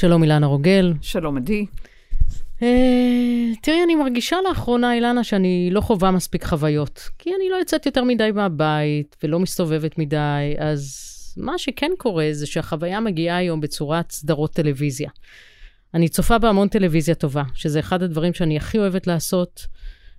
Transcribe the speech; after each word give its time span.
שלום 0.00 0.22
אילנה 0.22 0.46
רוגל. 0.46 0.92
שלום 1.00 1.36
עדי. 1.36 1.66
Uh, 2.58 2.62
תראי, 3.62 3.84
אני 3.84 3.94
מרגישה 3.94 4.36
לאחרונה, 4.48 4.94
אילנה, 4.94 5.24
שאני 5.24 5.68
לא 5.72 5.80
חווה 5.80 6.10
מספיק 6.10 6.44
חוויות. 6.44 7.08
כי 7.18 7.30
אני 7.34 7.48
לא 7.50 7.56
יוצאת 7.56 7.86
יותר 7.86 8.04
מדי 8.04 8.30
מהבית 8.34 9.16
ולא 9.22 9.38
מסתובבת 9.38 9.98
מדי, 9.98 10.54
אז 10.58 11.04
מה 11.36 11.58
שכן 11.58 11.90
קורה 11.98 12.28
זה 12.32 12.46
שהחוויה 12.46 13.00
מגיעה 13.00 13.36
היום 13.36 13.60
בצורת 13.60 14.10
סדרות 14.10 14.52
טלוויזיה. 14.52 15.10
אני 15.94 16.08
צופה 16.08 16.38
בהמון 16.38 16.68
טלוויזיה 16.68 17.14
טובה, 17.14 17.42
שזה 17.54 17.80
אחד 17.80 18.02
הדברים 18.02 18.34
שאני 18.34 18.56
הכי 18.56 18.78
אוהבת 18.78 19.06
לעשות. 19.06 19.66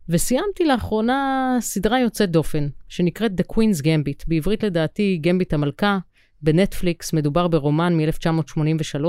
וסיימתי 0.10 0.66
לאחרונה 0.66 1.58
סדרה 1.60 2.00
יוצאת 2.00 2.32
דופן, 2.32 2.68
שנקראת 2.90 3.32
The 3.40 3.54
Queen's 3.54 3.82
Gambit, 3.82 4.24
בעברית 4.28 4.64
לדעתי 4.64 5.20
גמביט 5.22 5.54
המלכה, 5.54 5.98
בנטפליקס, 6.42 7.14
מדובר 7.14 7.48
ברומן 7.48 7.94
מ-1983, 7.98 9.06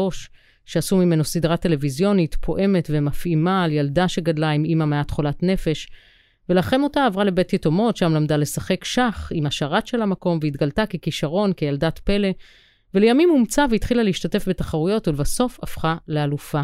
שעשו 0.67 0.97
ממנו 0.97 1.25
סדרה 1.25 1.57
טלוויזיונית, 1.57 2.37
פועמת 2.41 2.89
ומפעימה 2.93 3.65
על 3.65 3.73
ילדה 3.73 4.09
שגדלה 4.09 4.51
עם 4.51 4.65
אימא 4.65 4.85
מעט 4.85 5.11
חולת 5.11 5.43
נפש, 5.43 5.89
ולאחרי 6.49 6.79
מותה 6.79 7.07
עברה 7.07 7.25
לבית 7.25 7.53
יתומות, 7.53 7.97
שם 7.97 8.13
למדה 8.15 8.37
לשחק 8.37 8.85
שח 8.85 9.31
עם 9.35 9.47
השרת 9.47 9.87
של 9.87 10.03
המקום, 10.03 10.39
והתגלתה 10.43 10.87
ככישרון, 10.87 11.53
כילדת 11.53 11.99
פלא, 11.99 12.29
ולימים 12.95 13.31
אומצה 13.31 13.65
והתחילה 13.71 14.03
להשתתף 14.03 14.49
בתחרויות, 14.49 15.09
ולבסוף 15.09 15.59
הפכה 15.63 15.97
לאלופה. 16.09 16.61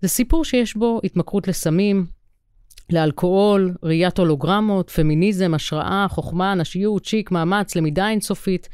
זה 0.00 0.08
סיפור 0.08 0.44
שיש 0.44 0.76
בו 0.76 1.00
התמכרות 1.04 1.48
לסמים, 1.48 2.06
לאלכוהול, 2.90 3.74
ראיית 3.82 4.18
הולוגרמות, 4.18 4.90
פמיניזם, 4.90 5.54
השראה, 5.54 6.06
חוכמה, 6.08 6.54
נשיות, 6.54 7.04
שיק, 7.04 7.30
מאמץ, 7.30 7.76
למידה 7.76 8.08
אינסופית. 8.08 8.68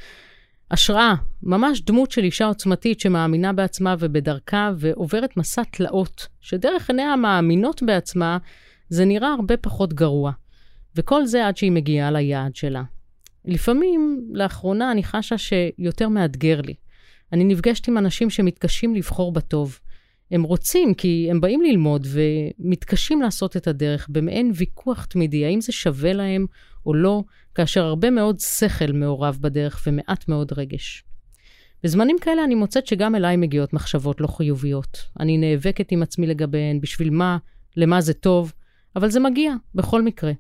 השראה, 0.71 1.15
ממש 1.43 1.81
דמות 1.81 2.11
של 2.11 2.25
אישה 2.25 2.47
עוצמתית 2.47 3.01
שמאמינה 3.01 3.53
בעצמה 3.53 3.95
ובדרכה 3.99 4.73
ועוברת 4.77 5.37
מסע 5.37 5.63
תלאות, 5.65 6.27
שדרך 6.41 6.91
עיניה 6.91 7.13
המאמינות 7.13 7.83
בעצמה 7.83 8.39
זה 8.89 9.05
נראה 9.05 9.33
הרבה 9.33 9.57
פחות 9.57 9.93
גרוע. 9.93 10.33
וכל 10.97 11.27
זה 11.27 11.47
עד 11.47 11.57
שהיא 11.57 11.73
מגיעה 11.73 12.11
ליעד 12.11 12.57
שלה. 12.57 12.83
לפעמים, 13.45 14.29
לאחרונה, 14.33 14.93
אני 14.93 15.05
חשה 15.05 15.39
שיותר 15.39 16.09
מאתגר 16.09 16.61
לי. 16.61 16.75
אני 17.33 17.45
נפגשת 17.45 17.89
עם 17.89 17.99
אנשים 17.99 18.31
שמתקשים 18.31 18.95
לבחור 18.95 19.33
בטוב. 19.33 19.79
הם 20.31 20.43
רוצים, 20.43 20.95
כי 20.95 21.29
הם 21.31 21.41
באים 21.41 21.61
ללמוד 21.63 22.07
ומתקשים 22.11 23.23
לעשות 23.23 23.57
את 23.57 23.67
הדרך 23.67 24.09
במעין 24.09 24.53
ויכוח 24.55 25.05
תמידי, 25.05 25.45
האם 25.45 25.61
זה 25.61 25.73
שווה 25.73 26.13
להם 26.13 26.47
או 26.89 26.95
לא, 26.95 27.23
כאשר 27.55 27.85
הרבה 27.85 28.11
מאוד 28.11 28.41
שכל 28.41 28.93
מעורב 28.93 29.39
בדרך 29.41 29.83
ומעט 29.87 30.29
מאוד 30.29 30.53
רגש. 30.57 31.05
בזמנים 31.85 32.17
כאלה 32.21 32.45
אני 32.45 32.55
מוצאת 32.55 32.87
שגם 32.87 33.15
אליי 33.15 33.37
מגיעות 33.37 33.73
מחשבות 33.73 34.21
לא 34.21 34.27
חיוביות. 34.27 34.99
אני 35.21 35.39
נאבקת 35.39 35.93
עם 35.93 36.03
עצמי 36.03 36.27
לגביהן, 36.27 36.81
בשביל 36.81 37.11
מה, 37.11 37.39
למה 37.77 38.01
זה 38.01 38.15
טוב, 38.15 38.53
אבל 38.97 39.11
זה 39.11 39.21
מגיע, 39.21 39.53
בכל 39.75 40.03
מקרה. 40.03 40.33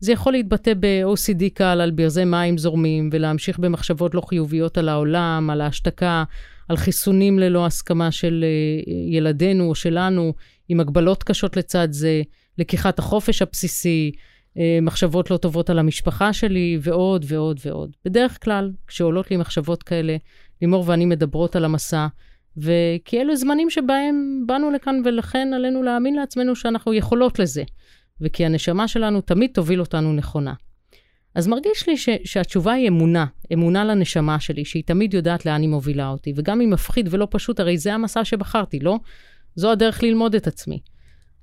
זה 0.00 0.12
יכול 0.12 0.32
להתבטא 0.32 0.72
ב-OCD 0.80 1.44
קל 1.54 1.80
על 1.80 1.90
ברזי 1.90 2.24
מים 2.24 2.58
זורמים, 2.58 3.10
ולהמשיך 3.12 3.58
במחשבות 3.58 4.14
לא 4.14 4.20
חיוביות 4.20 4.78
על 4.78 4.88
העולם, 4.88 5.50
על 5.50 5.60
ההשתקה, 5.60 6.24
על 6.68 6.76
חיסונים 6.76 7.38
ללא 7.38 7.66
הסכמה 7.66 8.10
של 8.10 8.44
uh, 8.44 8.90
ילדינו 8.90 9.68
או 9.68 9.74
שלנו, 9.74 10.32
עם 10.68 10.80
הגבלות 10.80 11.22
קשות 11.22 11.56
לצד 11.56 11.88
זה, 11.90 12.22
לקיחת 12.58 12.98
החופש 12.98 13.42
הבסיסי, 13.42 14.12
מחשבות 14.82 15.30
לא 15.30 15.36
טובות 15.36 15.70
על 15.70 15.78
המשפחה 15.78 16.32
שלי, 16.32 16.78
ועוד 16.80 17.24
ועוד 17.28 17.60
ועוד. 17.64 17.96
בדרך 18.04 18.44
כלל, 18.44 18.72
כשעולות 18.86 19.30
לי 19.30 19.36
מחשבות 19.36 19.82
כאלה, 19.82 20.16
לימור 20.62 20.84
ואני 20.86 21.04
מדברות 21.04 21.56
על 21.56 21.64
המסע, 21.64 22.06
וכי 22.56 23.20
אלו 23.20 23.36
זמנים 23.36 23.70
שבהם 23.70 24.44
באנו 24.46 24.70
לכאן, 24.70 25.02
ולכן 25.04 25.48
עלינו 25.54 25.82
להאמין 25.82 26.14
לעצמנו 26.14 26.56
שאנחנו 26.56 26.94
יכולות 26.94 27.38
לזה, 27.38 27.64
וכי 28.20 28.44
הנשמה 28.44 28.88
שלנו 28.88 29.20
תמיד 29.20 29.50
תוביל 29.54 29.80
אותנו 29.80 30.12
נכונה. 30.12 30.54
אז 31.34 31.46
מרגיש 31.46 31.88
לי 31.88 31.96
ש, 31.96 32.08
שהתשובה 32.24 32.72
היא 32.72 32.88
אמונה, 32.88 33.26
אמונה 33.52 33.84
לנשמה 33.84 34.40
שלי, 34.40 34.64
שהיא 34.64 34.82
תמיד 34.86 35.14
יודעת 35.14 35.46
לאן 35.46 35.60
היא 35.60 35.68
מובילה 35.68 36.08
אותי. 36.08 36.32
וגם 36.36 36.60
אם 36.60 36.70
מפחיד 36.70 37.08
ולא 37.10 37.28
פשוט, 37.30 37.60
הרי 37.60 37.78
זה 37.78 37.94
המסע 37.94 38.24
שבחרתי, 38.24 38.78
לא? 38.78 38.98
זו 39.54 39.72
הדרך 39.72 40.02
ללמוד 40.02 40.34
את 40.34 40.46
עצמי. 40.46 40.78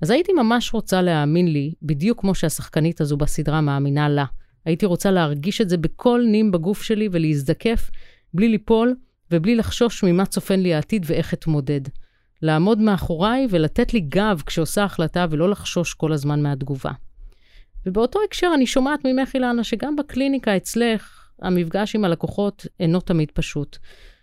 אז 0.03 0.09
הייתי 0.09 0.33
ממש 0.33 0.73
רוצה 0.73 1.01
להאמין 1.01 1.47
לי, 1.47 1.73
בדיוק 1.81 2.19
כמו 2.19 2.35
שהשחקנית 2.35 3.01
הזו 3.01 3.17
בסדרה 3.17 3.61
מאמינה 3.61 4.09
לה. 4.09 4.25
הייתי 4.65 4.85
רוצה 4.85 5.11
להרגיש 5.11 5.61
את 5.61 5.69
זה 5.69 5.77
בכל 5.77 6.23
נים 6.27 6.51
בגוף 6.51 6.83
שלי 6.83 7.09
ולהזדקף, 7.11 7.91
בלי 8.33 8.49
ליפול 8.49 8.95
ובלי 9.31 9.55
לחשוש 9.55 10.03
ממה 10.03 10.25
צופן 10.25 10.59
לי 10.59 10.73
העתיד 10.73 11.05
ואיך 11.07 11.33
אתמודד. 11.33 11.81
לעמוד 12.41 12.79
מאחוריי 12.79 13.47
ולתת 13.49 13.93
לי 13.93 13.99
גב 13.99 14.41
כשעושה 14.45 14.83
החלטה 14.83 15.25
ולא 15.29 15.49
לחשוש 15.49 15.93
כל 15.93 16.13
הזמן 16.13 16.41
מהתגובה. 16.41 16.91
ובאותו 17.85 18.19
הקשר 18.27 18.51
אני 18.55 18.65
שומעת 18.65 18.99
ממך, 19.05 19.33
אילנה, 19.33 19.63
שגם 19.63 19.95
בקליניקה 19.95 20.57
אצלך, 20.57 21.29
המפגש 21.41 21.95
עם 21.95 22.05
הלקוחות 22.05 22.65
אינו 22.79 22.99
תמיד 22.99 23.31
פשוט. 23.33 23.77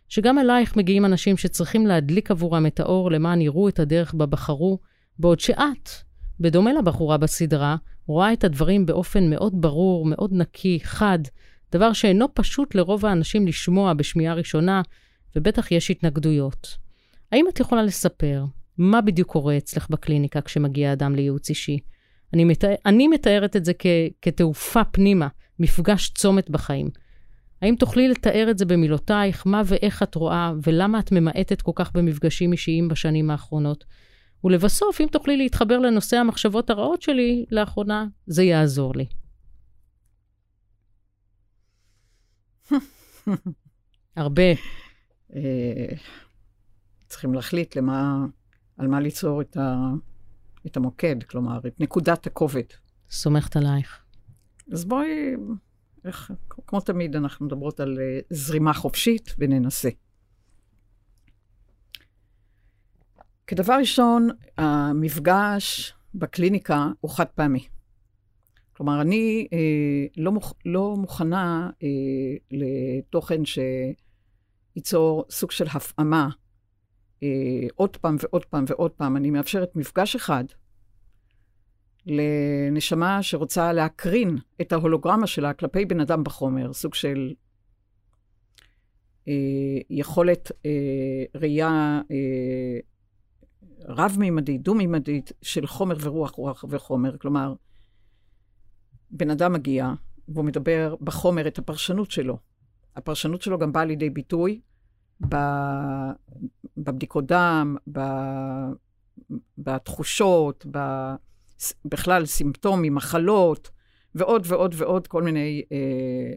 שגם 0.09 0.39
אלייך 0.39 0.77
מגיעים 0.77 1.05
אנשים 1.05 1.37
שצריכים 1.37 1.87
להדליק 1.87 2.31
עבורם 2.31 2.67
את 2.67 2.81
האור 2.81 3.11
למען 3.11 3.41
יראו 3.41 3.69
את 3.69 3.79
הדרך 3.79 4.15
בה 4.15 4.27
בחרו, 4.27 4.90
בעוד 5.21 5.41
שאת, 5.41 5.91
בדומה 6.41 6.73
לבחורה 6.73 7.17
בסדרה, 7.17 7.77
רואה 8.07 8.33
את 8.33 8.45
הדברים 8.45 8.87
באופן 8.87 9.31
מאוד 9.31 9.53
ברור, 9.61 10.07
מאוד 10.07 10.33
נקי, 10.33 10.79
חד, 10.83 11.19
דבר 11.73 11.93
שאינו 11.93 12.27
פשוט 12.35 12.75
לרוב 12.75 13.07
האנשים 13.07 13.47
לשמוע 13.47 13.95
בשמיעה 13.95 14.35
ראשונה, 14.35 14.83
ובטח 15.37 15.73
יש 15.73 15.91
התנגדויות. 15.91 16.77
האם 17.33 17.45
את 17.49 17.61
יכולה 17.61 17.83
לספר 17.83 18.45
מה 18.79 19.01
בדיוק 19.01 19.29
קורה 19.29 19.57
אצלך 19.57 19.91
בקליניקה 19.91 20.41
כשמגיע 20.41 20.93
אדם 20.93 21.15
לייעוץ 21.15 21.49
אישי? 21.49 21.79
אני, 22.35 22.45
מתאר, 22.45 22.75
אני 22.87 23.09
מתארת 23.09 23.57
את 23.57 23.65
זה 23.65 23.73
כ, 23.79 23.87
כתעופה 24.23 24.85
פנימה, 24.85 25.29
מפגש 25.59 26.09
צומת 26.09 26.51
בחיים. 26.51 26.89
האם 27.63 27.75
תוכלי 27.79 28.09
לתאר 28.09 28.47
את 28.51 28.59
זה 28.59 28.65
במילותייך, 28.65 29.47
מה 29.47 29.63
ואיך 29.65 30.03
את 30.03 30.15
רואה, 30.15 30.53
ולמה 30.63 30.99
את 30.99 31.13
ממעטת 31.13 31.63
כל 31.63 31.73
כך 31.75 31.93
במפגשים 31.93 32.53
אישיים 32.53 32.89
בשנים 32.89 33.31
האחרונות? 33.31 33.85
ולבסוף, 34.45 35.01
אם 35.01 35.07
תוכלי 35.13 35.37
להתחבר 35.37 35.79
לנושא 35.79 36.17
המחשבות 36.17 36.71
הרעות 36.71 37.03
שלי 37.03 37.45
לאחרונה, 37.51 38.07
זה 38.27 38.43
יעזור 38.43 38.95
לי. 38.97 39.07
הרבה. 44.17 44.43
אה, 45.35 45.97
צריכים 47.07 47.35
להחליט 47.35 47.77
למה, 47.77 48.27
על 48.77 48.89
מה 48.89 49.01
ליצור 49.01 49.41
את 49.41 49.57
ה... 49.57 49.91
את 50.67 50.77
המוקד, 50.77 51.23
כלומר, 51.23 51.59
את 51.67 51.81
נקודת 51.81 52.27
הכובד. 52.27 52.63
סומכת 53.11 53.57
עלייך. 53.57 54.05
אז 54.73 54.85
בואי, 54.85 55.35
איך, 56.05 56.31
כמו 56.49 56.81
תמיד, 56.81 57.17
אנחנו 57.17 57.47
מדברות 57.47 57.81
על 57.81 57.99
uh, 57.99 58.27
זרימה 58.31 58.73
חופשית, 58.73 59.35
וננסה. 59.39 59.89
כדבר 63.51 63.75
ראשון, 63.75 64.29
המפגש 64.59 65.95
בקליניקה 66.15 66.89
הוא 67.01 67.11
חד 67.11 67.25
פעמי. 67.25 67.69
כלומר, 68.73 69.01
אני 69.01 69.47
אה, 69.53 69.59
לא, 70.17 70.33
מוכ, 70.33 70.55
לא 70.65 70.97
מוכנה 70.97 71.71
אה, 71.83 71.89
לתוכן 72.51 73.41
שייצור 73.45 75.25
סוג 75.31 75.51
של 75.51 75.67
הפעמה 75.75 76.29
אה, 77.23 77.29
עוד 77.75 77.97
פעם 77.97 78.17
ועוד 78.21 78.45
פעם 78.45 78.65
ועוד 78.69 78.91
פעם, 78.91 79.17
אני 79.17 79.31
מאפשרת 79.31 79.77
מפגש 79.77 80.17
אחד 80.17 80.45
לנשמה 82.07 83.23
שרוצה 83.23 83.73
להקרין 83.73 84.39
את 84.61 84.73
ההולוגרמה 84.73 85.27
שלה 85.27 85.53
כלפי 85.53 85.85
בן 85.85 86.01
אדם 86.01 86.25
בחומר, 86.25 86.73
סוג 86.73 86.95
של 86.95 87.35
אה, 89.29 89.79
יכולת 89.91 90.53
אה, 90.67 91.25
ראייה 91.35 92.01
אה, 92.11 92.81
רב-מימדית, 93.89 94.63
דו-מימדית, 94.63 95.33
של 95.43 95.67
חומר 95.67 95.97
ורוח, 96.01 96.31
רוח 96.31 96.65
וחומר. 96.69 97.19
כלומר, 97.19 97.55
בן 99.11 99.31
אדם 99.31 99.53
מגיע, 99.53 99.93
והוא 100.29 100.45
מדבר 100.45 100.95
בחומר 101.01 101.49
את 101.49 101.59
הפרשנות 101.59 102.11
שלו. 102.11 102.39
הפרשנות 102.97 103.43
שלו 103.43 103.59
גם 103.59 103.73
באה 103.73 103.85
לידי 103.85 104.11
ביטוי 104.11 104.61
בבדיקות 106.77 107.27
דם, 107.27 107.77
בתחושות, 109.59 110.67
בכלל 111.85 112.27
סימפטומים, 112.27 112.95
מחלות, 112.95 113.71
ועוד 114.15 114.43
ועוד 114.47 114.75
ועוד 114.79 115.07
כל 115.07 115.23
מיני... 115.23 115.63
אה, 115.73 116.33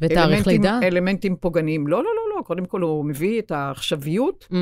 ותאריך 0.00 0.46
לידה? 0.46 0.78
אלמנטים 0.82 1.36
פוגעניים. 1.36 1.86
לא, 1.86 2.04
לא, 2.04 2.10
לא, 2.16 2.36
לא. 2.36 2.42
קודם 2.42 2.66
כל 2.66 2.80
הוא 2.82 3.04
מביא 3.04 3.40
את 3.40 3.50
העכשוויות. 3.50 4.48
Mm. 4.50 4.54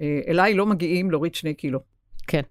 אה, 0.00 0.20
אליי 0.28 0.54
לא 0.54 0.66
מגיעים 0.66 1.10
להוריד 1.10 1.34
שני 1.34 1.54
קילו. 1.54 1.80
כן. 2.26 2.42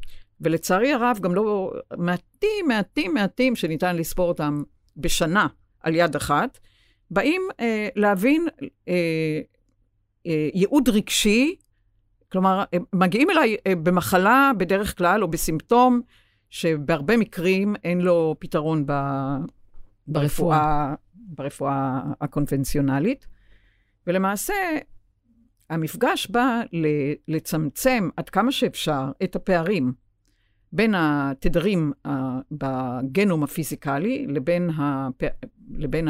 ולצערי 0.41 0.91
הרב, 0.93 1.19
גם 1.21 1.35
לא... 1.35 1.73
מעטים, 1.97 2.67
מעטים, 2.67 3.13
מעטים 3.13 3.55
שניתן 3.55 3.95
לספור 3.95 4.27
אותם 4.27 4.63
בשנה 4.97 5.47
על 5.79 5.95
יד 5.95 6.15
אחת, 6.15 6.59
באים 7.11 7.41
אה, 7.59 7.89
להבין 7.95 8.47
אה, 8.87 9.41
אה, 10.27 10.49
ייעוד 10.53 10.89
רגשי 10.89 11.55
כלומר, 12.31 12.63
הם 12.73 12.83
מגיעים 12.93 13.29
אליי 13.29 13.55
אה, 13.67 13.75
במחלה 13.75 14.51
בדרך 14.57 14.97
כלל, 14.97 15.23
או 15.23 15.27
בסימפטום, 15.27 16.01
שבהרבה 16.49 17.17
מקרים 17.17 17.75
אין 17.83 18.01
לו 18.01 18.35
פתרון 18.39 18.83
ב... 18.85 18.93
ברפואה, 20.07 20.93
ברפואה 21.15 21.99
הקונבנציונלית. 22.21 23.27
ולמעשה, 24.07 24.53
המפגש 25.69 26.27
בא 26.27 26.61
לצמצם 27.27 28.09
עד 28.17 28.29
כמה 28.29 28.51
שאפשר 28.51 29.11
את 29.23 29.35
הפערים 29.35 29.93
בין 30.71 30.95
התדרים 30.97 31.91
בגנום 32.51 33.43
הפיזיקלי 33.43 34.25
לבין, 34.27 34.69
הפ... 34.69 35.21
לבין 35.71 36.07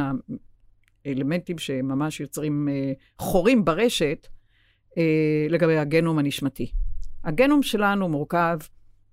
האלמנטים 1.06 1.58
שממש 1.58 2.20
יוצרים 2.20 2.70
אה, 2.70 2.94
חורים 3.20 3.66
ברשת 3.66 4.28
אה, 4.98 5.48
לגבי 5.50 5.78
הגנום 5.78 6.20
הנשמתי. 6.20 6.72
הגנום 7.24 7.64
שלנו 7.64 8.10
מורכב 8.10 8.58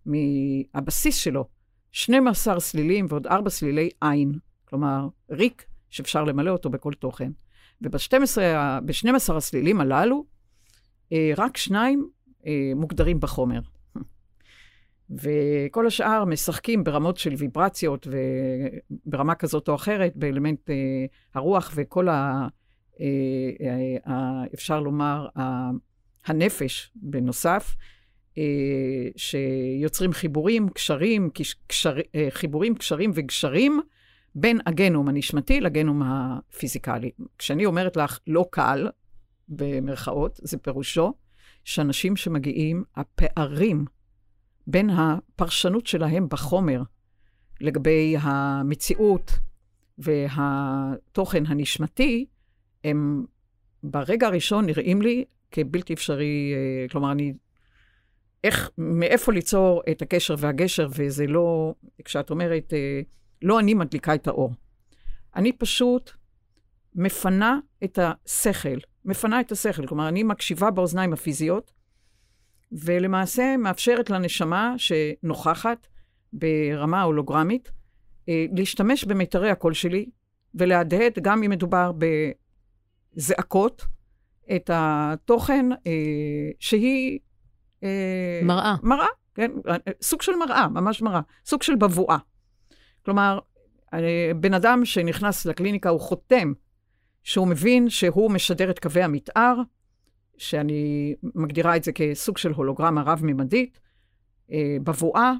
מהבסיס 0.07 1.17
שלו, 1.17 1.45
12 1.93 2.61
סלילים 2.61 3.07
ועוד 3.09 3.27
4 3.27 3.51
סלילי 3.51 3.91
עין, 4.01 4.33
כלומר 4.65 5.09
ריק 5.31 5.65
שאפשר 5.91 6.25
למלא 6.25 6.51
אותו 6.51 6.71
בכל 6.71 6.93
תוכן. 6.93 7.31
וב-12 7.83 9.33
הסלילים 9.37 9.81
הללו, 9.81 10.17
אה, 10.17 10.36
רק 11.37 11.57
שניים 11.57 12.09
מוגדרים 12.77 13.21
בחומר. 13.21 13.61
וכל 15.11 15.87
השאר 15.87 16.25
משחקים 16.25 16.85
ברמות 16.85 17.17
של 17.17 17.35
ויברציות 17.39 18.07
וברמה 19.07 19.35
כזאת 19.35 19.69
או 19.69 19.75
אחרת, 19.75 20.13
באלמנט 20.17 20.71
אה, 20.71 20.75
הרוח 21.35 21.73
וכל 21.75 22.09
ה... 22.09 22.49
אה, 23.01 23.07
אה, 24.07 24.45
אפשר 24.55 24.81
לומר, 24.81 25.27
הנפש 26.27 26.91
בנוסף, 26.95 27.77
אה, 28.39 28.43
שיוצרים 29.17 30.13
חיבורים, 30.13 30.69
קשרים, 30.69 31.31
קשר, 31.69 31.97
אה, 32.15 32.27
חיבורים, 32.31 32.75
קשרים 32.75 33.11
וגשרים 33.15 33.81
בין 34.35 34.59
הגנום 34.67 35.09
הנשמתי 35.09 35.61
לגנום 35.61 36.03
הפיזיקלי. 36.05 37.11
כשאני 37.39 37.67
אומרת 37.67 37.97
לך 37.97 38.19
לא 38.27 38.47
קל, 38.51 38.89
במרכאות, 39.49 40.41
זה 40.43 40.59
פירושו 40.59 41.13
שאנשים 41.65 42.17
שמגיעים, 42.17 42.85
הפערים 42.97 43.85
בין 44.67 44.91
הפרשנות 44.91 45.87
שלהם 45.87 46.29
בחומר 46.29 46.83
לגבי 47.61 48.17
המציאות 48.21 49.33
והתוכן 49.99 51.47
הנשמתי, 51.47 52.27
הם 52.85 53.25
ברגע 53.83 54.27
הראשון 54.27 54.67
נראים 54.67 55.03
לי 55.03 55.25
כבלתי 55.51 55.95
אפשרי, 55.95 56.53
אה, 56.55 56.89
כלומר, 56.89 57.13
אני... 57.13 57.35
איך, 58.45 58.71
מאיפה 58.79 59.33
ליצור 59.33 59.83
את 59.91 60.03
הקשר 60.03 60.35
והגשר, 60.39 60.89
וזה 60.91 61.27
לא, 61.27 61.75
כשאת 62.05 62.31
אומרת, 62.31 62.73
אה, 62.73 63.01
לא 63.43 63.61
אני 63.61 63.75
מדליקה 63.75 64.15
את 64.15 64.27
האור. 64.27 64.53
אני 65.37 65.53
פשוט 65.53 66.11
מפנה 66.97 67.59
את 67.85 67.99
השכל, 68.03 68.79
מפנה 69.05 69.41
את 69.41 69.53
השכל, 69.53 69.87
כלומר, 69.87 70.09
אני 70.09 70.23
מקשיבה 70.23 70.71
באוזניים 70.71 71.13
הפיזיות, 71.13 71.73
ולמעשה 72.73 73.57
מאפשרת 73.57 74.11
לנשמה 74.11 74.75
שנוכחת 74.77 75.87
ברמה 76.33 77.03
הולוגרמית 77.03 77.71
אה, 78.29 78.47
להשתמש 78.53 79.05
במיתרי 79.05 79.51
הקול 79.51 79.75
שלי 79.75 80.07
ולהדהד, 80.55 81.13
גם 81.23 81.43
אם 81.43 81.51
מדובר 81.51 81.93
בזעקות, 83.17 83.85
את 84.57 84.71
התוכן 84.75 85.73
אה, 85.73 86.51
שהיא... 86.61 87.19
אה, 87.85 88.41
מראה. 88.43 88.75
מראה, 88.83 89.07
כן, 89.35 89.51
סוג 90.03 90.23
של 90.23 90.33
מראה, 90.33 90.69
ממש 90.69 91.03
מראה, 91.03 91.21
סוג 91.47 91.63
של 91.63 91.77
בבואה. 91.77 92.19
כלומר, 93.05 93.39
בן 94.41 94.55
אדם 94.55 94.85
שנכנס 94.85 95.47
לקליניקה, 95.47 95.89
הוא 95.89 96.01
חותם 96.01 96.53
שהוא 97.27 97.49
מבין 97.49 97.91
שהוא 97.91 98.31
משדר 98.31 98.71
את 98.71 98.79
קווי 98.79 99.03
המתאר, 99.03 99.57
שאני 100.39 101.15
מגדירה 101.35 101.77
את 101.77 101.85
זה 101.85 101.93
כסוג 101.93 102.39
של 102.39 102.53
הולוגרמה 102.53 103.03
רב-ממדית, 103.03 103.81
אה, 104.53 104.77
בבואה, 104.85 105.33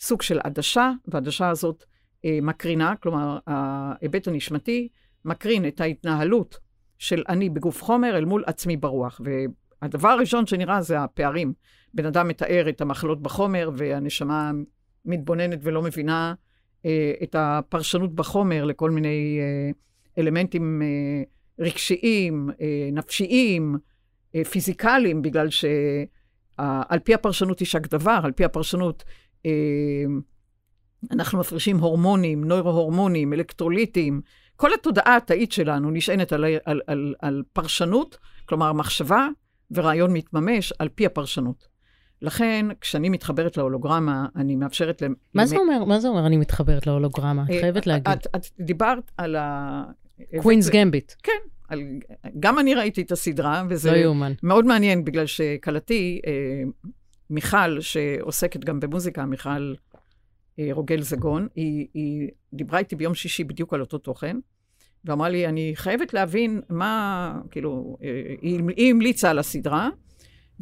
סוג 0.00 0.22
של 0.22 0.40
עדשה, 0.44 0.90
והעדשה 1.08 1.48
הזאת 1.48 1.84
אה, 2.24 2.38
מקרינה, 2.42 2.96
כלומר, 2.96 3.38
ההיבט 3.46 4.28
הנשמתי 4.28 4.88
מקרין 5.24 5.68
את 5.68 5.80
ההתנהלות 5.80 6.58
של 6.98 7.22
אני 7.28 7.50
בגוף 7.50 7.82
חומר 7.82 8.16
אל 8.16 8.24
מול 8.24 8.44
עצמי 8.46 8.76
ברוח. 8.76 9.20
והדבר 9.24 10.08
הראשון 10.08 10.46
שנראה 10.46 10.82
זה 10.82 11.00
הפערים. 11.00 11.52
בן 11.94 12.06
אדם 12.06 12.28
מתאר 12.28 12.68
את 12.68 12.80
המחלות 12.80 13.22
בחומר, 13.22 13.70
והנשמה 13.76 14.50
מתבוננת 15.04 15.58
ולא 15.62 15.82
מבינה 15.82 16.34
אה, 16.86 17.12
את 17.22 17.34
הפרשנות 17.38 18.14
בחומר 18.14 18.64
לכל 18.64 18.90
מיני 18.90 19.40
אלמנטים 20.18 20.82
אה, 20.82 21.22
רגשיים, 21.64 22.50
אה, 22.60 22.88
נפשיים, 22.92 23.76
אה, 24.34 24.44
פיזיקליים, 24.44 25.22
בגלל 25.22 25.48
שעל 25.50 26.98
פי 27.04 27.14
הפרשנות 27.14 27.60
יישק 27.60 27.86
דבר, 27.86 28.20
על 28.24 28.32
פי 28.32 28.44
הפרשנות 28.44 29.04
אנחנו 31.10 31.38
מפרישים 31.38 31.78
הורמונים, 31.78 32.44
נוירו-הורמונים, 32.44 33.32
אלקטרוליטים. 33.32 34.20
כל 34.56 34.74
התודעה 34.74 35.16
התאית 35.16 35.52
שלנו 35.52 35.90
נשענת 35.90 36.32
על, 36.32 36.44
על, 36.64 36.80
על, 36.86 37.14
על 37.22 37.42
פרשנות, 37.52 38.18
כלומר 38.46 38.72
מחשבה 38.72 39.28
ורעיון 39.70 40.12
מתממש 40.12 40.72
על 40.78 40.88
פי 40.88 41.06
הפרשנות. 41.06 41.68
לכן, 42.22 42.66
כשאני 42.80 43.08
מתחברת 43.08 43.56
להולוגרמה, 43.56 44.26
אני 44.36 44.56
מאפשרת... 44.56 45.02
מה 45.34 45.46
זה 45.46 45.56
אומר? 45.56 45.84
מה 45.84 46.00
זה 46.00 46.08
אומר 46.08 46.26
אני 46.26 46.36
מתחברת 46.36 46.86
להולוגרמה? 46.86 47.42
את 47.42 47.60
חייבת 47.60 47.86
להגיד. 47.86 48.08
את, 48.08 48.26
את 48.36 48.46
דיברת 48.60 49.10
על 49.16 49.36
ה... 49.36 49.84
קווינס 50.42 50.68
גמביט. 50.68 51.12
כן, 51.22 51.32
על, 51.68 51.82
גם 52.40 52.58
אני 52.58 52.74
ראיתי 52.74 53.02
את 53.02 53.12
הסדרה, 53.12 53.64
וזה 53.68 53.90
לא 53.90 53.96
יאומן. 53.96 54.32
מאוד 54.42 54.64
מעניין, 54.64 55.04
בגלל 55.04 55.26
שכלתי, 55.26 56.20
אה, 56.26 56.32
מיכל, 57.30 57.80
שעוסקת 57.80 58.64
גם 58.64 58.80
במוזיקה, 58.80 59.24
מיכל 59.24 59.74
אה, 60.58 60.68
רוגל 60.72 61.02
זגון, 61.02 61.48
היא, 61.54 61.86
היא 61.94 62.28
דיברה 62.52 62.78
איתי 62.78 62.96
ביום 62.96 63.14
שישי 63.14 63.44
בדיוק 63.44 63.74
על 63.74 63.80
אותו 63.80 63.98
תוכן, 63.98 64.36
ואמרה 65.04 65.28
לי, 65.28 65.46
אני 65.46 65.72
חייבת 65.74 66.14
להבין 66.14 66.60
מה, 66.68 67.34
כאילו, 67.50 67.96
אה, 68.02 68.34
היא, 68.42 68.60
היא 68.76 68.90
המליצה 68.90 69.30
על 69.30 69.38
הסדרה, 69.38 69.88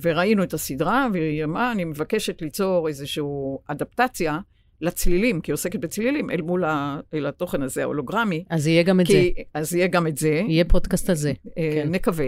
וראינו 0.03 0.43
את 0.43 0.55
הסדרה, 0.55 1.07
והיא 1.13 1.45
אמרה, 1.45 1.73
אני 1.73 1.85
מבקשת 1.85 2.43
ליצור 2.43 2.89
איזושהי 2.89 3.25
אדפטציה. 3.67 4.39
לצלילים, 4.81 5.41
כי 5.41 5.51
היא 5.51 5.55
עוסקת 5.55 5.81
בצלילים, 5.81 6.31
אל 6.31 6.43
מול 6.43 6.65
ה, 6.65 7.01
אל 7.15 7.27
התוכן 7.27 7.63
הזה, 7.63 7.83
ההולוגרמי. 7.83 8.45
אז 8.51 8.67
יהיה 8.67 8.83
גם 8.83 9.01
את 9.01 9.07
כי, 9.07 9.13
זה. 9.13 9.43
אז 9.55 9.75
יהיה 9.75 9.87
גם 9.87 10.07
את 10.07 10.19
זה. 10.19 10.43
יהיה 10.49 10.65
פודקאסט 10.65 11.11
הזה. 11.11 11.33
אה, 11.59 11.71
כן. 11.75 11.89
נקווה. 11.91 12.27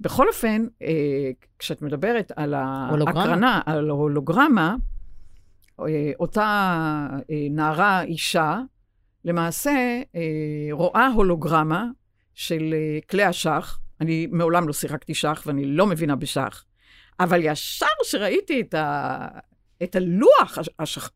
בכל 0.00 0.28
אופן, 0.28 0.66
אה, 0.82 1.30
כשאת 1.58 1.82
מדברת 1.82 2.32
על 2.36 2.54
ההקרנה, 2.54 3.60
על 3.66 3.90
ההולוגרמה, 3.90 4.76
אה, 5.80 6.12
אותה 6.20 6.42
אה, 7.30 7.46
נערה, 7.50 8.02
אישה, 8.02 8.58
למעשה 9.24 10.00
אה, 10.16 10.20
רואה 10.72 11.06
הולוגרמה 11.06 11.86
של 12.34 12.74
אה, 12.74 12.98
כלי 13.10 13.22
השח. 13.22 13.78
אני 14.00 14.26
מעולם 14.30 14.66
לא 14.66 14.72
שיחקתי 14.72 15.14
שח 15.14 15.42
ואני 15.46 15.64
לא 15.64 15.86
מבינה 15.86 16.16
בשח, 16.16 16.64
אבל 17.20 17.40
ישר 17.42 17.86
שראיתי 18.04 18.60
את, 18.60 18.74
ה, 18.74 19.28
את 19.82 19.96
הלוח, 19.96 20.58
השח, 20.78 21.10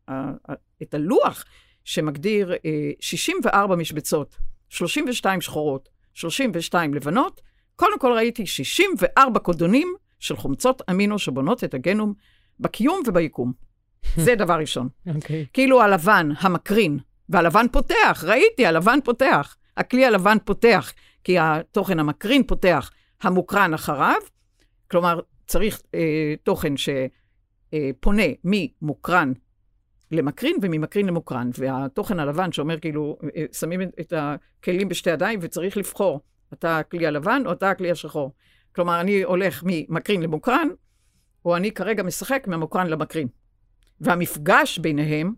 את 0.81 0.93
הלוח 0.93 1.45
שמגדיר 1.83 2.53
64 2.99 3.73
אה, 3.73 3.79
משבצות, 3.79 4.37
32 4.69 5.41
שחורות, 5.41 5.89
32 6.13 6.93
לבנות, 6.93 7.41
קודם 7.75 7.99
כל 7.99 8.13
ראיתי 8.13 8.45
64 8.45 9.39
קודונים 9.39 9.93
של 10.19 10.35
חומצות 10.35 10.81
אמינו 10.89 11.19
שבונות 11.19 11.63
את 11.63 11.73
הגנום 11.73 12.13
בקיום 12.59 13.01
וביקום. 13.07 13.53
זה 14.25 14.35
דבר 14.35 14.53
ראשון. 14.59 14.89
Okay. 15.07 15.15
אוקיי. 15.15 15.45
כאילו 15.53 15.81
הלבן, 15.81 16.29
המקרין, 16.39 16.99
והלבן 17.29 17.65
פותח, 17.71 18.23
ראיתי, 18.27 18.65
הלבן 18.65 18.99
פותח. 19.03 19.55
הכלי 19.77 20.05
הלבן 20.05 20.37
פותח, 20.45 20.93
כי 21.23 21.39
התוכן 21.39 21.99
המקרין 21.99 22.43
פותח, 22.43 22.91
המוקרן 23.21 23.73
אחריו. 23.73 24.21
כלומר, 24.91 25.19
צריך 25.47 25.81
אה, 25.95 26.33
תוכן 26.43 26.77
ש... 26.77 26.89
אה, 27.73 27.89
פונה 27.99 28.23
ממוקרן 28.43 29.33
למקרין 30.11 30.55
וממקרין 30.61 31.05
למוקרן. 31.05 31.49
והתוכן 31.57 32.19
הלבן 32.19 32.51
שאומר 32.51 32.79
כאילו, 32.79 33.17
אה, 33.35 33.45
שמים 33.51 33.81
את 33.81 34.13
הכלים 34.17 34.89
בשתי 34.89 35.09
ידיים 35.09 35.39
וצריך 35.41 35.77
לבחור, 35.77 36.21
אתה 36.53 36.79
הכלי 36.79 37.07
הלבן 37.07 37.43
או 37.45 37.51
אתה 37.51 37.69
הכלי 37.69 37.91
השחור. 37.91 38.33
כלומר, 38.75 39.01
אני 39.01 39.23
הולך 39.23 39.63
ממקרין 39.65 40.21
למוקרן, 40.21 40.67
או 41.45 41.55
אני 41.55 41.71
כרגע 41.71 42.03
משחק 42.03 42.43
מהמוקרן 42.47 42.87
למקרין. 42.87 43.27
והמפגש 44.01 44.79
ביניהם, 44.79 45.33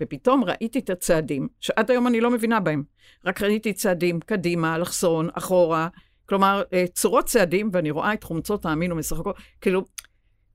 ופתאום 0.00 0.44
ראיתי 0.44 0.78
את 0.78 0.90
הצעדים, 0.90 1.48
שעד 1.60 1.90
היום 1.90 2.06
אני 2.06 2.20
לא 2.20 2.30
מבינה 2.30 2.60
בהם. 2.60 2.82
רק 3.24 3.42
ראיתי 3.42 3.72
צעדים 3.72 4.20
קדימה, 4.20 4.74
אלכסון, 4.74 5.28
אחורה, 5.34 5.88
כלומר, 6.28 6.62
אה, 6.72 6.84
צורות 6.94 7.26
צעדים, 7.26 7.70
ואני 7.72 7.90
רואה 7.90 8.14
את 8.14 8.24
חומצות 8.24 8.66
האמינו 8.66 8.96
משחקות, 8.96 9.36
כאילו, 9.60 9.84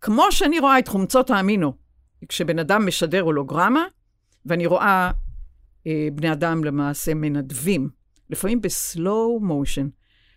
כמו 0.01 0.31
שאני 0.31 0.59
רואה 0.59 0.79
את 0.79 0.87
חומצות 0.87 1.29
האמינו, 1.29 1.73
כשבן 2.29 2.59
אדם 2.59 2.87
משדר 2.87 3.21
הולוגרמה, 3.21 3.85
ואני 4.45 4.65
רואה 4.65 5.11
אה, 5.87 6.07
בני 6.13 6.31
אדם 6.31 6.63
למעשה 6.63 7.13
מנדבים, 7.13 7.89
לפעמים 8.29 8.61
ב 8.61 8.77
slow 8.77 9.39
motion. 9.39 9.87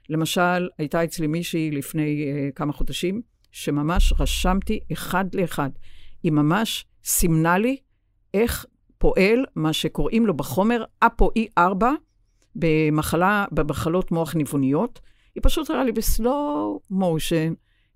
למשל, 0.09 0.69
הייתה 0.79 1.05
אצלי 1.05 1.27
מישהי 1.27 1.71
לפני 1.71 2.25
אה, 2.27 2.49
כמה 2.55 2.73
חודשים, 2.73 3.23
שממש 3.53 4.13
רשמתי 4.21 4.81
אחד 4.93 5.35
לאחד. 5.35 5.71
היא 6.23 6.33
ממש 6.33 6.87
סימנה 7.05 7.59
לי 7.59 7.77
איך 8.35 8.67
פועל 8.99 9.45
מה 9.57 9.73
שקוראים 9.73 10.27
לו 10.27 10.35
בחומר 10.35 10.85
APOE4 11.05 11.85
במחלה, 12.57 13.45
במחלות 13.53 14.11
מוח 14.11 14.35
ניווניות. 14.35 15.01
היא 15.35 15.43
פשוט 15.43 15.71
הראה 15.71 15.85
לי 15.85 15.93
ב 15.93 16.10
slow 16.10 16.81
motion 16.91 17.53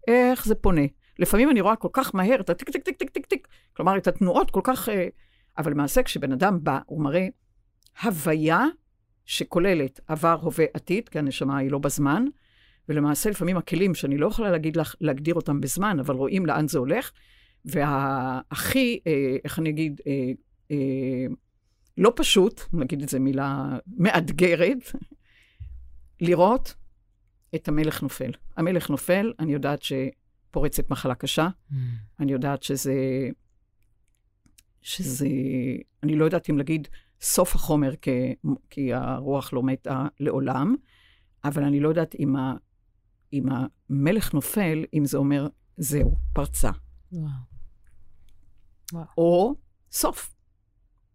איך 0.08 0.44
זה 0.44 0.54
פונה. 0.54 0.82
לפעמים 1.18 1.50
אני 1.50 1.60
רואה 1.60 1.76
כל 1.76 1.88
כך 1.92 2.14
מהר 2.14 2.40
את 2.40 2.50
הטיק 2.50 2.70
טיק 2.70 2.82
טיק 2.82 2.96
טיק 2.96 3.10
טיק 3.10 3.26
טיק, 3.26 3.48
כלומר 3.76 3.98
את 3.98 4.06
התנועות 4.06 4.50
כל 4.50 4.60
כך... 4.64 4.88
אה, 4.88 5.08
אבל 5.58 5.70
למעשה 5.70 6.02
כשבן 6.02 6.32
אדם 6.32 6.58
בא, 6.64 6.78
הוא 6.86 7.02
מראה 7.02 7.26
הוויה 8.02 8.64
שכוללת 9.24 10.00
עבר, 10.06 10.38
הווה, 10.42 10.64
עתיד, 10.74 11.08
כי 11.08 11.18
הנשמה 11.18 11.58
היא 11.58 11.70
לא 11.70 11.78
בזמן, 11.78 12.24
ולמעשה 12.88 13.30
לפעמים 13.30 13.56
הכלים 13.56 13.94
שאני 13.94 14.18
לא 14.18 14.26
יכולה 14.26 14.50
להגיד 14.50 14.76
לך, 14.76 14.94
להגדיר 15.00 15.34
אותם 15.34 15.60
בזמן, 15.60 15.98
אבל 16.00 16.14
רואים 16.14 16.46
לאן 16.46 16.68
זה 16.68 16.78
הולך, 16.78 17.12
והכי, 17.64 19.00
אה, 19.06 19.36
איך 19.44 19.58
אני 19.58 19.70
אגיד, 19.70 20.00
אה, 20.70 20.76
לא 21.98 22.12
פשוט, 22.16 22.60
נגיד 22.72 23.02
את 23.02 23.08
זה 23.08 23.18
מילה 23.18 23.78
מאתגרת, 23.96 24.92
לראות 26.20 26.74
את 27.54 27.68
המלך 27.68 28.02
נופל. 28.02 28.30
המלך 28.56 28.90
נופל, 28.90 29.32
אני 29.38 29.52
יודעת 29.52 29.82
שפורצת 30.48 30.90
מחלה 30.90 31.14
קשה, 31.14 31.48
mm. 31.48 31.74
אני 32.20 32.32
יודעת 32.32 32.62
שזה, 32.62 32.94
שזה, 34.82 35.28
אני 36.02 36.16
לא 36.16 36.24
יודעת 36.24 36.50
אם 36.50 36.58
להגיד 36.58 36.88
סוף 37.20 37.54
החומר, 37.54 37.96
כי, 37.96 38.34
כי 38.70 38.94
הרוח 38.94 39.52
לא 39.52 39.62
מתה 39.62 40.06
לעולם, 40.20 40.74
אבל 41.44 41.64
אני 41.64 41.80
לא 41.80 41.88
יודעת 41.88 42.14
אם, 42.14 42.36
ה, 42.36 42.54
אם 43.32 43.46
המלך 43.48 44.34
נופל, 44.34 44.84
אם 44.94 45.04
זה 45.04 45.18
אומר, 45.18 45.48
זהו, 45.76 46.16
פרצה. 46.32 46.70
וואו. 47.12 47.30
וואו. 48.92 49.04
או 49.18 49.54
סוף. 49.90 50.34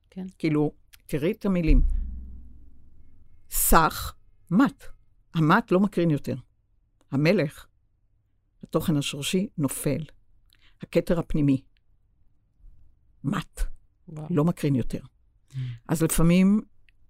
כן. 0.09 0.25
כאילו, 0.37 0.71
תראי 1.05 1.31
את 1.31 1.45
המילים. 1.45 1.81
סך, 3.49 4.13
מת. 4.51 4.83
המט 5.35 5.71
לא 5.71 5.79
מקרין 5.79 6.09
יותר. 6.09 6.35
המלך, 7.11 7.67
התוכן 8.63 8.97
השורשי, 8.97 9.47
נופל. 9.57 10.03
הכתר 10.81 11.19
הפנימי, 11.19 11.61
מת. 13.23 13.61
וואו. 14.07 14.27
לא 14.29 14.45
מקרין 14.45 14.75
יותר. 14.75 14.99
Mm. 14.99 15.55
אז 15.89 16.03
לפעמים 16.03 16.61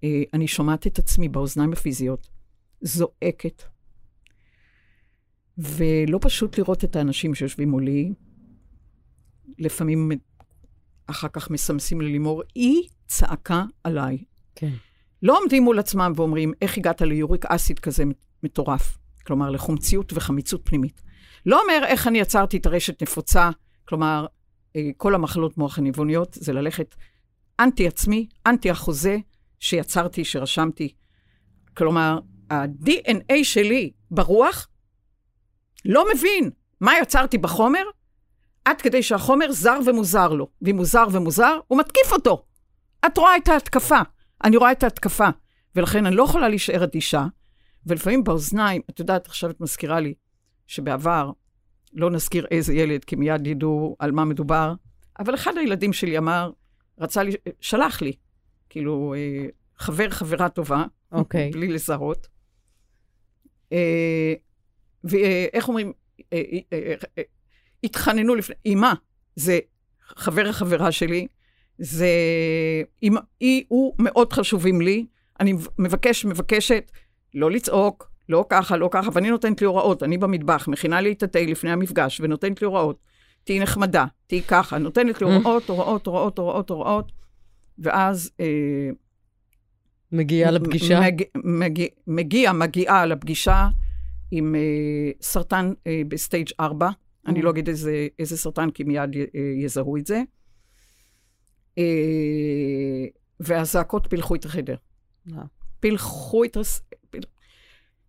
אה, 0.03 0.24
אני 0.33 0.48
שומעת 0.48 0.88
את 0.88 1.00
עצמי 1.00 1.29
באוזניים 1.29 1.74
הפיזיות, 1.74 2.29
זועקת. 2.81 3.63
ולא 5.57 6.19
פשוט 6.22 6.57
לראות 6.57 6.83
את 6.83 6.95
האנשים 6.95 7.36
שיושבים 7.36 7.69
מולי, 7.69 8.13
לפעמים 9.60 10.12
אחר 11.07 11.27
כך 11.27 11.50
מסמסים 11.50 12.01
ללימור, 12.01 12.43
היא 12.55 12.89
צעקה 13.07 13.63
עליי. 13.83 14.24
כן. 14.55 14.74
לא 15.24 15.39
עומדים 15.39 15.63
מול 15.63 15.79
עצמם 15.79 16.13
ואומרים, 16.15 16.53
איך 16.62 16.77
הגעת 16.77 17.01
ליוריק 17.01 17.45
אסיד 17.45 17.79
כזה 17.79 18.03
מטורף? 18.43 18.98
כלומר, 19.25 19.50
לחומציות 19.50 20.13
וחמיצות 20.13 20.62
פנימית. 20.63 21.01
לא 21.45 21.62
אומר 21.62 21.85
איך 21.85 22.07
אני 22.07 22.19
יצרתי 22.19 22.57
את 22.57 22.65
הרשת 22.65 23.01
נפוצה, 23.01 23.50
כלומר, 23.88 24.25
אה, 24.75 24.89
כל 24.97 25.15
המחלות 25.15 25.57
מוח 25.57 25.77
הניווניות, 25.77 26.33
זה 26.33 26.53
ללכת 26.53 26.95
אנטי 27.59 27.88
עצמי, 27.88 28.27
אנטי 28.47 28.69
החוזה 28.69 29.17
שיצרתי, 29.59 30.25
שרשמתי. 30.25 30.93
כלומר, 31.77 32.19
ה-DNA 32.51 33.43
שלי 33.43 33.91
ברוח 34.12 34.67
לא 35.85 36.05
מבין 36.15 36.50
מה 36.81 36.91
יצרתי 37.01 37.38
בחומר, 37.38 37.83
עד 38.65 38.81
כדי 38.81 39.03
שהחומר 39.03 39.51
זר 39.51 39.79
ומוזר 39.85 40.33
לו. 40.33 40.47
ואם 40.62 40.77
הוא 40.77 40.85
זר 40.85 41.05
ומוזר, 41.12 41.59
הוא 41.67 41.79
מתקיף 41.79 42.13
אותו. 42.13 42.45
את 43.05 43.17
רואה 43.17 43.38
את 43.38 43.47
ההתקפה. 43.47 44.00
אני 44.43 44.57
רואה 44.57 44.71
את 44.71 44.83
ההתקפה. 44.83 45.27
ולכן 45.75 46.05
אני 46.05 46.15
לא 46.15 46.23
יכולה 46.23 46.50
להישאר 46.50 46.83
אדישה, 46.83 47.25
ולפעמים 47.85 48.23
באוזניים, 48.23 48.81
את 48.89 49.00
יודעת, 49.00 49.27
עכשיו 49.27 49.50
את 49.50 49.62
מזכירה 49.62 50.00
לי, 50.00 50.13
שבעבר, 50.73 51.31
לא 51.93 52.11
נזכיר 52.11 52.45
איזה 52.51 52.73
ילד, 52.73 53.03
כי 53.03 53.15
מיד 53.15 53.47
ידעו 53.47 53.95
על 53.99 54.11
מה 54.11 54.25
מדובר, 54.25 54.73
אבל 55.19 55.35
אחד 55.35 55.57
הילדים 55.57 55.93
שלי 55.93 56.17
אמר, 56.17 56.51
רצה 56.99 57.23
לי, 57.23 57.31
שלח 57.59 58.01
לי, 58.01 58.13
כאילו, 58.69 59.13
אה, 59.17 59.45
חבר, 59.77 60.09
חברה 60.09 60.49
טובה, 60.49 60.83
okay. 60.83 61.15
אוקיי. 61.15 61.51
בלי 61.51 61.67
לזהות. 61.67 62.27
אה, 63.73 64.33
ואיך 65.03 65.67
אומרים, 65.67 65.93
אה, 66.33 66.39
התחננו 67.83 68.35
לפני, 68.35 68.55
אימה, 68.65 68.93
זה 69.35 69.59
חבר 70.01 70.47
החברה 70.47 70.91
שלי, 70.91 71.27
זה, 71.77 72.09
היא, 73.01 73.11
היא, 73.39 73.65
הוא 73.67 73.95
מאוד 73.99 74.33
חשובים 74.33 74.81
לי, 74.81 75.05
אני 75.39 75.53
מבקש, 75.79 76.25
מבקשת, 76.25 76.91
לא 77.33 77.51
לצעוק, 77.51 78.12
לא 78.29 78.45
ככה, 78.49 78.77
לא 78.77 78.89
ככה, 78.91 79.09
ואני 79.13 79.29
נותנת 79.29 79.61
לי 79.61 79.67
הוראות, 79.67 80.03
אני 80.03 80.17
במטבח, 80.17 80.67
מכינה 80.67 81.01
לי 81.01 81.11
את 81.11 81.23
התה 81.23 81.39
לפני 81.39 81.71
המפגש, 81.71 82.21
ונותנת 82.21 82.61
לי 82.61 82.65
הוראות. 82.65 82.97
תהיי 83.43 83.59
נחמדה, 83.59 84.05
תהיי 84.27 84.41
ככה, 84.41 84.77
נותנת 84.77 85.21
לי 85.21 85.27
הוראות, 85.27 85.69
הוראות, 85.69 86.07
הוראות, 86.07 86.37
הוראות, 86.37 86.69
הוראות, 86.69 87.11
ואז... 87.79 88.31
אה, 88.39 88.89
מגיעה 90.11 90.51
לפגישה? 90.51 90.99
מג, 90.99 91.23
מג, 91.35 91.85
מגיע, 92.07 92.53
מגיעה 92.53 93.05
לפגישה 93.05 93.67
עם 94.31 94.55
אה, 94.55 95.11
סרטן 95.21 95.73
אה, 95.87 96.01
ב 96.07 96.14
stage 96.14 96.50
4. 96.59 96.89
אני 97.27 97.41
לא 97.41 97.49
אגיד 97.49 97.67
איזה, 97.67 98.07
איזה 98.19 98.37
סרטן, 98.37 98.71
כי 98.71 98.83
מיד 98.83 99.15
אה, 99.17 99.41
יזהו 99.63 99.97
את 99.97 100.07
זה. 100.07 100.21
אה, 101.77 101.83
והזעקות 103.39 104.07
פילחו 104.09 104.35
את 104.35 104.45
החדר. 104.45 104.75
פילחו 105.79 106.43
את... 106.43 106.57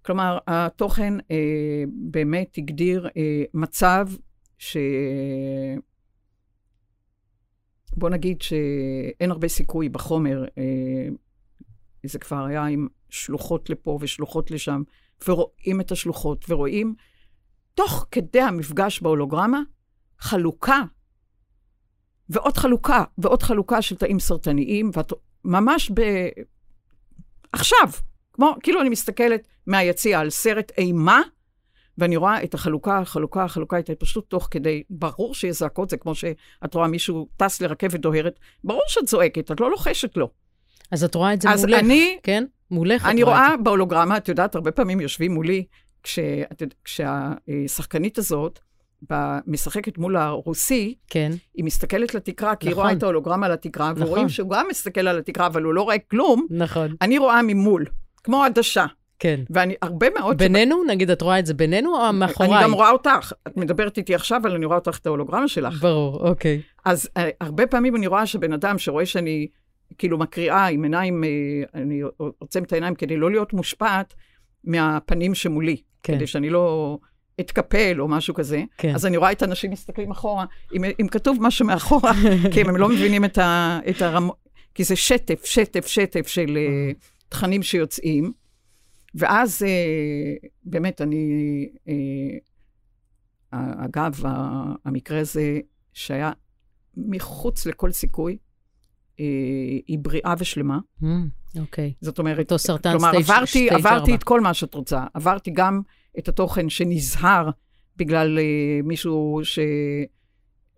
כלומר, 0.04 0.38
התוכן 0.46 1.14
אה, 1.30 1.84
באמת 1.86 2.58
הגדיר 2.58 3.08
אה, 3.16 3.44
מצב 3.54 4.08
ש... 4.58 4.76
בוא 7.96 8.10
נגיד 8.10 8.42
שאין 8.42 9.30
הרבה 9.30 9.48
סיכוי 9.48 9.88
בחומר, 9.88 10.44
אה, 10.58 11.08
זה 12.04 12.18
כבר 12.18 12.44
היה 12.44 12.64
עם 12.64 12.88
שלוחות 13.10 13.70
לפה 13.70 13.98
ושלוחות 14.00 14.50
לשם, 14.50 14.82
ורואים 15.28 15.80
את 15.80 15.92
השלוחות, 15.92 16.44
ורואים 16.48 16.94
תוך 17.74 18.06
כדי 18.10 18.40
המפגש 18.40 19.02
בהולוגרמה, 19.02 19.60
חלוקה, 20.18 20.82
ועוד 22.28 22.56
חלוקה, 22.56 23.04
ועוד 23.18 23.42
חלוקה 23.42 23.82
של 23.82 23.96
תאים 23.96 24.18
סרטניים, 24.18 24.90
ואת 24.94 25.12
ממש 25.44 25.90
ב... 25.94 26.00
עכשיו, 27.52 27.88
כמו, 28.34 28.54
כאילו 28.62 28.80
אני 28.80 28.88
מסתכלת 28.88 29.48
מהיציע 29.66 30.20
על 30.20 30.30
סרט 30.30 30.72
אימה, 30.78 31.20
ואני 31.98 32.16
רואה 32.16 32.42
את 32.42 32.54
החלוקה, 32.54 32.98
החלוקה, 32.98 33.44
החלוקה, 33.44 33.78
את 33.78 33.88
ההתפשטות 33.88 34.28
תוך 34.28 34.48
כדי, 34.50 34.82
ברור 34.90 35.34
שיש 35.34 35.56
זעקות, 35.56 35.90
זה 35.90 35.96
כמו 35.96 36.14
שאת 36.14 36.74
רואה 36.74 36.88
מישהו 36.88 37.28
טס 37.36 37.60
לרכבת 37.60 38.00
דוהרת, 38.00 38.40
ברור 38.64 38.82
שאת 38.88 39.08
זועקת, 39.08 39.50
את 39.50 39.60
לא 39.60 39.70
לוחשת 39.70 40.16
לו. 40.16 40.30
אז 40.90 41.04
את 41.04 41.14
רואה 41.14 41.34
את 41.34 41.42
זה 41.42 41.50
אז 41.50 41.64
מולך, 41.64 41.78
אני, 41.78 42.18
כן? 42.22 42.44
מולך 42.70 43.06
אני 43.06 43.22
רואה 43.22 43.46
רואה 43.46 43.56
בהולוגרמה, 43.56 44.16
את 44.16 44.28
יודעת, 44.28 44.54
הרבה 44.54 44.70
פעמים 44.72 45.00
יושבים 45.00 45.34
מולי, 45.34 45.64
כש, 46.02 46.18
כשהשחקנית 46.84 48.18
הזאת, 48.18 48.58
משחקת 49.46 49.98
מול 49.98 50.16
הרוסי, 50.16 50.94
כן. 51.10 51.32
היא 51.54 51.64
מסתכלת 51.64 52.14
לתקרה, 52.14 52.56
כי 52.56 52.66
נכון. 52.66 52.68
היא 52.68 52.74
רואה 52.74 52.86
נכון. 52.86 52.98
את 52.98 53.02
ההולוגרמה 53.02 53.46
על 53.46 53.52
התקרה, 53.52 53.92
נכון. 53.92 54.02
ורואים 54.02 54.28
שהוא 54.28 54.50
גם 54.50 54.66
מסתכל 54.70 55.08
על 55.08 55.18
התקרה, 55.18 55.46
אבל 55.46 55.62
הוא 55.62 55.74
לא 55.74 55.82
רואה 55.82 55.98
כלום. 55.98 56.46
נכון. 56.50 56.94
אני 57.02 57.18
רואה 57.18 57.42
ממול, 57.42 57.84
כמו 58.24 58.44
עדשה. 58.44 58.86
כן. 59.18 59.40
ואני 59.50 59.74
הרבה 59.82 60.06
מאוד... 60.18 60.38
בינינו? 60.38 60.82
שבא... 60.84 60.92
נגיד, 60.92 61.10
את 61.10 61.22
רואה 61.22 61.38
את 61.38 61.46
זה 61.46 61.54
בינינו 61.54 61.96
או 61.96 62.12
מאחוריי? 62.12 62.54
אני 62.54 62.64
גם 62.64 62.72
רואה 62.72 62.90
אותך. 62.90 63.32
את 63.48 63.56
מדברת 63.56 63.98
איתי 63.98 64.14
עכשיו, 64.14 64.40
אבל 64.42 64.54
אני 64.54 64.64
רואה 64.64 64.78
אותך 64.78 64.98
את 64.98 65.06
ההולוגרמה 65.06 65.48
שלך. 65.48 65.80
ברור, 65.80 66.28
אוקיי. 66.28 66.60
אז 66.84 67.08
uh, 67.18 67.20
הרבה 67.40 67.66
פעמים 67.66 67.96
אני 67.96 68.06
רואה 68.06 68.26
שבן 68.26 68.52
אדם 68.52 68.78
שרואה 68.78 69.06
שאני 69.06 69.46
כאילו 69.98 70.18
מקריאה 70.18 70.66
עם 70.66 70.82
עיניים, 70.82 71.24
uh, 71.24 71.70
אני 71.74 72.02
עוצם 72.38 72.62
את 72.62 72.72
העיניים 72.72 72.94
כדי 72.94 73.16
לא 73.16 73.30
להיות 73.30 73.52
מושפעת 73.52 74.14
מהפנים 74.64 75.34
שמולי. 75.34 75.76
כן. 76.02 76.16
כדי 76.16 76.26
שאני 76.26 76.50
לא 76.50 76.98
אתקפל 77.40 78.00
או 78.00 78.08
משהו 78.08 78.34
כזה. 78.34 78.62
כן. 78.78 78.94
אז 78.94 79.06
אני 79.06 79.16
רואה 79.16 79.32
את 79.32 79.42
האנשים 79.42 79.70
מסתכלים 79.70 80.10
אחורה, 80.10 80.44
אם, 80.74 80.84
אם 81.00 81.08
כתוב 81.08 81.38
משהו 81.40 81.66
מאחורה, 81.66 82.12
כי 82.52 82.60
הם 82.60 82.76
לא 82.76 82.88
מבינים 82.88 83.24
את, 83.24 83.38
ה, 83.38 83.78
את 83.90 84.02
הרמ... 84.02 84.28
כי 84.74 84.84
זה 84.84 84.96
שטף, 84.96 85.44
שטף, 85.44 85.86
שטף 85.86 86.26
של 86.26 86.46
uh, 86.46 87.13
תכנים 87.34 87.62
שיוצאים. 87.62 88.32
ואז 89.14 89.62
uh, 89.62 90.48
באמת, 90.64 91.00
אני... 91.00 91.68
Uh, 91.86 91.90
אגב, 93.56 94.22
המקרה 94.84 95.20
הזה 95.20 95.60
שהיה 95.92 96.32
מחוץ 96.96 97.66
לכל 97.66 97.92
סיכוי, 97.92 98.36
אה, 99.20 99.24
היא 99.86 99.98
בריאה 99.98 100.34
ושלמה. 100.38 100.78
אוקיי. 101.58 101.88
Mm, 101.88 101.92
okay. 101.92 102.04
זאת 102.04 102.18
אומרת, 102.18 102.38
אותו 102.38 102.58
סרטן 102.58 102.90
כלומר, 102.90 103.08
stage 103.08 103.24
עברתי, 103.30 103.46
stage 103.46 103.72
עברתי 103.72 104.10
4. 104.10 104.14
את 104.14 104.24
כל 104.24 104.40
מה 104.40 104.54
שאת 104.54 104.74
רוצה. 104.74 105.04
עברתי 105.14 105.50
גם 105.50 105.80
את 106.18 106.28
התוכן 106.28 106.68
שנזהר 106.68 107.50
בגלל 107.96 108.38
אה, 108.38 108.80
מישהו 108.84 109.40
ש... 109.42 109.58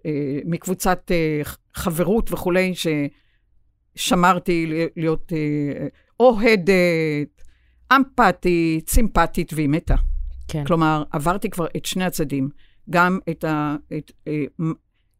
אה, 0.06 0.38
מקבוצת 0.44 1.10
אה, 1.10 1.40
חברות 1.74 2.32
וכולי, 2.32 2.72
ששמרתי 3.96 4.88
להיות 4.96 5.32
אה, 5.32 5.86
אוהדת, 6.20 7.42
אמפתית, 7.92 8.90
סימפטית, 8.90 9.52
והיא 9.52 9.68
מתה. 9.68 9.94
כן. 10.48 10.64
כלומר, 10.64 11.02
עברתי 11.10 11.50
כבר 11.50 11.66
את 11.76 11.84
שני 11.84 12.04
הצדדים. 12.04 12.48
גם 12.90 13.18
את 13.30 13.44
ה... 13.44 13.76
את, 13.98 14.12
אה, 14.28 14.44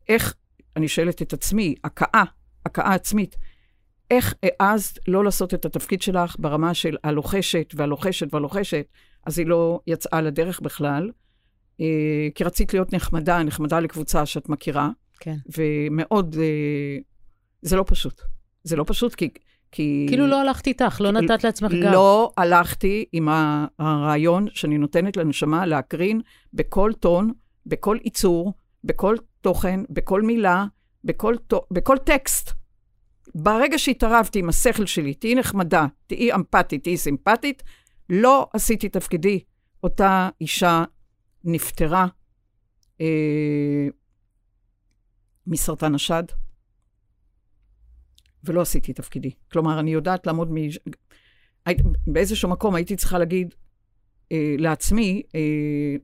איך, 0.09 0.35
אני 0.77 0.89
שואלת 0.89 1.23
את 1.23 1.33
עצמי, 1.33 1.75
הכאה, 1.85 2.25
הכאה 2.67 2.95
עצמית, 2.95 3.37
איך 4.11 4.35
העזת 4.43 4.99
לא 5.09 5.25
לעשות 5.25 5.55
את 5.55 5.65
התפקיד 5.65 6.03
שלך 6.03 6.37
ברמה 6.39 6.75
של 6.75 6.97
הלוחשת 7.05 7.73
והלוחשת 7.75 8.35
והלוחשת, 8.35 8.87
אז 9.27 9.39
היא 9.39 9.47
לא 9.47 9.81
יצאה 9.87 10.21
לדרך 10.21 10.61
בכלל, 10.61 11.11
אה, 11.81 12.29
כי 12.35 12.45
רצית 12.45 12.75
להיות 12.75 12.93
נחמדה, 12.93 13.43
נחמדה 13.43 13.81
לקבוצה 13.81 14.27
שאת 14.27 14.49
מכירה, 14.49 14.91
כן. 15.21 15.37
ומאוד, 15.57 16.37
אה, 16.41 16.99
זה 17.63 17.77
לא 17.77 17.85
פשוט. 17.87 18.23
זה 18.65 18.77
לא 18.77 18.85
פשוט 18.87 19.15
כי... 19.15 19.29
כי 19.77 20.07
כאילו 20.09 20.27
לא 20.27 20.41
הלכת 20.41 20.67
איתך, 20.67 21.01
לא 21.01 21.13
נתת 21.13 21.45
לעצמך 21.45 21.73
גב. 21.73 21.93
לא 21.93 22.33
הלכתי 22.37 23.05
עם 23.13 23.29
הרעיון 23.79 24.47
שאני 24.51 24.79
נותנת 24.79 25.17
לנשמה 25.17 25.67
להקרין 25.67 26.21
בכל 26.53 26.93
טון, 27.01 27.33
בכל 27.67 27.99
ייצור, 28.05 28.53
בכל 28.85 29.17
תוכן, 29.41 29.81
בכל 29.91 30.23
מילה, 30.23 30.65
בכל, 31.05 31.35
בכל 31.71 31.99
טקסט. 31.99 32.53
ברגע 33.35 33.79
שהתערבתי 33.79 34.39
עם 34.39 34.49
השכל 34.49 34.87
שלי, 34.87 35.15
תהיי 35.15 35.35
נחמדה, 35.35 35.87
תהיי 36.07 36.35
אמפתית, 36.35 36.83
תהיי 36.83 36.97
סימפטית, 36.97 37.63
לא 38.11 38.47
עשיתי 38.53 38.89
תפקידי. 38.89 39.41
אותה 39.83 40.29
אישה 40.41 40.85
נפטרה 41.45 42.07
אה, 43.01 43.87
מסרטן 45.47 45.95
השד, 45.95 46.25
ולא 48.47 48.61
עשיתי 48.61 48.93
תפקידי. 48.93 49.31
כלומר, 49.53 49.81
אני 49.81 49.93
יודעת 49.93 50.27
לעמוד 50.27 50.49
מ... 50.53 50.57
באיזשהו 52.07 52.49
מקום 52.49 52.75
הייתי 52.75 52.97
צריכה 52.97 53.19
להגיד 53.19 53.55
אה, 54.33 54.55
לעצמי, 54.59 55.23
אה, 55.35 55.97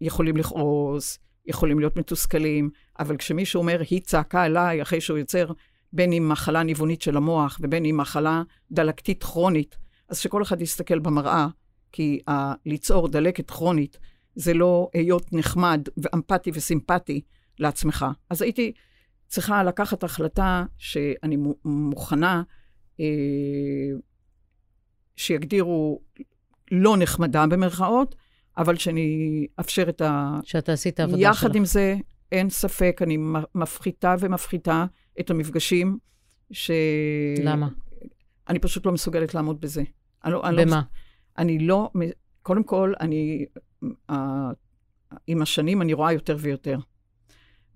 יכולים 0.00 0.36
לכעוס, 0.36 1.18
יכולים 1.46 1.78
להיות 1.78 1.96
מתוסכלים, 1.96 2.70
אבל 2.98 3.16
כשמישהו 3.16 3.60
אומר, 3.60 3.82
היא 3.90 4.00
צעקה 4.00 4.46
אליי 4.46 4.82
אחרי 4.82 5.00
שהוא 5.00 5.18
יוצר 5.18 5.46
בין 5.92 6.12
אם 6.12 6.28
מחלה 6.28 6.62
ניוונית 6.62 7.02
של 7.02 7.16
המוח 7.16 7.58
ובין 7.62 7.84
אם 7.84 7.96
מחלה 7.96 8.42
דלקתית 8.70 9.22
כרונית, 9.22 9.76
אז 10.08 10.18
שכל 10.18 10.42
אחד 10.42 10.62
יסתכל 10.62 10.98
במראה, 10.98 11.46
כי 11.92 12.20
ה- 12.28 12.52
ליצור 12.66 13.08
דלקת 13.08 13.50
כרונית 13.50 13.98
זה 14.34 14.54
לא 14.54 14.88
היות 14.94 15.32
נחמד 15.32 15.88
ואמפתי 15.96 16.50
וסימפטי 16.54 17.20
לעצמך. 17.58 18.06
אז 18.30 18.42
הייתי 18.42 18.72
צריכה 19.34 19.64
לקחת 19.64 20.04
החלטה 20.04 20.64
שאני 20.78 21.36
מו- 21.36 21.54
מוכנה 21.64 22.42
אה, 23.00 23.06
שיגדירו 25.16 26.00
לא 26.70 26.96
נחמדה 26.96 27.46
במרכאות, 27.46 28.14
אבל 28.58 28.76
שאני 28.76 29.46
אאפשר 29.58 29.88
את 29.88 30.00
ה... 30.00 30.38
שאתה 30.42 30.72
עשית 30.72 31.00
עבודה 31.00 31.18
שלך. 31.18 31.42
יחד 31.42 31.56
עם 31.56 31.64
זה, 31.64 31.96
אין 32.32 32.50
ספק, 32.50 33.00
אני 33.02 33.16
מפחיתה 33.54 34.14
ומפחיתה 34.20 34.86
את 35.20 35.30
המפגשים, 35.30 35.98
ש... 36.50 36.70
למה? 37.44 37.68
אני 38.48 38.58
פשוט 38.58 38.86
לא 38.86 38.92
מסוגלת 38.92 39.34
לעמוד 39.34 39.60
בזה. 39.60 39.82
אני 40.24 40.32
לא, 40.32 40.48
אני 40.48 40.56
לא 40.56 40.64
במה? 40.64 40.82
אני 41.38 41.58
לא, 41.58 41.90
קודם 42.42 42.64
כל, 42.64 42.92
אני, 43.00 43.46
עם 45.26 45.42
השנים 45.42 45.82
אני 45.82 45.92
רואה 45.92 46.12
יותר 46.12 46.36
ויותר. 46.40 46.78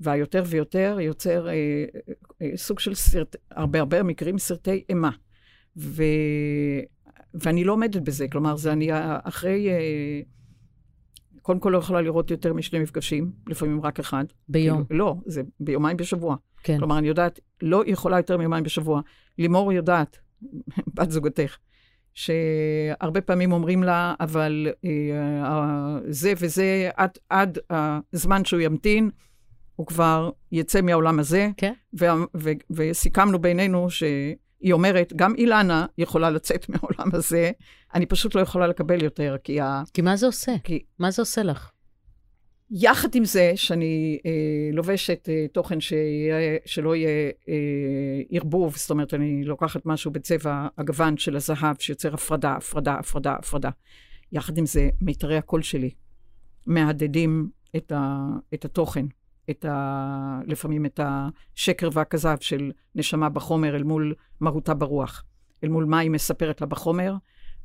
והיותר 0.01 0.43
ויותר 0.47 0.99
יוצר 1.01 1.49
uh, 1.49 1.97
uh, 2.31 2.57
סוג 2.57 2.79
של 2.79 2.95
סרט, 2.95 3.37
הרבה 3.51 3.79
הרבה 3.79 4.03
מקרים 4.03 4.39
סרטי 4.39 4.85
אימה. 4.89 5.11
ו, 5.77 6.03
ואני 7.35 7.65
לא 7.65 7.73
עומדת 7.73 8.03
בזה, 8.03 8.29
כלומר, 8.29 8.57
זה 8.57 8.73
אני 8.73 8.93
אה, 8.93 9.19
אחרי, 9.25 9.69
uh, 9.69 11.39
קודם 11.43 11.61
כל 11.61 11.71
לא 11.71 11.79
יכולה 11.79 12.01
לראות 12.01 12.31
יותר 12.31 12.53
משני 12.53 12.79
מפגשים, 12.79 13.33
לפעמים 13.47 13.81
רק 13.81 13.99
אחד. 13.99 14.25
ביום. 14.49 14.85
כאילו, 14.85 14.99
לא, 14.99 15.15
זה 15.27 15.43
ביומיים 15.61 15.97
בשבוע. 15.97 16.37
כן. 16.63 16.79
כלומר, 16.79 16.99
אני 16.99 17.09
יודעת, 17.09 17.41
לא 17.63 17.83
יכולה 17.87 18.17
יותר 18.17 18.37
מיומיים 18.37 18.65
בשבוע. 18.65 19.01
לימור 19.39 19.73
יודעת, 19.73 20.19
בת 20.95 21.11
זוגתך, 21.11 21.57
שהרבה 22.15 23.21
פעמים 23.21 23.53
אומרים 23.53 23.83
לה, 23.83 24.15
אבל 24.21 24.67
אה, 24.85 24.91
אה, 25.45 25.99
זה 26.09 26.33
וזה, 26.39 26.91
עד, 26.97 27.19
עד 27.29 27.59
הזמן 28.13 28.45
שהוא 28.45 28.61
ימתין, 28.61 29.11
הוא 29.79 29.87
כבר 29.87 30.31
יצא 30.53 30.81
מהעולם 30.81 31.19
הזה. 31.19 31.49
כן. 31.57 31.73
ו- 32.01 32.07
ו- 32.37 32.51
וסיכמנו 32.71 33.39
בינינו 33.39 33.91
שהיא 33.91 34.73
אומרת, 34.73 35.13
גם 35.17 35.35
אילנה 35.35 35.87
יכולה 35.99 36.31
לצאת 36.31 36.67
מהעולם 36.71 37.09
הזה, 37.13 37.51
אני 37.95 38.07
פשוט 38.07 38.35
לא 38.35 38.41
יכולה 38.41 38.67
לקבל 38.67 39.03
יותר, 39.03 39.37
כי 39.45 39.61
ה... 39.61 39.83
כי 39.95 40.03
מה 40.03 40.17
זה 40.17 40.27
עושה? 40.27 40.53
כי 40.65 40.83
מה 40.99 41.11
זה 41.11 41.23
עושה 41.23 41.43
לך? 41.43 41.71
יחד 42.71 43.15
עם 43.15 43.25
זה 43.25 43.53
שאני 43.55 44.19
אה, 44.27 44.31
לובשת 44.73 45.29
אה, 45.29 45.47
תוכן 45.53 45.81
שיהיה, 45.81 46.57
שלא 46.65 46.97
יהיה 46.97 47.31
אה, 47.49 47.55
ערבוב, 48.31 48.77
זאת 48.77 48.91
אומרת, 48.91 49.15
אני 49.15 49.45
לוקחת 49.45 49.87
משהו 49.87 50.11
בצבע 50.11 50.67
הגוון 50.79 51.17
של 51.17 51.37
הזהב, 51.37 51.77
שיוצר 51.79 52.15
הפרדה, 52.15 52.53
הפרדה, 52.53 52.95
הפרדה, 52.95 53.35
הפרדה. 53.39 53.71
יחד 54.33 54.59
עם 54.59 54.67
זה, 54.67 54.89
מיתרי 55.01 55.37
הקול 55.37 55.63
שלי 55.63 55.91
מהדהדים 56.67 57.51
את, 57.77 57.93
ה, 57.93 58.27
את 58.55 58.65
התוכן, 58.65 59.07
את 59.51 59.65
ה, 59.65 60.41
לפעמים 60.47 60.87
את 60.87 61.01
השקר 61.03 61.89
והכזב 61.93 62.37
של 62.41 62.73
נשמה 62.95 63.29
בחומר 63.29 63.77
אל 63.77 63.83
מול 63.83 64.15
מהותה 64.41 64.75
ברוח, 64.75 65.25
אל 65.65 65.69
מול 65.69 65.85
מה 65.85 65.99
היא 65.99 66.11
מספרת 66.11 66.61
לה 66.61 66.67
בחומר, 66.67 67.15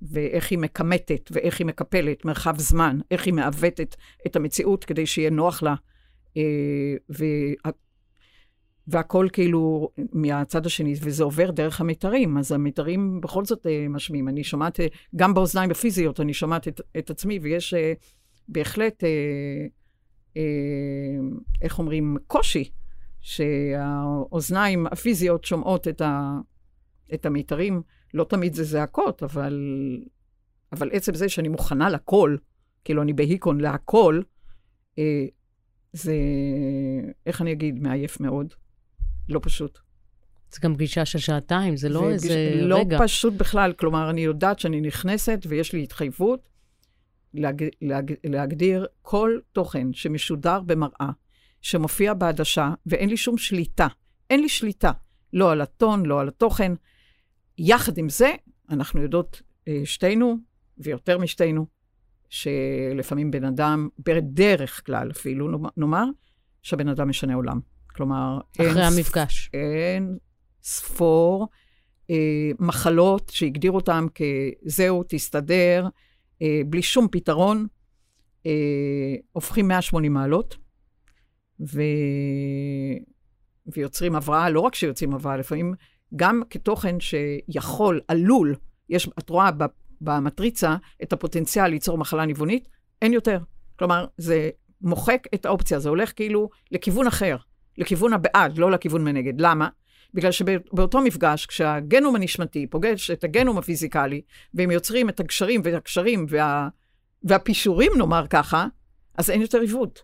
ואיך 0.02 0.52
היא 0.52 0.60
מכמתת 0.60 1.30
ואיך 1.32 1.60
היא 1.60 1.68
מקפלת 1.68 2.26
מרחב 2.26 2.60
זמן, 2.60 3.00
איך 3.12 3.26
היא 3.26 3.34
מעוותת 3.34 3.96
את 4.28 4.36
המציאות 4.36 4.86
כדי 4.86 5.06
שיהיה 5.06 5.30
נוח 5.30 5.64
לה. 5.64 5.76
אה, 6.38 6.44
וה... 7.10 7.72
והכל 8.88 9.28
כאילו 9.34 9.90
מהצד 10.14 10.66
השני, 10.66 10.94
וזה 11.02 11.24
עובר 11.24 11.52
דרך 11.52 11.82
המיתרים, 11.82 12.38
אז 12.38 12.52
המיתרים 12.52 13.22
בכל 13.22 13.46
זאת 13.46 13.68
אה, 13.68 13.86
משמיעים. 13.90 14.28
אני 14.28 14.44
שומעת, 14.44 14.80
גם 15.16 15.34
באוזניים 15.34 15.72
הפיזיות, 15.72 16.20
אני 16.20 16.34
שומעת 16.34 16.68
את, 16.68 16.82
את 16.98 17.10
עצמי, 17.10 17.40
ויש 17.42 17.74
אה, 17.74 17.94
בהחלט, 18.48 19.04
איך 21.62 21.80
אומרים, 21.80 22.18
קושי, 22.28 22.70
שהאוזניים 23.22 24.88
הפיזיות 24.88 25.46
שומעות 25.46 25.88
את, 25.88 26.02
ה, 26.02 26.38
את 27.14 27.26
המיתרים. 27.26 27.82
לא 28.14 28.24
תמיד 28.30 28.54
זה 28.54 28.64
זעקות, 28.64 29.24
אבל, 29.24 29.54
אבל 30.72 30.90
עצם 30.94 31.14
זה 31.14 31.30
שאני 31.30 31.48
מוכנה 31.48 31.90
לכל, 31.90 32.36
כאילו 32.84 33.02
אני 33.02 33.14
בהיקון 33.14 33.62
להכל, 33.62 34.22
אה, 35.00 35.26
זה, 35.94 36.16
איך 37.26 37.42
אני 37.42 37.52
אגיד, 37.52 37.80
מעייף 37.80 38.20
מאוד. 38.20 38.54
לא 39.30 39.40
פשוט. 39.44 39.80
זה 40.54 40.60
גם 40.62 40.74
פגישה 40.74 41.06
של 41.06 41.20
שעתיים, 41.20 41.78
זה 41.78 41.90
לא 41.90 42.00
זה 42.00 42.08
איזה 42.08 42.28
פגיש- 42.54 42.72
רגע. 42.72 42.98
לא 42.98 43.04
פשוט 43.04 43.34
בכלל, 43.34 43.74
כלומר, 43.74 44.10
אני 44.10 44.22
יודעת 44.22 44.60
שאני 44.60 44.82
נכנסת 44.82 45.40
ויש 45.48 45.74
לי 45.74 45.84
התחייבות 45.84 46.50
להג, 47.34 47.66
להג, 47.82 48.14
להגדיר 48.24 48.86
כל 49.02 49.38
תוכן 49.52 49.94
שמשודר 49.94 50.62
במראה, 50.62 51.10
שמופיע 51.62 52.14
בעדשה, 52.14 52.74
ואין 52.86 53.10
לי 53.10 53.18
שום 53.18 53.38
שליטה. 53.38 53.88
אין 54.30 54.40
לי 54.42 54.50
שליטה, 54.50 54.92
לא 55.34 55.52
על 55.52 55.62
הטון, 55.62 56.06
לא 56.06 56.20
על 56.22 56.28
התוכן. 56.28 56.72
יחד 57.58 57.98
עם 57.98 58.10
זה, 58.10 58.32
אנחנו 58.70 59.02
יודעות 59.02 59.42
אה, 59.68 59.82
שתינו, 59.86 60.36
ויותר 60.78 61.18
משתינו, 61.18 61.66
שלפעמים 62.30 63.32
בן 63.32 63.44
אדם, 63.44 63.90
בדרך 64.00 64.86
כלל 64.86 65.12
אפילו, 65.12 65.48
נאמר- 65.78 66.10
שהבן 66.62 66.88
אדם 66.88 67.10
משנה 67.10 67.34
עולם. 67.34 67.60
כלומר, 67.96 68.40
אין 68.60 68.70
אחרי 68.70 68.82
ספ- 68.84 68.94
המפגש. 68.98 69.50
אין 69.54 70.18
ספור 70.64 71.48
אה, 72.10 72.16
מחלות 72.60 73.30
שהגדירו 73.34 73.76
אותם 73.76 74.06
כזהו, 74.16 75.04
תסתדר, 75.08 75.88
אה, 76.44 76.62
בלי 76.66 76.82
שום 76.82 77.08
פתרון, 77.12 77.68
אה, 78.46 79.16
הופכים 79.32 79.68
180 79.68 80.14
מעלות, 80.14 80.58
ו... 81.60 81.82
ויוצרים 83.68 84.16
הבראה, 84.16 84.50
לא 84.50 84.60
רק 84.60 84.76
שיוצרים 84.76 85.14
הבראה, 85.14 85.38
לפעמים 85.38 85.74
גם 86.16 86.42
כתוכן 86.50 86.96
שיכול, 87.00 88.02
עלול, 88.08 88.56
יש, 88.90 89.10
את 89.20 89.30
רואה 89.30 89.50
במטריצה 90.02 90.76
את 91.04 91.14
הפוטנציאל 91.14 91.68
ליצור 91.68 91.98
מחלה 91.98 92.26
ניוונית, 92.26 92.70
אין 93.02 93.14
יותר. 93.14 93.40
כלומר, 93.80 94.06
זה 94.18 94.50
מוחק 94.82 95.28
את 95.34 95.46
האופציה, 95.46 95.80
זה 95.80 95.90
הולך 95.90 96.12
כאילו 96.16 96.50
לכיוון 96.72 97.08
אחר, 97.08 97.38
לכיוון 97.78 98.14
הבעד, 98.14 98.58
לא 98.58 98.72
לכיוון 98.72 99.04
מנגד. 99.04 99.42
למה? 99.42 99.70
בגלל 100.14 100.32
שבאותו 100.32 101.02
מפגש, 101.02 101.46
כשהגנום 101.46 102.16
הנשמתי 102.16 102.68
פוגש 102.68 103.12
את 103.12 103.24
הגנום 103.24 103.58
הפיזיקלי, 103.58 104.22
והם 104.54 104.72
יוצרים 104.72 105.10
את 105.10 105.20
הגשרים 105.20 105.62
והקשרים 105.64 106.26
וה, 106.30 106.70
והפישורים, 107.24 107.92
נאמר 107.98 108.26
ככה, 108.30 108.68
אז 109.18 109.30
אין 109.30 109.42
יותר 109.42 109.60
עיוות. 109.60 110.04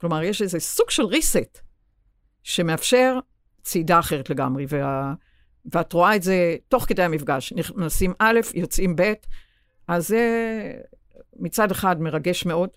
כלומר, 0.00 0.22
יש 0.22 0.42
איזה 0.42 0.60
סוג 0.60 0.90
של 0.90 1.02
reset 1.02 1.60
שמאפשר 2.42 3.18
צעידה 3.62 3.98
אחרת 3.98 4.30
לגמרי, 4.30 4.66
וה, 4.68 5.14
ואת 5.72 5.92
רואה 5.92 6.16
את 6.16 6.22
זה 6.22 6.56
תוך 6.68 6.84
כדי 6.84 7.02
המפגש. 7.02 7.52
נכנסים 7.52 8.12
א', 8.18 8.40
יוצאים 8.54 8.96
ב', 8.96 9.12
אז 9.88 10.08
זה 10.08 10.22
מצד 11.36 11.70
אחד 11.70 12.00
מרגש 12.00 12.46
מאוד, 12.46 12.70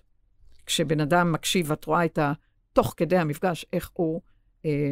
כשבן 0.66 1.00
אדם 1.00 1.32
מקשיב 1.32 1.70
ואת 1.70 1.84
רואה 1.84 2.04
את 2.04 2.18
ה... 2.18 2.32
תוך 2.72 2.94
כדי 2.96 3.18
המפגש, 3.18 3.66
איך 3.72 3.90
הוא 3.92 4.20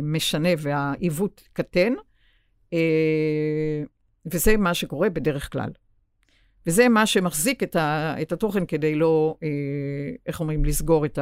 משנה 0.03 0.49
והעיוות 0.59 1.49
קטן, 1.53 1.93
אה, 2.73 3.83
וזה 4.27 4.57
מה 4.57 4.75
שקורה 4.75 5.11
בדרך 5.11 5.53
כלל. 5.53 5.71
וזה 6.67 6.89
מה 6.89 7.07
שמחזיק 7.07 7.63
את, 7.63 7.77
ה, 7.77 8.15
את 8.23 8.33
התוכן 8.33 8.67
כדי 8.67 8.95
לא, 8.95 9.37
אה, 9.43 9.49
איך 10.27 10.41
אומרים, 10.41 10.65
לסגור 10.65 11.05
את 11.05 11.19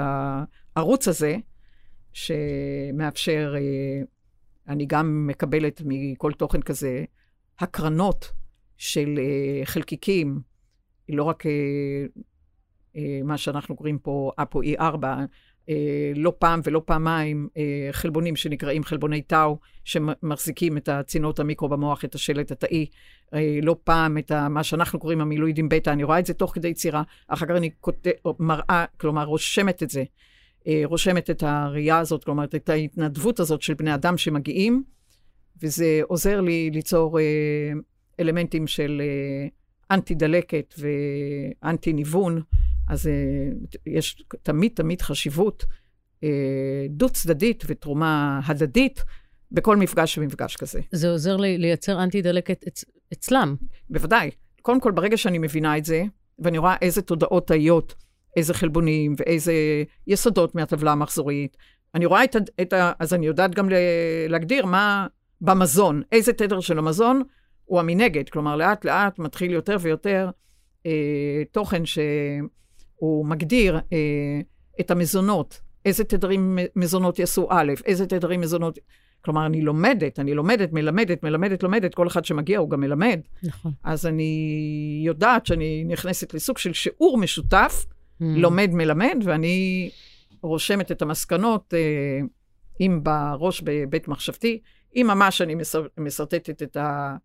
הערוץ 0.76 1.08
הזה, 1.08 1.36
שמאפשר, 2.12 3.54
אה, 3.56 4.02
אני 4.68 4.86
גם 4.86 5.26
מקבלת 5.26 5.82
מכל 5.84 6.32
תוכן 6.32 6.62
כזה 6.62 7.04
הקרנות 7.58 8.32
של 8.76 9.18
חלקיקים, 9.64 10.40
לא 11.08 11.22
רק 11.22 11.44
מה 13.24 13.38
שאנחנו 13.38 13.76
קוראים 13.76 13.98
פה 13.98 14.32
אפו 14.36 14.62
E4, 14.62 15.04
אה, 15.04 15.24
לא 16.14 16.32
פעם 16.38 16.60
ולא 16.64 16.82
פעמיים 16.84 17.48
אה, 17.56 17.88
חלבונים 17.92 18.36
שנקראים 18.36 18.84
חלבוני 18.84 19.22
טאו, 19.22 19.58
שמחזיקים 19.84 20.76
את 20.76 20.88
הצינות 20.88 21.40
המיקרו 21.40 21.68
במוח, 21.68 22.04
את 22.04 22.14
השלט 22.14 22.50
התאי, 22.50 22.86
אה, 23.34 23.58
לא 23.62 23.76
פעם 23.84 24.18
את 24.18 24.32
מה 24.32 24.62
שאנחנו 24.62 24.98
קוראים 24.98 25.20
המילואידים 25.20 25.68
בטא, 25.68 25.90
אני 25.90 26.04
רואה 26.04 26.18
את 26.18 26.26
זה 26.26 26.34
תוך 26.34 26.54
כדי 26.54 26.68
יצירה, 26.68 27.02
אחר 27.28 27.46
כך 27.46 27.52
אני 27.56 27.70
כות... 27.80 28.06
מראה, 28.38 28.84
כלומר 29.00 29.24
רושמת 29.24 29.82
את 29.82 29.90
זה, 29.90 30.04
רושמת 30.84 31.30
את 31.30 31.42
הראייה 31.42 31.98
הזאת, 31.98 32.24
כלומר 32.24 32.44
את 32.44 32.68
ההתנדבות 32.68 33.40
הזאת 33.40 33.62
של 33.62 33.74
בני 33.74 33.94
אדם 33.94 34.18
שמגיעים, 34.18 34.82
וזה 35.62 36.00
עוזר 36.02 36.40
לי 36.40 36.70
ליצור 36.72 37.18
אלמנטים 38.20 38.66
של 38.66 39.02
אנטי 39.90 40.14
דלקת 40.14 40.74
ואנטי 40.78 41.92
ניוון. 41.92 42.42
אז 42.88 43.06
uh, 43.06 43.78
יש 43.86 44.22
תמיד 44.42 44.72
תמיד 44.74 45.02
חשיבות 45.02 45.64
uh, 45.64 46.26
דו-צדדית 46.88 47.64
ותרומה 47.66 48.40
הדדית 48.46 49.04
בכל 49.52 49.76
מפגש 49.76 50.18
ומפגש 50.18 50.56
כזה. 50.56 50.80
זה 50.92 51.10
עוזר 51.10 51.36
לי 51.36 51.58
לייצר 51.58 52.02
אנטי-דלקת 52.02 52.64
אצ... 52.68 52.84
אצלם. 53.12 53.56
בוודאי. 53.90 54.30
קודם 54.62 54.80
כל, 54.80 54.90
ברגע 54.90 55.16
שאני 55.16 55.38
מבינה 55.38 55.78
את 55.78 55.84
זה, 55.84 56.02
ואני 56.38 56.58
רואה 56.58 56.76
איזה 56.82 57.02
תודעות 57.02 57.46
תאיות, 57.46 57.94
איזה 58.36 58.54
חלבונים 58.54 59.14
ואיזה 59.18 59.52
יסודות 60.06 60.54
מהטבלה 60.54 60.92
המחזורית, 60.92 61.56
אני 61.94 62.06
רואה 62.06 62.24
את 62.24 62.36
ה... 62.36 62.38
את 62.60 62.72
ה 62.72 62.92
אז 62.98 63.14
אני 63.14 63.26
יודעת 63.26 63.54
גם 63.54 63.68
להגדיר 64.28 64.66
מה 64.66 65.06
במזון, 65.40 66.02
איזה 66.12 66.32
תדר 66.32 66.60
של 66.60 66.78
המזון 66.78 67.22
הוא 67.64 67.80
המנגד. 67.80 68.28
כלומר, 68.28 68.56
לאט-לאט 68.56 69.18
מתחיל 69.18 69.50
יותר 69.50 69.76
ויותר 69.80 70.30
אה, 70.86 71.42
תוכן 71.52 71.86
ש... 71.86 71.98
הוא 72.98 73.26
מגדיר 73.26 73.78
אה, 73.92 74.40
את 74.80 74.90
המזונות, 74.90 75.60
איזה 75.84 76.04
תדרים 76.04 76.58
מזונות 76.76 77.18
יעשו 77.18 77.46
א', 77.50 77.72
איזה 77.86 78.06
תדרים 78.06 78.40
מזונות... 78.40 78.78
כלומר, 79.20 79.46
אני 79.46 79.62
לומדת, 79.62 80.18
אני 80.18 80.34
לומדת, 80.34 80.72
מלמדת, 80.72 81.22
מלמדת, 81.22 81.62
לומדת, 81.62 81.94
כל 81.94 82.06
אחד 82.06 82.24
שמגיע 82.24 82.58
הוא 82.58 82.70
גם 82.70 82.80
מלמד. 82.80 83.20
נכון. 83.42 83.72
אז 83.84 84.06
אני 84.06 85.02
יודעת 85.04 85.46
שאני 85.46 85.84
נכנסת 85.84 86.34
לסוג 86.34 86.58
של 86.58 86.72
שיעור 86.72 87.18
משותף, 87.18 87.86
mm. 87.86 88.24
לומד, 88.24 88.70
מלמד, 88.72 89.16
ואני 89.24 89.90
רושמת 90.42 90.92
את 90.92 91.02
המסקנות, 91.02 91.74
אה, 91.74 92.20
אם 92.80 93.00
בראש 93.02 93.60
בבית 93.60 94.08
מחשבתי, 94.08 94.60
אם 94.96 95.06
ממש 95.08 95.40
אני 95.40 95.54
מסרטטת 95.98 96.62
את, 96.62 96.76
ה, 96.76 97.16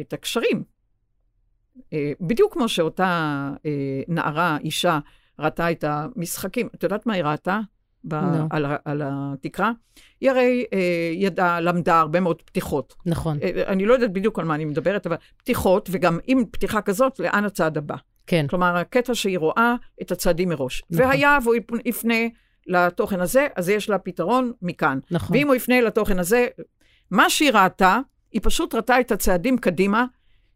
את 0.00 0.12
הקשרים. 0.12 0.62
אה, 1.92 2.12
בדיוק 2.20 2.52
כמו 2.52 2.68
שאותה 2.68 3.50
אה, 3.66 4.00
נערה, 4.08 4.58
אישה, 4.64 4.98
ראתה 5.38 5.70
את 5.70 5.84
המשחקים. 5.84 6.68
את 6.74 6.82
יודעת 6.82 7.06
מה 7.06 7.14
היא 7.14 7.24
ראתה? 7.24 7.60
ב- 8.04 8.14
no. 8.14 8.38
לא. 8.38 8.44
על, 8.50 8.66
על 8.84 9.02
התקרה. 9.04 9.72
היא 10.20 10.30
הרי 10.30 10.64
אה, 10.72 11.12
ידעה, 11.14 11.60
למדה 11.60 12.00
הרבה 12.00 12.20
מאוד 12.20 12.42
פתיחות. 12.42 12.94
נכון. 13.06 13.38
אה, 13.42 13.62
אני 13.66 13.86
לא 13.86 13.94
יודעת 13.94 14.12
בדיוק 14.12 14.38
על 14.38 14.44
מה 14.44 14.54
אני 14.54 14.64
מדברת, 14.64 15.06
אבל 15.06 15.16
פתיחות, 15.36 15.88
וגם 15.92 16.18
עם 16.26 16.44
פתיחה 16.50 16.82
כזאת, 16.82 17.18
לאן 17.18 17.44
הצעד 17.44 17.78
הבא. 17.78 17.96
כן. 18.26 18.46
כלומר, 18.50 18.76
הקטע 18.76 19.14
שהיא 19.14 19.38
רואה 19.38 19.74
את 20.02 20.12
הצעדים 20.12 20.48
מראש. 20.48 20.82
נכון. 20.90 21.06
והיה 21.06 21.38
והוא 21.44 21.54
יפנה 21.84 22.14
לתוכן 22.66 23.20
הזה, 23.20 23.46
אז 23.56 23.68
יש 23.68 23.90
לה 23.90 23.98
פתרון 23.98 24.52
מכאן. 24.62 24.98
נכון. 25.10 25.36
ואם 25.36 25.46
הוא 25.46 25.54
יפנה 25.54 25.80
לתוכן 25.80 26.18
הזה, 26.18 26.46
מה 27.10 27.30
שהיא 27.30 27.52
ראתה, 27.52 27.98
היא 28.32 28.40
פשוט 28.44 28.74
ראתה 28.74 29.00
את 29.00 29.12
הצעדים 29.12 29.58
קדימה, 29.58 30.04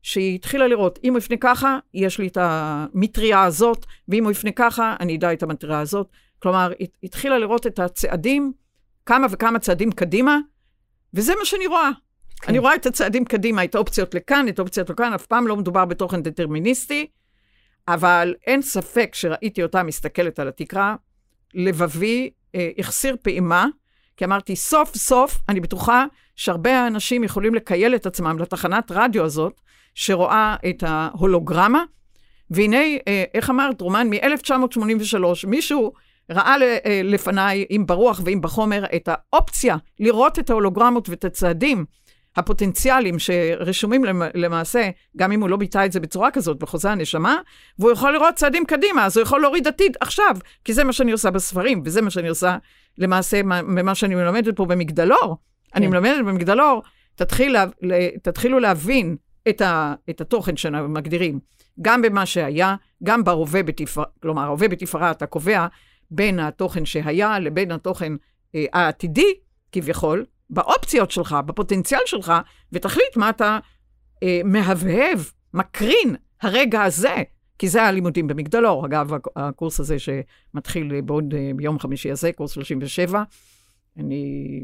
שהיא 0.06 0.34
התחילה 0.34 0.68
לראות, 0.68 0.98
אם 1.04 1.12
הוא 1.12 1.18
יפנה 1.18 1.36
ככה, 1.36 1.78
יש 1.94 2.18
לי 2.18 2.26
את 2.26 2.38
המטריה 2.40 3.44
הזאת, 3.44 3.86
ואם 4.08 4.24
הוא 4.24 4.32
יפנה 4.32 4.50
ככה, 4.52 4.96
אני 5.00 5.16
אדע 5.16 5.32
את 5.32 5.42
המטריה 5.42 5.80
הזאת. 5.80 6.08
כלומר, 6.38 6.72
היא 6.78 6.88
התחילה 7.02 7.38
לראות 7.38 7.66
את 7.66 7.78
הצעדים, 7.78 8.52
כמה 9.06 9.26
וכמה 9.30 9.58
צעדים 9.58 9.92
קדימה, 9.92 10.38
וזה 11.14 11.34
מה 11.38 11.44
שאני 11.44 11.66
רואה. 11.66 11.90
כן. 12.40 12.48
אני 12.48 12.58
רואה 12.58 12.74
את 12.74 12.86
הצעדים 12.86 13.24
קדימה, 13.24 13.64
את 13.64 13.74
האופציות 13.74 14.14
לכאן, 14.14 14.48
את 14.48 14.58
האופציות 14.58 14.90
לכאן, 14.90 15.12
אף 15.12 15.26
פעם 15.26 15.46
לא 15.46 15.56
מדובר 15.56 15.84
בתוכן 15.84 16.22
דטרמיניסטי, 16.22 17.06
אבל 17.88 18.34
אין 18.46 18.62
ספק 18.62 19.10
שראיתי 19.14 19.62
אותה 19.62 19.82
מסתכלת 19.82 20.38
על 20.38 20.48
התקרה, 20.48 20.96
לבבי 21.54 22.30
אה, 22.54 22.70
החסיר 22.78 23.16
פעימה, 23.22 23.66
כי 24.16 24.24
אמרתי, 24.24 24.56
סוף 24.56 24.96
סוף, 24.96 25.38
אני 25.48 25.60
בטוחה 25.60 26.04
שהרבה 26.36 26.86
אנשים 26.86 27.24
יכולים 27.24 27.54
לקייל 27.54 27.94
את 27.94 28.06
עצמם 28.06 28.38
לתחנת 28.38 28.90
רדיו 28.90 29.24
הזאת, 29.24 29.60
שרואה 29.96 30.56
את 30.68 30.82
ההולוגרמה, 30.86 31.84
והנה, 32.50 32.76
אה, 33.08 33.24
איך 33.34 33.50
אמרת, 33.50 33.80
רומן, 33.80 34.08
מ-1983, 34.10 35.46
מישהו 35.46 35.92
ראה 36.30 36.56
אה, 36.62 37.00
לפניי, 37.04 37.64
אם 37.70 37.84
ברוח 37.86 38.20
ואם 38.24 38.40
בחומר, 38.40 38.84
את 38.96 39.08
האופציה 39.12 39.76
לראות 40.00 40.38
את 40.38 40.50
ההולוגרמות 40.50 41.08
ואת 41.08 41.24
הצעדים 41.24 41.84
הפוטנציאליים 42.36 43.18
שרשומים 43.18 44.04
למעשה, 44.34 44.90
גם 45.16 45.32
אם 45.32 45.40
הוא 45.40 45.50
לא 45.50 45.56
ביטא 45.56 45.84
את 45.84 45.92
זה 45.92 46.00
בצורה 46.00 46.30
כזאת 46.30 46.58
בחוזה 46.58 46.90
הנשמה, 46.90 47.36
והוא 47.78 47.92
יכול 47.92 48.12
לראות 48.12 48.34
צעדים 48.34 48.64
קדימה, 48.66 49.04
אז 49.04 49.16
הוא 49.16 49.22
יכול 49.22 49.40
להוריד 49.40 49.68
עתיד 49.68 49.96
עכשיו, 50.00 50.36
כי 50.64 50.72
זה 50.72 50.84
מה 50.84 50.92
שאני 50.92 51.12
עושה 51.12 51.30
בספרים, 51.30 51.82
וזה 51.84 52.02
מה 52.02 52.10
שאני 52.10 52.28
עושה 52.28 52.56
למעשה 52.98 53.42
ממה 53.42 53.94
שאני 53.94 54.14
מלמדת 54.14 54.56
פה 54.56 54.64
במגדלור. 54.64 55.36
כן. 55.72 55.78
אני 55.78 55.86
מלמדת 55.86 56.24
במגדלור, 56.24 56.82
תתחיל, 57.14 57.56
תתחילו 58.22 58.58
להבין 58.60 59.16
את, 59.48 59.60
ה, 59.60 59.94
את 60.10 60.20
התוכן 60.20 60.56
שמגדירים, 60.56 61.40
גם 61.82 62.02
במה 62.02 62.26
שהיה, 62.26 62.76
גם 63.02 63.24
בהווה 63.24 63.62
בתפארה, 63.62 64.06
כלומר, 64.22 64.42
ההווה 64.42 64.68
בתפארה 64.68 65.10
אתה 65.10 65.26
קובע 65.26 65.66
בין 66.10 66.40
התוכן 66.40 66.84
שהיה 66.84 67.38
לבין 67.38 67.72
התוכן 67.72 68.12
אה, 68.54 68.64
העתידי, 68.72 69.34
כביכול, 69.72 70.24
באופציות 70.50 71.10
שלך, 71.10 71.36
בפוטנציאל 71.46 72.00
שלך, 72.06 72.32
ותחליט 72.72 73.16
מה 73.16 73.30
אתה 73.30 73.58
אה, 74.22 74.40
מהבהב, 74.44 75.18
מקרין 75.54 76.16
הרגע 76.42 76.82
הזה, 76.82 77.14
כי 77.58 77.68
זה 77.68 77.82
הלימודים 77.82 78.26
במגדלור. 78.26 78.86
אגב, 78.86 79.10
הקורס 79.36 79.80
הזה 79.80 79.96
שמתחיל 79.98 81.00
בעוד, 81.00 81.34
אה, 81.34 81.50
ביום 81.56 81.78
חמישי 81.78 82.10
הזה, 82.10 82.32
קורס 82.32 82.50
37, 82.50 83.22
אני 83.96 84.60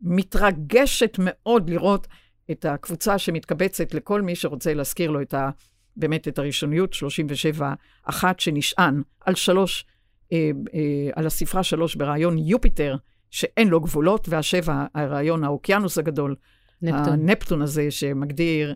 מתרגשת 0.00 1.16
מאוד 1.18 1.70
לראות 1.70 2.06
את 2.50 2.64
הקבוצה 2.64 3.18
שמתקבצת 3.18 3.94
לכל 3.94 4.22
מי 4.22 4.36
שרוצה 4.36 4.74
להזכיר 4.74 5.10
לו 5.10 5.22
את 5.22 5.34
ה... 5.34 5.50
באמת 5.96 6.28
את 6.28 6.38
הראשוניות, 6.38 6.92
37, 6.92 7.74
אחת 8.04 8.40
שנשען 8.40 9.02
על 9.24 9.34
שלוש, 9.34 9.86
אה, 10.32 10.50
אה, 10.74 11.10
על 11.16 11.26
הספרה 11.26 11.62
שלוש 11.62 11.94
ברעיון 11.94 12.38
יופיטר, 12.38 12.96
שאין 13.30 13.68
לו 13.68 13.80
גבולות, 13.80 14.28
והשבע, 14.28 14.84
הרעיון 14.94 15.44
האוקיינוס 15.44 15.98
הגדול, 15.98 16.34
נפטון. 16.82 17.12
הנפטון 17.12 17.62
הזה, 17.62 17.90
שמגדיר 17.90 18.74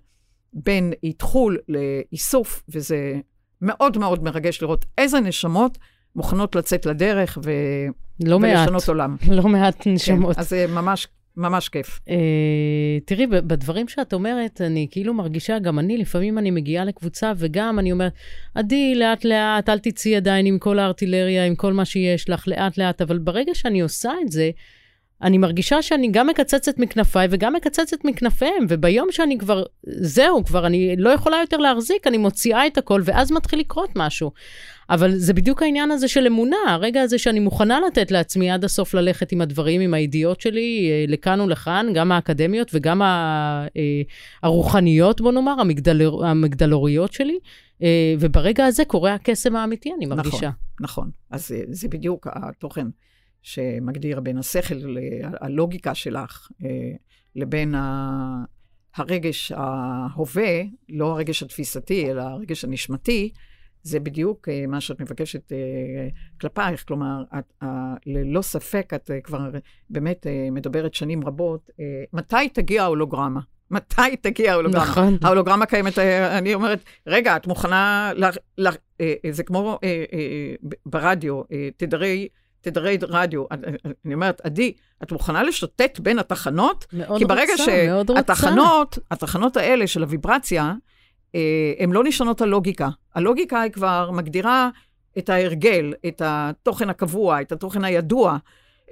בין 0.53 0.93
איתחול 1.03 1.59
לאיסוף, 1.69 2.63
וזה 2.69 3.21
מאוד 3.61 3.99
מאוד 3.99 4.23
מרגש 4.23 4.63
לראות 4.63 4.85
איזה 4.99 5.21
נשמות 5.21 5.79
מוכנות 6.17 6.57
לצאת 6.57 6.87
לדרך 6.87 7.39
ו... 7.45 7.51
לא 8.25 8.37
ולשנות 8.37 8.73
מעט. 8.73 8.89
עולם. 8.89 9.17
לא 9.39 9.43
מעט 9.43 9.87
נשמות. 9.87 10.35
כן, 10.35 10.41
אז 10.41 10.49
זה 10.49 10.67
ממש 10.67 11.09
ממש 11.37 11.69
כיף. 11.69 12.01
אה, 12.09 12.17
תראי, 13.05 13.27
בדברים 13.27 13.89
שאת 13.89 14.13
אומרת, 14.13 14.61
אני 14.61 14.87
כאילו 14.91 15.15
מרגישה, 15.15 15.59
גם 15.59 15.79
אני, 15.79 15.99
לפעמים 15.99 16.39
אני 16.39 16.51
מגיעה 16.51 16.85
לקבוצה, 16.85 17.33
וגם 17.37 17.79
אני 17.79 17.93
אומרת, 17.93 18.13
עדי, 18.55 18.95
לאט-לאט, 18.95 19.69
אל 19.69 19.79
תצאי 19.79 20.17
עדיין 20.17 20.47
עם 20.47 20.59
כל 20.59 20.79
הארטילריה, 20.79 21.47
עם 21.47 21.55
כל 21.55 21.73
מה 21.73 21.85
שיש 21.85 22.31
לך, 22.31 22.49
לאט-לאט, 22.49 23.03
אבל 23.03 23.19
ברגע 23.19 23.55
שאני 23.55 23.81
עושה 23.81 24.13
את 24.23 24.33
זה, 24.33 24.51
אני 25.23 25.39
מרגישה 25.39 25.83
שאני 25.83 26.09
גם 26.11 26.27
מקצצת 26.27 26.79
מכנפיי 26.79 27.29
וגם 27.31 27.53
מקצצת 27.53 28.05
מכנפיהם, 28.05 28.67
וביום 28.69 29.09
שאני 29.13 29.39
כבר, 29.39 29.63
זהו, 29.87 30.45
כבר 30.45 30.67
אני 30.67 30.97
לא 30.97 31.11
יכולה 31.11 31.37
יותר 31.41 31.57
להחזיק, 31.57 32.07
אני 32.07 32.19
מוציאה 32.19 32.67
את 32.67 32.79
הכל, 32.79 33.03
ואז 33.05 33.33
מתחיל 33.33 33.61
לקרות 33.61 33.91
משהו. 33.97 34.31
אבל 34.91 35.15
זה 35.17 35.35
בדיוק 35.35 35.63
העניין 35.63 35.91
הזה 35.91 36.09
של 36.09 36.27
אמונה, 36.27 36.57
הרגע 36.69 37.03
הזה 37.03 37.19
שאני 37.19 37.41
מוכנה 37.41 37.81
לתת 37.87 38.11
לעצמי 38.11 38.51
עד 38.51 38.65
הסוף 38.65 38.95
ללכת 38.95 39.33
עם 39.33 39.41
הדברים, 39.41 39.81
עם 39.81 39.95
הידיעות 39.95 40.41
שלי, 40.41 40.89
אה, 40.91 41.05
לכאן 41.09 41.41
ולכאן, 41.41 41.87
גם 41.95 42.13
האקדמיות 42.13 42.71
וגם 42.75 43.03
אה, 43.03 43.67
הרוחניות, 44.43 45.21
בוא 45.21 45.33
נאמר, 45.33 45.61
המגדלור, 45.61 46.27
המגדלוריות 46.27 47.13
שלי. 47.13 47.39
אה, 47.83 48.15
וברגע 48.19 48.67
הזה 48.67 48.85
קורה 48.85 49.15
הקסם 49.15 49.57
האמיתי, 49.57 49.93
אני 49.97 50.07
מרגישה. 50.07 50.37
נכון, 50.37 50.51
נכון. 50.81 51.11
אז 51.31 51.49
זה, 51.49 51.63
זה 51.69 51.89
בדיוק 51.89 52.27
התוכן. 52.31 52.87
שמגדיר 53.43 54.21
בין 54.21 54.39
השכל, 54.39 54.75
הלוגיקה 55.41 55.95
שלך, 55.95 56.49
אה, 56.65 56.69
לבין 57.37 57.75
הרגש 58.97 59.53
ההווה, 59.53 60.63
לא 60.89 61.13
הרגש 61.13 61.43
התפיסתי, 61.43 62.11
אלא 62.11 62.23
הרגש 62.23 62.65
הנשמתי, 62.65 63.33
זה 63.83 64.01
בדיוק 64.01 64.49
אה, 64.49 64.65
מה 64.69 64.81
שאת 64.81 65.01
מבקשת 65.01 65.53
אה, 65.53 65.59
כלפייך. 66.41 66.85
כלומר, 66.89 67.23
את, 67.39 67.65
ללא 68.07 68.43
ספק, 68.43 68.93
את 68.95 69.11
כבר 69.25 69.51
באמת 69.91 70.27
מדברת 70.53 70.95
שנים 70.95 71.25
רבות, 71.27 71.71
מתי 72.13 72.49
תגיע 72.53 72.83
ההולוגרמה? 72.83 73.41
מתי 73.71 74.17
תגיע 74.21 74.53
ההולוגרמה? 74.53 74.85
נכון. 74.85 75.19
ההולוגרמה 75.23 75.67
קיימת, 75.67 75.99
אני 75.99 76.55
אומרת, 76.55 76.85
רגע, 77.07 77.37
את 77.37 77.47
מוכנה, 77.47 78.13
ל, 78.17 78.25
ל, 78.59 78.69
זה 79.31 79.43
כמו 79.43 79.79
ברדיו, 80.87 81.43
תדרי 81.77 82.29
תדרי 82.63 82.99
רדיו. 83.03 83.45
אני 84.05 84.15
אומרת, 84.15 84.41
עדי, 84.45 84.73
את 85.03 85.13
מוכנה 85.13 85.43
לשוטט 85.43 85.99
בין 85.99 86.19
התחנות? 86.19 86.87
מאוד 86.93 87.19
כי 87.19 87.25
ברגע 87.25 87.53
רוצה, 87.59 87.85
מאוד 87.87 88.11
רוצה. 88.11 88.21
שהתחנות, 88.21 88.99
התחנות 89.11 89.57
האלה 89.57 89.87
של 89.87 90.03
הוויברציה, 90.03 90.73
אה, 91.35 91.73
הן 91.79 91.93
לא 91.93 92.05
נשענות 92.05 92.43
על 92.43 92.49
לוגיקה. 92.49 92.89
הלוגיקה 93.15 93.61
היא 93.61 93.73
כבר 93.73 94.11
מגדירה 94.11 94.69
את 95.19 95.29
ההרגל, 95.29 95.95
את 96.09 96.23
התוכן 96.25 96.91
הקבוע, 96.91 97.41
את 97.41 97.53
התוכן 97.53 97.85
הידוע, 97.85 98.37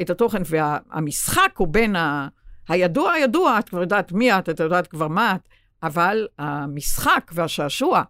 את 0.01 0.11
התוכן, 0.11 0.43
והמשחק 0.47 1.53
הוא 1.57 1.69
בין 1.69 1.97
ה... 1.97 2.29
הידוע, 2.69 3.13
הידוע, 3.13 3.59
את 3.59 3.69
כבר 3.69 3.81
יודעת 3.81 4.13
מי 4.13 4.33
את, 4.33 4.49
את 4.49 4.61
יודעת 4.61 4.87
כבר 4.87 5.09
מה 5.09 5.35
את, 5.35 5.49
אבל 5.83 6.29
המשחק 6.39 7.31
והשעשוע, 7.35 8.03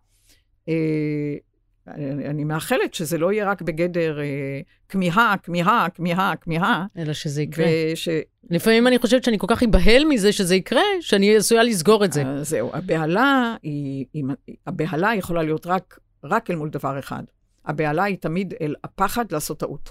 אה, 1.88 1.94
אני 2.30 2.44
מאחלת 2.44 2.94
שזה 2.94 3.18
לא 3.18 3.32
יהיה 3.32 3.50
רק 3.50 3.62
בגדר 3.62 4.20
אה, 4.20 4.60
כמיהה, 4.88 5.34
כמיהה, 5.42 5.86
כמיהה, 5.94 6.36
כמיהה. 6.36 6.86
אלא 6.98 7.12
שזה 7.12 7.42
יקרה. 7.42 7.66
וש... 7.92 8.08
לפעמים 8.50 8.86
אני 8.86 8.98
חושבת 8.98 9.24
שאני 9.24 9.38
כל 9.38 9.46
כך 9.48 9.62
אבהל 9.62 10.04
מזה 10.04 10.32
שזה 10.32 10.54
יקרה, 10.54 10.82
שאני 11.00 11.36
עשויה 11.36 11.62
לסגור 11.62 12.04
את 12.04 12.12
זה. 12.12 12.22
Uh, 12.22 12.26
זהו, 12.42 12.70
הבהלה 12.72 13.56
היא, 13.62 14.06
היא, 14.12 14.24
הבהלה 14.66 15.14
יכולה 15.14 15.42
להיות 15.42 15.66
רק, 15.66 15.98
רק 16.24 16.50
אל 16.50 16.56
מול 16.56 16.68
דבר 16.68 16.98
אחד. 16.98 17.22
הבהלה 17.66 18.04
היא 18.04 18.16
תמיד 18.16 18.54
אל 18.60 18.74
הפחד 18.84 19.32
לעשות 19.32 19.60
טעות. 19.60 19.90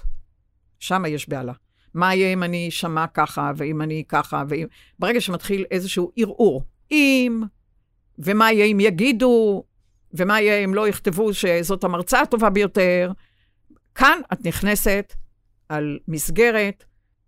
שם 0.78 1.02
יש 1.08 1.28
בהלה. 1.28 1.52
מה 1.94 2.14
יהיה 2.14 2.32
אם 2.32 2.42
אני 2.42 2.68
אשמע 2.68 3.06
ככה, 3.06 3.52
ואם 3.56 3.82
אני 3.82 4.04
ככה, 4.08 4.44
ואם... 4.48 4.66
ברגע 4.98 5.20
שמתחיל 5.20 5.64
איזשהו 5.70 6.12
ערעור, 6.16 6.64
אם, 6.90 7.42
ומה 8.18 8.52
יהיה 8.52 8.64
אם 8.64 8.80
יגידו, 8.80 9.64
ומה 10.14 10.40
יהיה 10.40 10.64
אם 10.64 10.74
לא 10.74 10.88
יכתבו 10.88 11.34
שזאת 11.34 11.84
המרצה 11.84 12.20
הטובה 12.20 12.50
ביותר. 12.50 13.12
כאן 13.94 14.20
את 14.32 14.46
נכנסת 14.46 15.14
על 15.68 15.98
מסגרת 16.08 16.84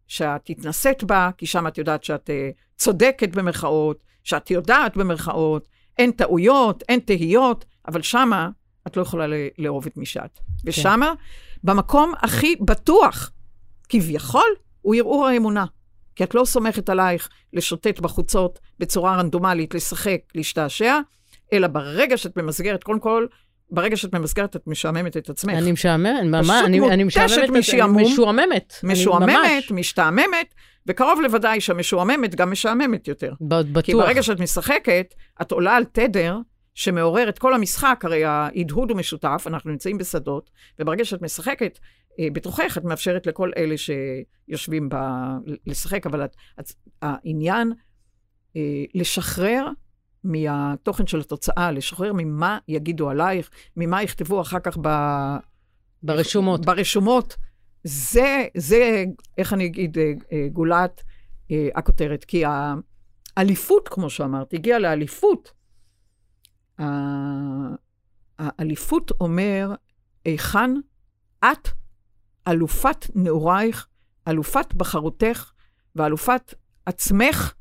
שאת 0.07 0.51
התנסית 0.51 1.05
בה, 1.05 1.31
כי 1.39 1.47
שם 1.47 1.67
את 1.67 1.79
יודעת 1.79 2.05
שאת 2.05 2.31
uh, 2.31 2.77
צודקת 2.77 3.37
במרכאות, 3.37 4.05
שאת 4.25 4.51
יודעת 4.51 4.97
במרכאות, 4.97 5.69
אין 5.99 6.11
טעויות, 6.13 6.83
אין 6.89 7.01
תהיות, 7.01 7.65
אבל 7.89 8.03
שמה 8.03 8.49
את 8.87 8.97
לא 8.97 9.03
יכולה 9.03 9.27
לאהוב 9.59 9.87
את 9.87 9.97
מי 9.97 10.07
שאת. 10.07 10.39
כן. 10.39 10.43
ושמה, 10.65 11.13
במקום 11.65 12.13
הכי 12.23 12.57
בטוח, 12.57 13.31
כביכול, 13.89 14.51
הוא 14.81 14.95
ערעור 14.95 15.27
האמונה. 15.27 15.65
כי 16.17 16.25
את 16.25 16.35
לא 16.35 16.45
סומכת 16.45 16.89
עלייך 16.89 17.29
לשוטט 17.53 18.01
בחוצות 18.01 18.59
בצורה 18.79 19.17
רנדומלית, 19.17 19.75
לשחק, 19.75 20.21
להשתעשע, 20.35 20.99
אלא 21.53 21.67
ברגע 21.67 22.17
שאת 22.17 22.37
ממסגרת, 22.37 22.85
קודם 22.85 23.01
כל, 23.01 23.27
ברגע 23.71 23.97
שאת 23.97 24.15
ממסגרת, 24.15 24.57
את 24.57 24.67
משעממת 24.67 25.17
את 25.17 25.31
עצמך. 25.31 25.55
אני 25.55 25.73
משעממת, 25.73 26.23
ממש, 26.25 26.63
אני, 26.67 26.81
אני 26.91 27.05
משעממת, 27.05 27.49
משעמום, 27.51 28.03
משועממת. 28.03 28.75
משועממת, 28.83 29.71
משתעממת, 29.71 30.55
וקרוב 30.87 31.21
לוודאי 31.21 31.61
שהמשועממת 31.61 32.35
גם 32.35 32.51
משעממת 32.51 33.09
יותר. 33.09 33.33
בטוח. 33.41 33.83
כי 33.83 33.95
ברגע 33.95 34.23
שאת 34.23 34.41
משחקת, 34.41 35.15
את 35.43 35.53
עולה 35.53 35.77
על 35.77 35.85
תדר 35.85 36.39
שמעורר 36.75 37.29
את 37.29 37.39
כל 37.39 37.55
המשחק, 37.55 38.01
הרי 38.05 38.25
ההדהוד 38.25 38.91
הוא 38.91 38.99
משותף, 38.99 39.45
אנחנו 39.47 39.71
נמצאים 39.71 39.99
בשדות, 39.99 40.51
וברגע 40.79 41.05
שאת 41.05 41.23
משחקת 41.23 41.79
אה, 42.21 42.27
בתוכך, 42.33 42.79
את 42.79 42.85
מאפשרת 42.85 43.27
לכל 43.27 43.51
אלה 43.57 43.75
שיושבים 43.77 44.89
ב... 44.89 44.97
לשחק, 45.67 46.07
אבל 46.07 46.25
את, 46.25 46.37
את, 46.61 46.67
העניין 47.03 47.73
אה, 48.57 48.85
לשחרר 48.95 49.67
מהתוכן 50.25 51.07
של 51.07 51.21
התוצאה, 51.21 51.71
לשחרר 51.71 52.13
ממה 52.13 52.59
יגידו 52.69 53.11
עלייך, 53.11 53.51
ממה 53.77 54.03
יכתבו 54.03 54.41
אחר 54.41 54.59
כך 54.61 54.79
ב... 54.83 54.89
ברשומות. 56.03 56.67
ברשומות. 56.67 57.37
זה, 57.85 58.47
זה, 58.57 59.05
איך 59.39 59.53
אני 59.53 59.67
אגיד, 59.67 59.99
אה, 59.99 60.13
אה, 60.33 60.49
גולת 60.53 61.03
אה, 61.51 61.69
הכותרת. 61.75 62.25
כי 62.25 62.45
האליפות, 63.37 63.89
כמו 63.89 64.11
שאמרת, 64.11 64.55
הגיעה 64.55 64.79
לאליפות. 64.79 65.53
האליפות 68.39 69.11
אומר, 69.21 69.75
היכן 70.25 70.71
את, 71.45 71.69
אלופת 72.49 73.07
נעורייך, 73.15 73.87
אלופת 74.29 74.75
בחרותך 74.75 75.53
ואלופת 75.97 76.55
עצמך, 76.87 77.55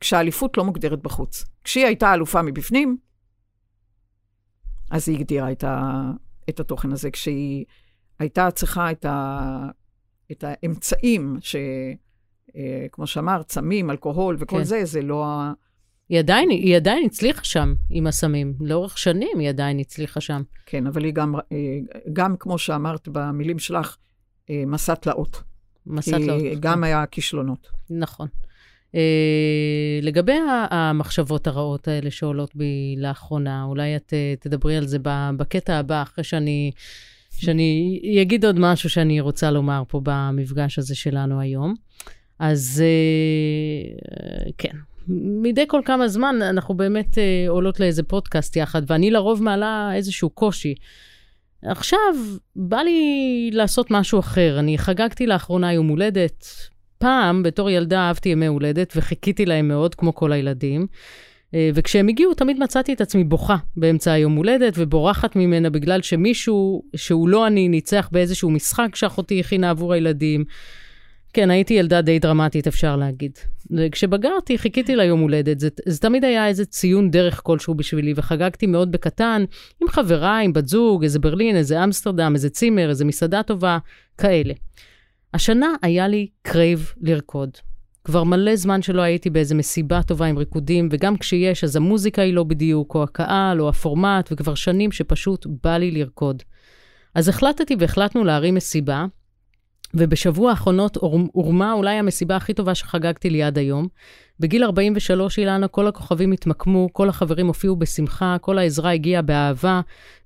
כשהאליפות 0.00 0.56
לא 0.56 0.64
מוגדרת 0.64 1.02
בחוץ. 1.02 1.44
כשהיא 1.64 1.86
הייתה 1.86 2.14
אלופה 2.14 2.42
מבפנים, 2.42 2.96
אז 4.90 5.08
היא 5.08 5.16
הגדירה 5.16 5.52
את, 5.52 5.64
ה, 5.64 6.02
את 6.48 6.60
התוכן 6.60 6.92
הזה. 6.92 7.10
כשהיא 7.10 7.64
הייתה 8.18 8.50
צריכה 8.50 8.90
את, 8.90 9.04
ה, 9.04 9.68
את 10.32 10.44
האמצעים, 10.46 11.36
שכמו 11.40 13.02
אה, 13.02 13.06
שאמרת, 13.06 13.50
סמים, 13.50 13.90
אלכוהול 13.90 14.36
וכל 14.38 14.58
כן. 14.58 14.64
זה, 14.64 14.84
זה 14.84 15.02
לא 15.02 15.24
ה... 15.26 15.52
היא 16.08 16.18
עדיין, 16.18 16.50
היא 16.50 16.76
עדיין 16.76 17.06
הצליחה 17.06 17.44
שם 17.44 17.74
עם 17.90 18.06
הסמים. 18.06 18.54
לאורך 18.60 18.98
שנים 18.98 19.38
היא 19.38 19.48
עדיין 19.48 19.78
הצליחה 19.78 20.20
שם. 20.20 20.42
כן, 20.66 20.86
אבל 20.86 21.04
היא 21.04 21.12
גם, 21.12 21.34
אה, 21.34 21.78
גם 22.12 22.36
כמו 22.36 22.58
שאמרת 22.58 23.08
במילים 23.08 23.58
שלך, 23.58 23.96
אה, 24.50 24.62
מסע 24.66 24.94
תלאות. 24.94 25.42
מסע 25.86 26.18
תלאות. 26.18 26.42
גם 26.60 26.78
כן. 26.78 26.84
היה 26.84 27.06
כישלונות. 27.06 27.68
נכון. 27.90 28.28
Uh, 28.94 28.96
לגבי 30.02 30.36
המחשבות 30.70 31.46
הרעות 31.46 31.88
האלה 31.88 32.10
שעולות 32.10 32.56
בי 32.56 32.94
לאחרונה, 32.98 33.64
אולי 33.64 33.96
את 33.96 34.12
uh, 34.12 34.42
תדברי 34.42 34.76
על 34.76 34.86
זה 34.86 34.98
בקטע 35.36 35.76
הבא, 35.78 36.02
אחרי 36.02 36.24
שאני, 36.24 36.70
שאני 37.30 38.18
אגיד 38.22 38.44
עוד 38.44 38.58
משהו 38.58 38.90
שאני 38.90 39.20
רוצה 39.20 39.50
לומר 39.50 39.82
פה 39.88 40.00
במפגש 40.02 40.78
הזה 40.78 40.94
שלנו 40.94 41.40
היום. 41.40 41.74
אז 42.38 42.82
uh, 42.82 44.52
כן, 44.58 44.76
מדי 45.42 45.64
כל 45.68 45.80
כמה 45.84 46.08
זמן 46.08 46.42
אנחנו 46.42 46.74
באמת 46.74 47.14
uh, 47.14 47.48
עולות 47.48 47.80
לאיזה 47.80 48.02
פודקאסט 48.02 48.56
יחד, 48.56 48.82
ואני 48.86 49.10
לרוב 49.10 49.42
מעלה 49.42 49.90
איזשהו 49.94 50.30
קושי. 50.30 50.74
עכשיו, 51.62 52.14
בא 52.56 52.78
לי 52.78 53.50
לעשות 53.52 53.90
משהו 53.90 54.18
אחר. 54.20 54.56
אני 54.58 54.78
חגגתי 54.78 55.26
לאחרונה 55.26 55.72
יום 55.72 55.88
הולדת, 55.88 56.46
פעם, 57.04 57.42
בתור 57.42 57.70
ילדה, 57.70 58.00
אהבתי 58.00 58.28
ימי 58.28 58.46
הולדת 58.46 58.92
וחיכיתי 58.96 59.46
להם 59.46 59.68
מאוד, 59.68 59.94
כמו 59.94 60.14
כל 60.14 60.32
הילדים. 60.32 60.86
אה, 61.54 61.70
וכשהם 61.74 62.08
הגיעו, 62.08 62.34
תמיד 62.34 62.58
מצאתי 62.58 62.92
את 62.92 63.00
עצמי 63.00 63.24
בוכה 63.24 63.56
באמצע 63.76 64.12
היום 64.12 64.34
הולדת 64.34 64.72
ובורחת 64.76 65.36
ממנה 65.36 65.70
בגלל 65.70 66.02
שמישהו 66.02 66.82
שהוא 66.96 67.28
לא 67.28 67.46
אני 67.46 67.68
ניצח 67.68 68.08
באיזשהו 68.12 68.50
משחק 68.50 68.96
שאחותי 68.96 69.40
הכינה 69.40 69.70
עבור 69.70 69.92
הילדים. 69.92 70.44
כן, 71.32 71.50
הייתי 71.50 71.74
ילדה 71.74 72.00
די 72.00 72.18
דרמטית, 72.18 72.66
אפשר 72.66 72.96
להגיד. 72.96 73.38
וכשבגרתי, 73.70 74.58
חיכיתי 74.58 74.96
ליום 74.96 75.20
הולדת. 75.20 75.60
זה, 75.60 75.68
זה 75.86 76.00
תמיד 76.00 76.24
היה 76.24 76.48
איזה 76.48 76.64
ציון 76.64 77.10
דרך 77.10 77.40
כלשהו 77.44 77.74
בשבילי, 77.74 78.12
וחגגתי 78.16 78.66
מאוד 78.66 78.92
בקטן, 78.92 79.44
עם 79.82 79.88
חברה, 79.88 80.38
עם 80.38 80.52
בת 80.52 80.68
זוג, 80.68 81.02
איזה 81.02 81.18
ברלין, 81.18 81.56
איזה 81.56 81.84
אמסטרדם, 81.84 82.32
איזה 82.34 82.50
צימר, 82.50 82.88
איזה 82.88 83.04
מסעדה 83.04 83.42
טובה, 83.42 83.78
כאלה. 84.18 84.54
השנה 85.34 85.74
היה 85.82 86.08
לי 86.08 86.26
crave 86.42 86.92
לרקוד. 87.00 87.50
כבר 88.04 88.24
מלא 88.24 88.56
זמן 88.56 88.82
שלא 88.82 89.02
הייתי 89.02 89.30
באיזה 89.30 89.54
מסיבה 89.54 90.02
טובה 90.02 90.26
עם 90.26 90.38
ריקודים, 90.38 90.88
וגם 90.90 91.16
כשיש, 91.16 91.64
אז 91.64 91.76
המוזיקה 91.76 92.22
היא 92.22 92.34
לא 92.34 92.44
בדיוק, 92.44 92.94
או 92.94 93.02
הקהל, 93.02 93.60
או 93.60 93.68
הפורמט, 93.68 94.28
וכבר 94.32 94.54
שנים 94.54 94.92
שפשוט 94.92 95.46
בא 95.62 95.76
לי 95.76 95.90
לרקוד. 95.90 96.42
אז 97.14 97.28
החלטתי 97.28 97.76
והחלטנו 97.78 98.24
להרים 98.24 98.54
מסיבה, 98.54 99.06
ובשבוע 99.94 100.50
האחרונות 100.50 100.96
הורמה 101.32 101.72
אולי 101.72 101.94
המסיבה 101.94 102.36
הכי 102.36 102.54
טובה 102.54 102.74
שחגגתי 102.74 103.30
לי 103.30 103.42
עד 103.42 103.58
היום. 103.58 103.88
בגיל 104.40 104.64
43, 104.64 105.38
אילנה, 105.38 105.68
כל 105.68 105.86
הכוכבים 105.86 106.32
התמקמו, 106.32 106.88
כל 106.92 107.08
החברים 107.08 107.46
הופיעו 107.46 107.76
בשמחה, 107.76 108.36
כל 108.40 108.58
העזרה 108.58 108.92
הגיעה 108.92 109.22
באהבה, 109.22 109.80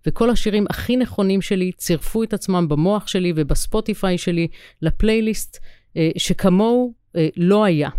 וכל 0.07 0.31
השירים 0.31 0.65
הכי 0.71 0.97
נכונים 0.97 1.43
שלי 1.43 1.73
צירפו 1.73 2.23
את 2.23 2.33
עצמם 2.33 2.69
במוח 2.69 3.07
שלי 3.07 3.33
ובספוטיפיי 3.37 4.19
שלי 4.19 4.49
לפלייליסט 4.83 5.59
אה, 5.97 6.11
שכמוהו 6.17 6.93
אה, 7.17 7.29
לא 7.37 7.65
היה. 7.65 7.91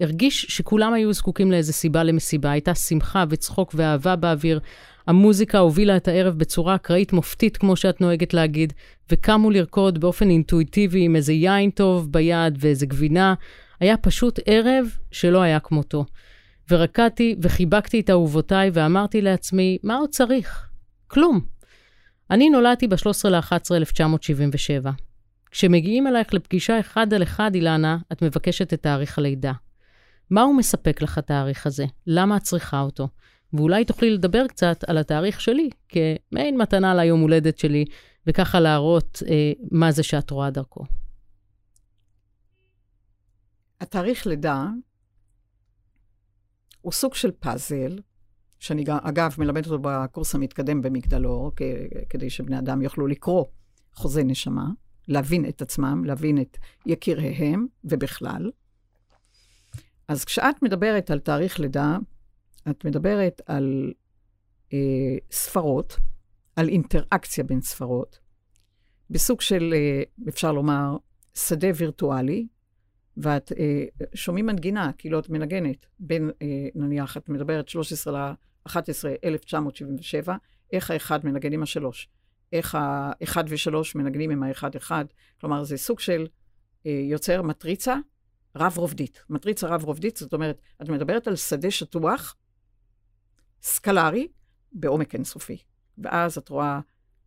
הרגיש 0.00 0.46
שכולם 0.48 0.92
היו 0.92 1.12
זקוקים 1.12 1.50
לאיזה 1.50 1.72
סיבה 1.72 2.04
למסיבה, 2.04 2.50
הייתה 2.50 2.74
שמחה 2.74 3.24
וצחוק 3.28 3.74
ואהבה 3.76 4.16
באוויר. 4.16 4.60
המוזיקה 5.08 5.58
הובילה 5.58 5.96
את 5.96 6.08
הערב 6.08 6.34
בצורה 6.38 6.74
אקראית 6.74 7.12
מופתית, 7.12 7.56
כמו 7.56 7.76
שאת 7.76 8.00
נוהגת 8.00 8.34
להגיד, 8.34 8.72
וקמו 9.12 9.50
לרקוד 9.50 9.98
באופן 9.98 10.30
אינטואיטיבי 10.30 11.04
עם 11.04 11.16
איזה 11.16 11.32
יין 11.32 11.70
טוב 11.70 12.12
ביד 12.12 12.58
ואיזה 12.60 12.86
גבינה. 12.86 13.34
היה 13.80 13.96
פשוט 13.96 14.40
ערב 14.46 14.86
שלא 15.10 15.42
היה 15.42 15.60
כמותו. 15.60 16.04
ורקדתי 16.70 17.36
וחיבקתי 17.42 18.00
את 18.00 18.10
אהובותיי 18.10 18.70
ואמרתי 18.72 19.20
לעצמי, 19.20 19.78
מה 19.82 19.96
עוד 19.96 20.10
צריך? 20.10 20.68
כלום. 21.06 21.40
אני 22.30 22.50
נולדתי 22.50 22.88
ב-13 22.88 23.28
ל-11 23.28 23.74
1977. 23.74 24.90
כשמגיעים 25.50 26.06
אלייך 26.06 26.34
לפגישה 26.34 26.80
אחד 26.80 27.14
על 27.14 27.22
אחד, 27.22 27.50
אילנה, 27.54 27.98
את 28.12 28.22
מבקשת 28.22 28.72
את 28.72 28.82
תאריך 28.82 29.18
הלידה. 29.18 29.52
מה 30.30 30.42
הוא 30.42 30.56
מספק 30.56 31.02
לך 31.02 31.18
התאריך 31.18 31.66
הזה? 31.66 31.86
למה 32.06 32.36
את 32.36 32.42
צריכה 32.42 32.80
אותו? 32.80 33.08
ואולי 33.52 33.84
תוכלי 33.84 34.10
לדבר 34.10 34.46
קצת 34.46 34.84
על 34.86 34.98
התאריך 34.98 35.40
שלי, 35.40 35.70
כמעין 35.88 36.58
מתנה 36.58 36.94
ליום 36.94 37.20
הולדת 37.20 37.58
שלי, 37.58 37.84
וככה 38.26 38.60
להראות 38.60 39.22
אה, 39.28 39.52
מה 39.70 39.92
זה 39.92 40.02
שאת 40.02 40.30
רואה 40.30 40.50
דרכו. 40.50 40.84
התאריך 43.80 44.26
לידה 44.26 44.66
הוא 46.80 46.92
סוג 46.92 47.14
של 47.14 47.30
פאזל, 47.30 47.98
שאני 48.58 48.84
אגב 48.88 49.34
מלמד 49.38 49.66
אותו 49.66 49.78
בקורס 49.82 50.34
המתקדם 50.34 50.82
במגדלור, 50.82 51.52
כדי 52.08 52.30
שבני 52.30 52.58
אדם 52.58 52.82
יוכלו 52.82 53.06
לקרוא 53.06 53.44
חוזה 53.94 54.24
נשמה, 54.24 54.66
להבין 55.08 55.48
את 55.48 55.62
עצמם, 55.62 56.04
להבין 56.04 56.40
את 56.40 56.58
יקיריהם 56.86 57.66
ובכלל. 57.84 58.50
אז 60.08 60.24
כשאת 60.24 60.62
מדברת 60.62 61.10
על 61.10 61.18
תאריך 61.18 61.60
לידה, 61.60 61.98
את 62.70 62.84
מדברת 62.84 63.40
על 63.46 63.92
אה, 64.72 65.16
ספרות, 65.30 65.96
על 66.56 66.68
אינטראקציה 66.68 67.44
בין 67.44 67.60
ספרות, 67.60 68.18
בסוג 69.10 69.40
של, 69.40 69.74
אה, 69.76 70.02
אפשר 70.28 70.52
לומר, 70.52 70.96
שדה 71.34 71.68
וירטואלי, 71.76 72.46
ואת 73.16 73.52
אה, 73.58 73.84
שומעים 74.14 74.46
מנגינה, 74.46 74.90
כאילו 74.98 75.18
את 75.18 75.28
מנגנת, 75.28 75.86
בין, 75.98 76.30
אה, 76.42 76.68
נניח, 76.74 77.16
את 77.16 77.28
מדברת 77.28 77.68
13 77.68 78.12
ל-11, 78.12 78.70
1977, 79.24 80.36
איך 80.72 80.90
האחד 80.90 81.26
מנגן 81.26 81.52
עם 81.52 81.62
השלוש, 81.62 82.08
איך 82.52 82.76
האחד 82.80 83.44
ושלוש 83.48 83.94
מנגנים 83.94 84.30
עם 84.30 84.42
האחד 84.42 84.74
אחד, 84.76 85.04
כלומר, 85.40 85.64
זה 85.64 85.76
סוג 85.76 86.00
של 86.00 86.26
אה, 86.86 86.90
יוצר 87.10 87.42
מטריצה 87.42 87.96
רב-רובדית. 88.56 89.24
מטריצה 89.30 89.66
רב-רובדית, 89.68 90.16
זאת 90.16 90.32
אומרת, 90.32 90.60
את 90.82 90.88
מדברת 90.88 91.28
על 91.28 91.36
שדה 91.36 91.70
שטוח, 91.70 92.36
סקלרי, 93.62 94.28
בעומק 94.72 95.14
אינסופי. 95.14 95.58
ואז 95.98 96.38
את 96.38 96.48
רואה, 96.48 96.80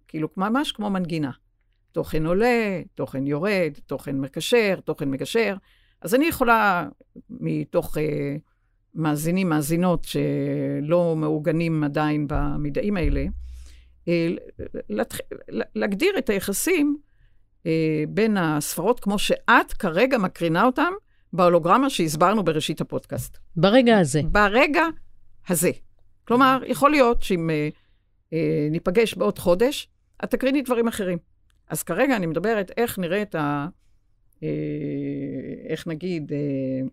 כאילו, 0.08 0.28
ממש 0.38 0.72
כמו 0.72 0.90
מנגינה. 0.90 1.32
תוכן 1.92 2.26
עולה, 2.26 2.82
תוכן 2.96 3.28
יורד, 3.28 3.74
תוכן 3.86 4.20
מקשר, 4.20 4.80
תוכן 4.86 5.12
מגשר. 5.12 5.56
אז 6.02 6.16
אני 6.16 6.26
יכולה, 6.26 6.88
מתוך 7.30 7.98
אה, 7.98 8.36
מאזינים, 8.96 9.50
מאזינות 9.50 10.04
שלא 10.04 11.16
מעוגנים 11.16 11.84
עדיין 11.84 12.26
במידעים 12.30 12.98
האלה, 12.98 13.26
אה, 14.08 14.28
לתח... 14.90 15.18
להגדיר 15.50 16.18
את 16.18 16.30
היחסים 16.30 16.98
אה, 17.66 18.04
בין 18.10 18.38
הספרות 18.38 19.00
כמו 19.00 19.20
שאת 19.20 19.74
כרגע 19.74 20.18
מקרינה 20.18 20.64
אותם 20.64 20.92
בהולוגרמה 21.34 21.90
שהסברנו 21.90 22.44
בראשית 22.44 22.82
הפודקאסט. 22.82 23.38
ברגע 23.56 23.98
הזה. 23.98 24.22
ברגע 24.32 24.84
הזה. 25.50 25.72
כלומר, 26.28 26.62
יכול 26.66 26.92
להיות 26.92 27.24
שאם 27.24 27.50
אה, 27.50 27.70
אה, 28.34 28.68
ניפגש 28.72 29.14
בעוד 29.14 29.40
חודש, 29.40 29.88
את 30.24 30.32
תקריני 30.32 30.62
דברים 30.62 30.88
אחרים. 30.88 31.18
אז 31.70 31.84
כרגע 31.84 32.16
אני 32.16 32.26
מדברת 32.26 32.72
איך 32.78 33.00
נראית 33.00 33.36
ה... 33.36 33.68
אה, 34.44 34.50
איך 35.68 35.88
נגיד, 35.88 36.32
אה, 36.34 36.88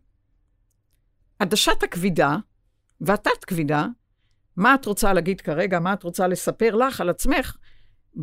עדשת 1.39 1.83
הכבידה 1.83 2.37
והתת-כבידה, 3.01 3.87
מה 4.57 4.75
את 4.75 4.85
רוצה 4.87 5.13
להגיד 5.13 5.41
כרגע, 5.41 5.81
מה 5.81 5.93
את 5.93 6.03
רוצה 6.03 6.27
לספר 6.27 6.75
לך 6.75 7.01
על 7.01 7.09
עצמך 7.09 7.57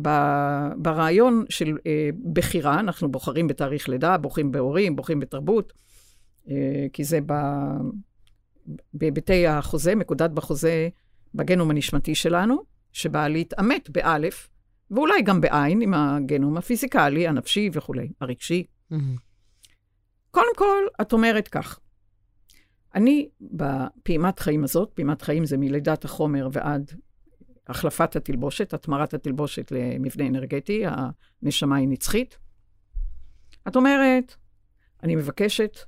ב- 0.02 0.72
ברעיון 0.76 1.44
של 1.48 1.78
אה, 1.86 2.08
בחירה, 2.32 2.80
אנחנו 2.80 3.10
בוחרים 3.10 3.48
בתאריך 3.48 3.88
לידה, 3.88 4.18
בוחרים 4.18 4.52
בהורים, 4.52 4.96
בוחרים 4.96 5.20
בתרבות, 5.20 5.72
אה, 6.50 6.86
כי 6.92 7.04
זה 7.04 7.18
ב- 7.26 7.80
בהיבטי 8.94 9.46
החוזה, 9.46 9.94
מקודד 9.94 10.34
בחוזה, 10.34 10.88
בגנום 11.34 11.70
הנשמתי 11.70 12.14
שלנו, 12.14 12.62
שבא 12.92 13.28
להתעמת 13.28 13.90
באלף, 13.90 14.48
ואולי 14.90 15.22
גם 15.22 15.40
בעין, 15.40 15.80
עם 15.80 15.94
הגנום 15.94 16.56
הפיזיקלי, 16.56 17.28
הנפשי 17.28 17.70
וכולי, 17.72 18.08
הרגשי. 18.20 18.64
Mm-hmm. 18.92 18.96
קודם 20.30 20.56
כל, 20.56 20.84
את 21.00 21.12
אומרת 21.12 21.48
כך, 21.48 21.80
אני 22.94 23.28
בפעימת 23.40 24.38
חיים 24.38 24.64
הזאת, 24.64 24.90
פעימת 24.94 25.22
חיים 25.22 25.44
זה 25.44 25.56
מלידת 25.56 26.04
החומר 26.04 26.48
ועד 26.52 26.92
החלפת 27.66 28.16
התלבושת, 28.16 28.74
התמרת 28.74 29.14
התלבושת 29.14 29.72
למבנה 29.72 30.26
אנרגטי, 30.26 30.82
הנשמה 31.42 31.76
היא 31.76 31.88
נצחית. 31.88 32.38
את 33.68 33.76
אומרת, 33.76 34.34
אני 35.02 35.16
מבקשת 35.16 35.78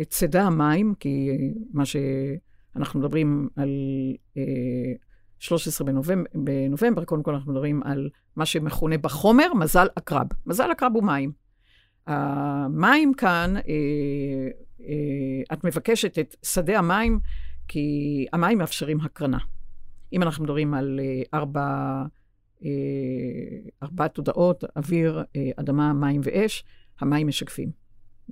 את 0.00 0.10
צידה 0.10 0.42
המים, 0.42 0.94
כי 1.00 1.30
מה 1.72 1.82
שאנחנו 1.84 3.00
מדברים 3.00 3.48
על 3.56 3.68
אה, 4.36 4.42
13 5.38 5.86
בנובמבר, 6.34 7.04
קודם 7.04 7.22
כל 7.22 7.34
אנחנו 7.34 7.52
מדברים 7.52 7.82
על 7.82 8.08
מה 8.36 8.46
שמכונה 8.46 8.98
בחומר 8.98 9.54
מזל 9.54 9.86
עקרב. 9.96 10.26
מזל 10.46 10.70
עקרב 10.70 10.92
הוא 10.94 11.04
מים. 11.04 11.32
המים 12.06 13.14
כאן, 13.14 13.54
אה, 13.56 13.62
אה, 14.80 15.52
את 15.52 15.64
מבקשת 15.64 16.18
את 16.18 16.36
שדה 16.42 16.78
המים, 16.78 17.18
כי 17.68 18.26
המים 18.32 18.58
מאפשרים 18.58 19.00
הקרנה. 19.00 19.38
אם 20.12 20.22
אנחנו 20.22 20.44
מדברים 20.44 20.74
על 20.74 21.00
אה, 21.02 21.38
ארבע, 21.38 22.02
אה, 22.64 22.70
ארבע 23.82 24.08
תודעות, 24.08 24.64
אוויר, 24.76 25.24
אה, 25.36 25.50
אדמה, 25.56 25.92
מים 25.92 26.20
ואש, 26.24 26.64
המים 27.00 27.26
משקפים. 27.26 27.83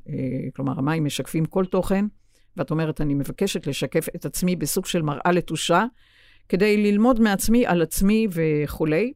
אה, 0.09 0.15
כלומר, 0.57 0.79
המים 0.79 1.05
משקפים 1.05 1.45
כל 1.45 1.65
תוכן, 1.67 2.05
ואת 2.57 2.71
אומרת, 2.71 3.01
אני 3.01 3.15
מבקשת 3.15 3.67
לשקף 3.67 4.07
את 4.17 4.25
עצמי 4.25 4.57
בסוג 4.57 4.87
של 4.87 5.03
מראה 5.03 5.33
לתושה, 5.33 5.85
כדי 6.49 6.77
ללמוד 6.77 7.21
מעצמי 7.21 7.67
על 7.67 7.83
עצמי 7.83 8.29
וכולי. 8.33 9.13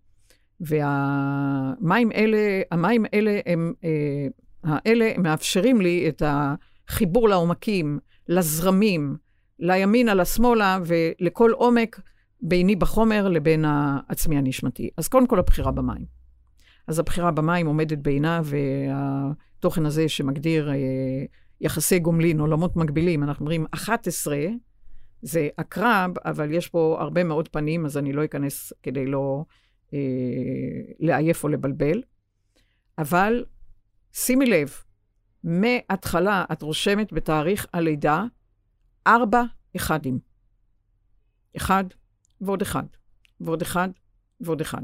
והמים 0.61 2.11
האלה, 2.15 2.63
המים 2.71 3.05
האלה 3.13 3.41
הם, 3.47 3.73
אה, 3.85 4.27
האלה 4.65 5.19
מאפשרים 5.19 5.81
לי 5.81 6.09
את 6.09 6.23
החיבור 6.27 7.29
לעומקים, 7.29 7.99
לזרמים, 8.29 9.17
לימינה, 9.59 10.15
לשמאלה 10.15 10.79
ולכל 10.87 11.51
עומק 11.51 12.01
ביני 12.41 12.77
בחומר 12.77 13.29
לבין 13.29 13.65
העצמי 13.69 14.39
הנשמתי. 14.39 14.91
אז 14.97 15.09
קודם 15.09 15.27
כל 15.27 15.39
הבחירה 15.39 15.73
במים. 15.73 16.05
אז 16.87 16.99
הבחירה 16.99 17.31
במים 17.31 17.67
עומדת 17.67 17.99
בעינה, 17.99 18.41
והתוכן 19.57 19.87
הזה 19.87 20.09
שמגדיר 20.09 20.71
אה, 20.71 20.75
יחסי 21.61 21.99
גומלין, 21.99 22.41
עולמות 22.41 22.77
מקבילים, 22.77 23.23
אנחנו 23.23 23.43
אומרים 23.43 23.67
11, 23.71 24.37
זה 25.23 25.49
הקרב, 25.59 26.11
אבל 26.25 26.53
יש 26.53 26.69
פה 26.69 26.97
הרבה 27.01 27.25
מאוד 27.25 27.49
פנים, 27.49 27.87
אז 27.87 27.99
אני 27.99 28.13
לא 28.13 28.25
אכנס 28.25 28.73
כדי 28.83 29.07
לא 29.07 29.45
אה, 29.95 29.99
לעייף 30.99 31.45
או 31.45 31.49
לבלבל. 31.49 32.03
אבל 32.99 33.45
שימי 34.13 34.47
לב, 34.47 34.73
מההתחלה 35.45 36.45
את 36.53 36.63
רושמת 36.63 37.13
בתאריך 37.13 37.67
הלידה 37.73 38.25
ארבע 39.07 39.43
אחדים. 39.77 40.19
אחד 41.57 41.85
ועוד 42.41 42.63
אחד, 42.63 42.85
ועוד 43.41 43.63
אחד 43.63 43.89
ועוד 44.41 44.61
אחד. 44.61 44.83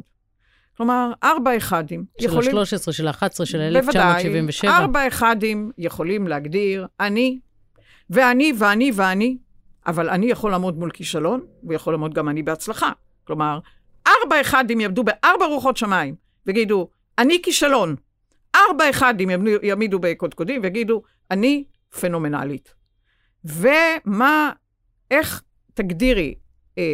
כלומר, 0.77 1.12
ארבע 1.23 1.57
אחדים 1.57 2.05
של 2.18 2.25
יכולים... 2.25 2.51
של 2.51 2.59
ה-13, 2.59 2.93
של 2.93 3.09
ה-11, 3.09 3.45
של 3.45 3.61
1977. 3.61 4.70
בוודאי, 4.70 4.85
ארבע 4.85 5.09
אחדים 5.09 5.70
יכולים 5.79 6.29
להגדיר, 6.29 6.87
אני 7.01 7.39
ואני, 8.11 8.53
ואני, 8.59 8.91
ואני, 8.95 9.37
אבל 9.87 10.11
אני 10.11 10.27
יכול 10.27 10.51
לעמוד 10.51 10.79
מול 10.79 10.91
כישלון, 10.91 11.47
ויכול 11.64 11.95
לעמוד 11.95 12.14
גם 12.14 12.29
אני 12.29 12.43
בהצלחה. 12.43 12.93
כלומר, 13.25 13.59
ארבע 14.07 14.41
אחדים 14.41 14.81
יעמדו 14.81 15.05
בארבע 15.05 15.47
רוחות 15.47 15.77
שמיים, 15.77 16.14
ויגידו, 16.47 16.89
אני 17.18 17.43
כישלון. 17.43 17.97
ארבע 18.55 18.91
אחדים 18.91 19.29
יעמידו 19.62 19.99
בקודקודים 19.99 20.61
ויגידו, 20.62 21.03
אני 21.31 21.64
פנומנלית. 22.01 22.75
ומה, 23.45 24.51
איך 25.11 25.43
תגדירי 25.75 26.35
אה, 26.79 26.85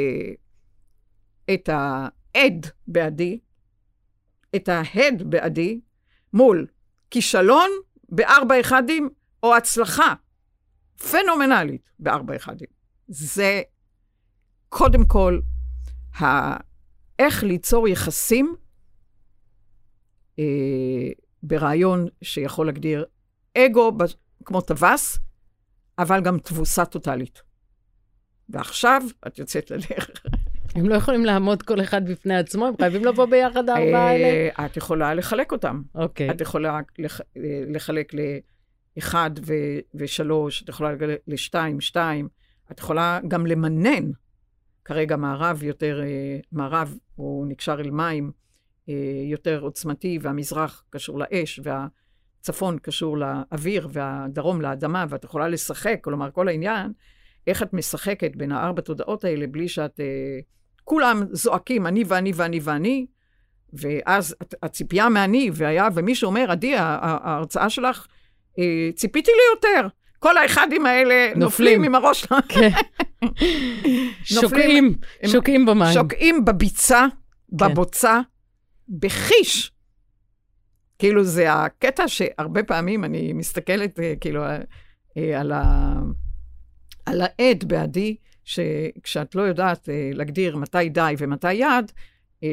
את 1.55 1.68
העד 1.72 2.66
בעדי, 2.89 3.39
את 4.59 4.68
ההד 4.68 5.22
בעדי, 5.26 5.80
מול 6.32 6.66
כישלון 7.11 7.70
בארבע 8.09 8.61
אחדים, 8.61 9.09
או 9.42 9.56
הצלחה 9.56 10.14
פנומנלית 11.11 11.90
בארבע 11.98 12.36
אחדים. 12.36 12.68
זה 13.09 13.62
קודם 14.68 15.06
כל 15.06 15.40
ה... 16.20 16.24
איך 17.18 17.42
ליצור 17.42 17.88
יחסים 17.88 18.56
אה, 20.38 20.44
ברעיון 21.42 22.06
שיכול 22.22 22.66
להגדיר 22.66 23.04
אגו 23.59 23.92
כמו 24.44 24.61
טווס, 24.61 25.18
אבל 25.98 26.20
גם 26.20 26.38
תבוסה 26.38 26.84
טוטאלית. 26.84 27.42
ועכשיו 28.48 29.02
את 29.26 29.38
יוצאת 29.38 29.70
לדרך. 29.70 30.11
הם 30.79 30.89
לא 30.89 30.95
יכולים 30.95 31.24
לעמוד 31.24 31.62
כל 31.62 31.81
אחד 31.81 32.09
בפני 32.09 32.37
עצמו, 32.37 32.66
הם 32.66 32.74
חייבים 32.81 33.05
לבוא 33.05 33.26
ביחד 33.26 33.68
הארבעה 33.68 34.09
האלה? 34.09 34.49
אה, 34.59 34.66
את 34.66 34.76
יכולה 34.76 35.14
לחלק 35.14 35.53
אותם. 35.53 35.83
אוקיי. 35.95 36.31
את 36.31 36.41
יכולה 36.41 36.81
לח... 36.99 37.20
לחלק 37.68 38.12
לאחד 38.97 39.31
ושלוש, 39.95 40.62
את 40.62 40.68
יכולה 40.68 40.95
לשתיים, 41.26 41.81
שתיים. 41.81 42.29
את 42.72 42.79
יכולה 42.79 43.20
גם 43.29 43.47
למנן. 43.47 44.11
כרגע 44.85 45.16
מערב 45.16 45.62
יותר, 45.62 46.01
אה, 46.03 46.39
מערב 46.53 46.99
הוא 47.14 47.47
נקשר 47.47 47.81
אל 47.81 47.91
מים 47.91 48.33
אה, 48.89 48.95
יותר 49.31 49.61
עוצמתי, 49.61 50.18
והמזרח 50.22 50.85
קשור 50.91 51.18
לאש, 51.18 51.61
והצפון 51.64 52.79
קשור 52.79 53.18
לאוויר, 53.18 53.89
והדרום 53.93 54.61
לאדמה, 54.61 55.05
ואת 55.09 55.24
יכולה 55.24 55.49
לשחק, 55.49 55.99
כלומר, 56.03 56.31
כל 56.31 56.49
העניין, 56.49 56.93
איך 57.47 57.62
את 57.62 57.72
משחקת 57.72 58.37
בין 58.37 58.53
הארבע 58.53 58.83
תודעות 58.83 59.24
האלה 59.24 59.47
בלי 59.47 59.68
שאת... 59.68 60.01
אה, 60.89 60.91
כולם 60.91 61.22
זועקים, 61.32 61.86
אני 61.86 62.05
ואני 62.07 62.32
ואני 62.34 62.61
ואני, 62.62 63.07
ואז 63.72 64.36
הציפייה 64.62 65.09
מאני, 65.09 65.51
והיה, 65.55 65.89
ומישהו 65.95 66.26
אומר, 66.26 66.51
עדי, 66.51 66.74
ההרצאה 66.76 67.70
שלך, 67.70 68.07
ציפיתי 68.95 69.30
לי 69.30 69.57
יותר. 69.57 69.89
כל 70.18 70.36
האחדים 70.36 70.86
האלה 70.86 71.26
נופלים, 71.26 71.41
נופלים 71.41 71.84
עם 71.84 71.95
הראש. 71.95 72.26
כן. 72.49 72.70
שוקעים, 74.41 74.95
שוקעים 75.26 75.66
במים. 75.66 75.93
שוקעים 75.93 76.45
בביצה, 76.45 77.07
כן. 77.59 77.68
בבוצה, 77.68 78.20
בחיש. 78.99 79.72
כאילו, 80.99 81.24
זה 81.24 81.53
הקטע 81.53 82.09
שהרבה 82.09 82.62
פעמים 82.62 83.05
אני 83.05 83.32
מסתכלת, 83.32 84.01
אה, 84.01 84.14
כאילו, 84.20 84.45
אה, 84.45 84.59
אה, 85.16 85.41
על, 85.41 85.53
ה... 85.53 85.95
על 87.07 87.20
העד 87.20 87.64
בעדי, 87.64 88.16
שכשאת 88.49 89.34
לא 89.34 89.42
יודעת 89.42 89.88
להגדיר 90.14 90.57
מתי 90.57 90.88
די 90.88 91.14
ומתי 91.18 91.53
יד, 91.53 91.92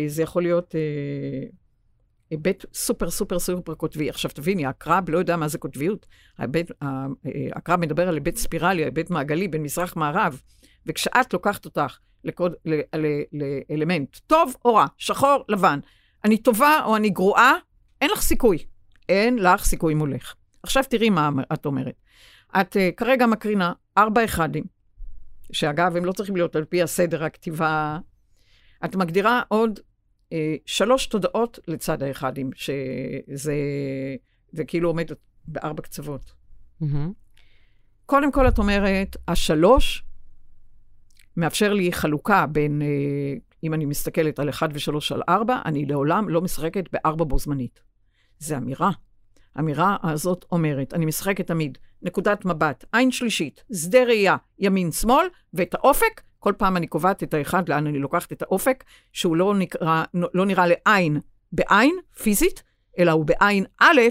זה 0.08 0.24
יכול 0.24 0.44
להיות 0.44 0.76
היבט 2.30 2.66
סופר 2.74 3.10
סופר 3.10 3.40
סופר 3.40 3.76
קוטבי. 3.76 4.10
עכשיו 4.10 4.32
תביני, 4.32 4.66
הקרב 4.66 5.10
לא 5.10 5.18
יודע 5.18 5.38
מה 5.38 5.48
זה 5.48 5.58
קוטביות. 5.58 6.06
ההיבט, 6.38 6.72
הקרב 7.56 7.80
מדבר 7.80 8.08
על 8.08 8.14
היבט 8.14 8.36
ספירלי, 8.36 8.84
היבט 8.84 9.10
מעגלי 9.10 9.48
בין 9.48 9.64
מזרח-מערב, 9.64 10.42
וכשאת 10.86 11.34
לוקחת 11.34 11.66
אותך 11.66 11.98
לקוד, 12.24 12.54
ל, 12.66 12.74
ל, 12.74 13.22
לאלמנט 13.70 14.18
טוב 14.28 14.56
או 14.66 14.76
רע, 14.76 14.86
שחור, 14.98 15.46
לבן, 15.50 15.80
אני 16.24 16.38
טובה 16.38 16.80
או 16.86 16.96
אני 16.96 17.10
גרועה, 17.10 17.54
אין 18.02 18.10
לך 18.10 18.22
סיכוי. 18.22 18.58
אין 19.10 19.40
לך 19.40 19.66
סיכוי 19.66 19.94
מולך. 19.94 20.34
עכשיו 20.64 20.84
תראי 20.90 21.10
מה 21.10 21.30
את 21.54 21.66
אומרת. 21.66 21.96
את 22.62 22.76
uh, 22.76 22.96
כרגע 22.98 23.26
מקרינה 23.26 23.74
ארבע 23.98 24.26
אחדים, 24.26 24.64
שאגב, 25.56 25.98
הם 25.98 26.06
לא 26.06 26.12
צריכים 26.12 26.36
להיות 26.36 26.56
על 26.56 26.66
פי 26.66 26.84
הסדר 26.84 27.24
הכתיבה. 27.24 28.00
את 28.86 28.96
מגדירה 28.96 29.42
עוד 29.48 29.80
אה, 30.34 30.56
שלוש 30.66 31.08
תודעות 31.08 31.60
לצד 31.68 32.04
האחדים, 32.04 32.50
שזה 32.56 33.56
זה 34.52 34.66
כאילו 34.66 34.90
עומד 34.90 35.08
בארבע 35.48 35.82
קצוות. 35.82 36.34
Mm-hmm. 36.82 36.86
קודם 38.06 38.32
כל, 38.32 38.48
את 38.48 38.58
אומרת, 38.58 39.18
השלוש 39.28 40.04
מאפשר 41.38 41.74
לי 41.74 41.92
חלוקה 41.92 42.46
בין, 42.46 42.82
אה, 42.82 42.88
אם 43.64 43.74
אני 43.74 43.86
מסתכלת 43.86 44.40
על 44.40 44.50
אחד 44.50 44.70
ושלוש 44.74 45.12
על 45.12 45.22
ארבע, 45.30 45.62
אני 45.66 45.86
לעולם 45.86 46.30
לא 46.30 46.42
משחקת 46.42 46.84
בארבע 46.92 47.24
בו 47.24 47.40
זמנית. 47.40 47.80
זו 48.40 48.58
אמירה. 48.58 48.92
האמירה 49.56 49.98
הזאת 50.04 50.46
אומרת, 50.52 50.94
אני 50.94 51.06
משחקת 51.06 51.48
תמיד 51.48 51.78
נקודת 52.02 52.46
מבט, 52.46 52.86
עין 52.94 53.12
שלישית, 53.12 53.64
שדה 53.74 54.04
ראייה, 54.04 54.36
ימין-שמאל, 54.60 55.28
ואת 55.54 55.74
האופק 55.74 56.22
כל 56.46 56.54
פעם 56.58 56.78
אני 56.78 56.88
קובעת 56.88 57.24
את 57.24 57.34
האחד, 57.34 57.70
לאן 57.70 57.88
אני 57.88 58.00
לוקחת 58.00 58.32
את 58.32 58.42
האופק, 58.42 58.84
שהוא 59.14 59.36
לא, 59.36 59.56
נקרא, 59.56 60.04
לא 60.34 60.46
נראה 60.46 60.68
לעין 60.68 61.20
בעין, 61.52 61.96
פיזית, 62.24 62.64
אלא 63.00 63.12
הוא 63.12 63.26
בעין 63.26 63.66
א', 63.82 64.02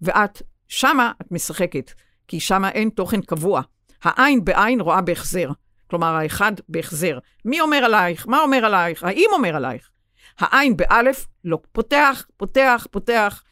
ואת, 0.00 0.42
שמה 0.68 1.12
את 1.22 1.32
משחקת, 1.32 1.92
כי 2.28 2.40
שמה 2.40 2.70
אין 2.70 2.88
תוכן 2.88 3.20
קבוע. 3.20 3.62
העין 4.02 4.44
בעין 4.44 4.80
רואה 4.80 5.00
בהחזר. 5.00 5.50
כלומר, 5.90 6.14
האחד 6.14 6.52
בהחזר. 6.68 7.18
מי 7.44 7.60
אומר 7.60 7.84
עלייך? 7.84 8.28
מה 8.28 8.40
אומר 8.40 8.64
עלייך? 8.64 9.04
האם 9.04 9.28
אומר 9.32 9.56
עלייך? 9.56 9.90
העין 10.38 10.76
באלף 10.76 11.26
לא 11.44 11.58
פותח, 11.72 12.26
פותח, 12.36 12.86
פותח, 12.90 13.42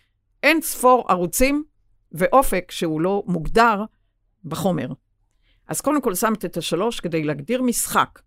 אין 0.42 0.60
ספור 0.60 1.04
ערוצים 1.08 1.64
ואופק 2.12 2.70
שהוא 2.70 3.00
לא 3.00 3.24
מוגדר 3.26 3.84
בחומר. 4.44 4.88
אז 5.68 5.80
קודם 5.80 6.02
כל 6.02 6.14
שמת 6.14 6.44
את 6.44 6.56
השלוש 6.56 7.00
כדי 7.00 7.24
להגדיר 7.24 7.62
משחק. 7.62 8.22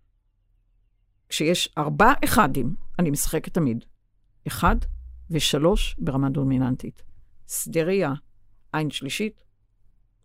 כשיש 1.29 1.69
ארבע 1.77 2.13
אחדים, 2.25 2.75
אני 2.99 3.11
משחקת 3.11 3.53
תמיד. 3.53 3.85
אחד 4.47 4.75
ושלוש 5.29 5.95
ברמה 5.99 6.29
דומיננטית. 6.29 7.03
שדה 7.47 7.83
ראייה, 7.83 8.13
עין 8.73 8.91
שלישית, 8.91 9.43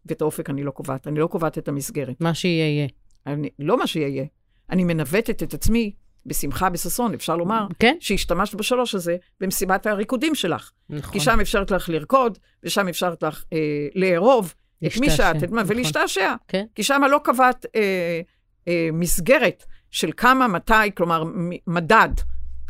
ואת 0.07 0.21
האופק 0.21 0.51
אני 0.51 0.63
לא 0.63 0.71
קובעת. 0.71 1.07
אני 1.07 1.19
לא 1.19 1.27
קובעת 1.27 1.59
את 1.59 1.69
המסגרת. 1.69 2.21
מה 2.21 2.35
שיהיה 2.35 2.69
יהיה. 2.69 2.89
אני, 3.27 3.49
לא 3.59 3.79
מה 3.79 3.87
שיהיה. 3.87 4.25
אני 4.71 4.85
מנווטת 4.85 5.43
את 5.43 5.55
עצמי 5.55 5.95
בשמחה, 6.27 6.71
בששון, 6.71 7.15
אפשר 7.15 7.37
לומר, 7.37 7.67
כן? 7.79 7.97
שהשתמשת 8.01 8.55
בשלוש 8.55 8.95
הזה 8.95 9.17
במסיבת 9.41 9.87
הריקודים 9.87 10.35
שלך. 10.35 10.71
נכון. 10.89 11.13
כי 11.13 11.21
שם 11.21 11.41
אפשרת 11.41 11.71
לך 11.71 11.89
לרקוד, 11.89 12.39
ושם 12.63 12.89
אפשרת 12.89 13.23
לך 13.23 13.45
אה, 13.53 13.59
לאהוב, 13.95 14.55
את 14.87 14.97
מי 15.01 15.11
שאת, 15.11 15.37
את 15.37 15.43
נכון. 15.43 15.65
ולהשתעשע. 15.67 16.35
כן. 16.49 16.65
כי 16.75 16.83
שם 16.83 17.03
לא 17.11 17.21
קבעת 17.25 17.67
אה, 17.77 18.21
אה, 18.69 18.89
מסגרת 18.93 19.65
של 19.91 20.11
כמה, 20.17 20.49
מתי, 20.49 20.95
כלומר, 20.97 21.25
מדד, 21.67 22.11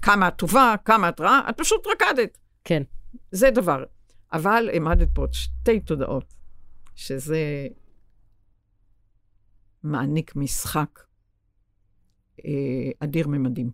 כמה 0.03 0.29
את 0.29 0.35
טובה, 0.37 0.75
כמה 0.85 1.09
את 1.09 1.21
רעה, 1.21 1.41
את 1.51 1.59
פשוט 1.59 1.87
רקדת. 1.87 2.39
כן. 2.65 2.83
זה 3.31 3.51
דבר. 3.51 3.85
אבל 4.33 4.69
העמדת 4.73 5.09
פה 5.15 5.27
שתי 5.33 5.81
תודעות, 5.81 6.35
שזה 6.95 7.67
מעניק 9.83 10.37
משחק 10.37 11.01
אדיר 13.01 13.29
ממדים. 13.29 13.71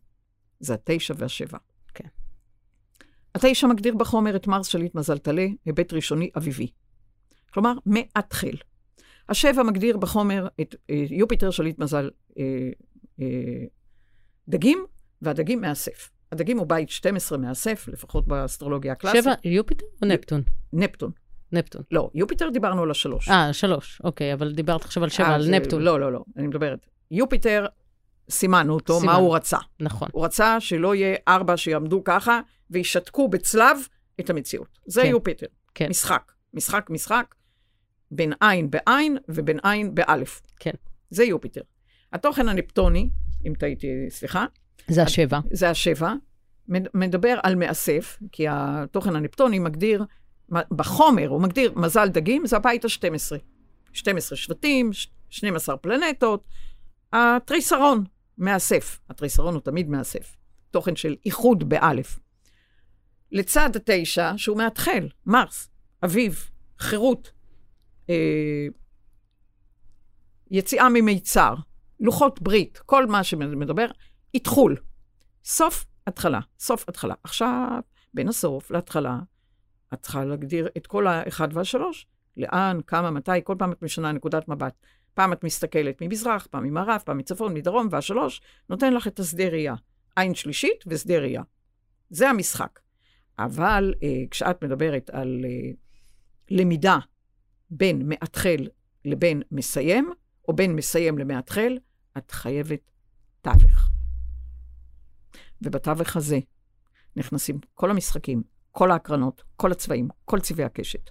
זה 0.61 0.75
התשע 0.75 1.14
והשבע. 1.19 1.59
כן. 1.95 2.09
התשע 3.35 3.67
מגדיר 3.67 3.95
בחומר 3.95 4.37
את 4.37 4.47
מרס 4.47 4.67
שליט 4.67 4.95
מזל 4.95 5.19
טלה, 5.19 5.47
היבט 5.64 5.93
ראשוני 5.93 6.31
אביבי. 6.37 6.71
כלומר, 7.53 7.73
מאתחל. 7.87 8.57
השבע 9.29 9.62
מגדיר 9.62 9.97
בחומר 9.97 10.49
את 10.61 10.75
אה, 10.91 11.05
יופיטר 11.11 11.51
שליט 11.51 11.79
מזל 11.79 12.11
אה, 12.39 12.45
אה, 13.21 13.64
דגים, 14.49 14.85
והדגים 15.23 15.61
מאסף. 15.61 16.11
הדגים 16.33 16.59
הוא 16.59 16.67
בית 16.67 16.91
12 16.91 17.39
מאסף, 17.39 17.89
לפחות 17.89 18.27
באסטרולוגיה 18.27 18.93
הקלאסית. 18.93 19.23
שבע, 19.23 19.35
יופיטר 19.45 19.85
או 20.03 20.09
נפטון? 20.09 20.43
נפטון. 20.73 21.11
נפטון. 21.53 21.83
לא, 21.91 22.11
יופיטר 22.14 22.49
דיברנו 22.49 22.83
על 22.83 22.91
השלוש. 22.91 23.29
אה, 23.29 23.53
שלוש, 23.53 24.01
אוקיי, 24.05 24.33
אבל 24.33 24.53
דיברת 24.53 24.85
עכשיו 24.85 25.03
על 25.03 25.09
שבע, 25.09 25.27
אה, 25.27 25.35
על 25.35 25.51
נפטון. 25.51 25.83
לא, 25.83 26.01
לא, 26.01 26.12
לא, 26.12 26.25
אני 26.37 26.47
מדברת. 26.47 26.87
יופיטר, 27.11 27.67
סימנו 28.31 28.74
אותו, 28.74 29.01
סימן. 29.01 29.12
מה 29.12 29.18
הוא 29.18 29.37
רצה. 29.37 29.59
נכון. 29.81 30.09
הוא 30.12 30.24
רצה 30.24 30.61
שלא 30.61 30.95
יהיה 30.95 31.16
ארבע 31.29 31.57
שיעמדו 31.57 32.05
ככה 32.05 32.41
וישתקו 32.70 33.29
בצלב 33.29 33.79
את 34.20 34.31
המציאות. 34.31 34.79
זה 34.87 35.03
כן. 35.03 35.09
יופיטר. 35.09 35.47
כן. 35.74 35.89
משחק. 35.91 36.33
משחק, 36.55 36.91
משחק. 36.91 37.35
בין 38.11 38.33
עין 38.41 38.70
בעין 38.70 39.18
ובין 39.29 39.59
עין 39.62 39.95
באלף. 39.95 40.43
כן. 40.61 40.70
זה 41.11 41.24
יופיטר. 41.24 41.61
התוכן 42.12 42.49
הנפטוני, 42.49 43.09
אם 43.47 43.55
טעיתי, 43.59 43.87
סליחה. 44.11 44.47
זה 44.89 45.03
השבע. 45.03 45.41
זה 45.51 45.70
השבע. 45.70 46.12
מדבר 46.95 47.39
על 47.43 47.55
מאסף, 47.55 48.18
כי 48.33 48.47
התוכן 48.51 49.16
הנפטוני 49.16 49.59
מגדיר, 49.59 50.05
בחומר, 50.51 51.29
הוא 51.29 51.41
מגדיר 51.41 51.72
מזל 51.77 52.09
דגים, 52.09 52.47
זה 52.47 52.57
הבית 52.57 52.85
ה-12. 52.85 53.39
12 53.93 54.37
שבטים, 54.37 54.91
12 55.31 55.77
פלנטות, 55.77 56.45
התריסרון 57.12 58.05
מאסף. 58.39 59.01
התריסרון 59.11 59.55
הוא 59.55 59.62
תמיד 59.62 59.89
מאסף. 59.89 60.37
תוכן 60.70 60.97
של 60.97 61.16
איחוד 61.26 61.68
באלף. 61.68 62.18
לצד 63.32 63.70
התשע, 63.76 64.32
שהוא 64.37 64.59
מאתחל, 64.59 65.09
מרס, 65.26 65.68
אביב, 66.05 66.51
חירות, 66.78 67.32
אה, 68.11 68.66
יציאה 70.51 70.89
ממיצר, 70.89 71.55
לוחות 72.01 72.43
ברית, 72.43 72.78
כל 72.87 73.07
מה 73.07 73.24
שמדבר, 73.24 73.87
איתחול. 74.34 74.76
סוף 75.45 75.87
התחלה, 76.07 76.41
סוף 76.59 76.89
התחלה. 76.89 77.14
עכשיו, 77.24 77.80
בין 78.14 78.28
הסוף 78.28 78.70
להתחלה, 78.70 79.18
את 79.95 80.03
צריכה 80.03 80.24
להגדיר 80.24 80.68
את 80.76 80.87
כל 80.87 81.07
האחד 81.07 81.49
והשלוש, 81.53 82.07
לאן, 82.37 82.80
כמה, 82.87 83.11
מתי, 83.11 83.32
כל 83.45 83.55
פעם 83.59 83.72
את 83.72 83.82
משנה 83.82 84.12
נקודת 84.12 84.49
מבט. 84.49 84.74
פעם 85.17 85.33
את 85.33 85.45
מסתכלת 85.45 86.03
ממזרח, 86.03 86.47
פעם 86.51 86.64
ממערב, 86.64 87.03
פעם 87.05 87.19
מצפון, 87.19 87.55
מדרום, 87.55 87.89
והשלוש 87.91 88.41
נותן 88.71 88.95
לך 88.95 89.07
את 89.07 89.19
השדה 89.21 89.49
ראייה. 89.49 89.75
עין 90.17 90.35
שלישית 90.35 90.85
ושדה 90.87 91.19
ראייה. 91.19 91.43
זה 92.11 92.31
המשחק. 92.31 92.81
אבל 93.39 93.95
אה, 94.03 94.25
כשאת 94.31 94.64
מדברת 94.64 95.11
על 95.11 95.45
אה, 95.45 95.71
למידה 96.51 96.99
בין 97.71 98.03
מאתחל 98.09 98.69
לבין 99.05 99.43
מסיים, 99.51 100.12
או 100.49 100.53
בין 100.53 100.75
מסיים 100.75 101.19
למאתחל, 101.19 101.79
את 102.19 102.31
חייבת 102.31 102.91
תווך. 103.43 103.91
ובתווך 105.62 106.17
הזה 106.17 106.39
נכנסים 107.17 107.59
כל 107.75 107.91
המשחקים, 107.91 108.43
כל 108.73 108.91
ההקרנות, 108.91 109.43
כל 109.57 109.73
הצבעים, 109.73 110.09
כל 110.25 110.41
צבעי 110.41 110.64
הקשת. 110.64 111.11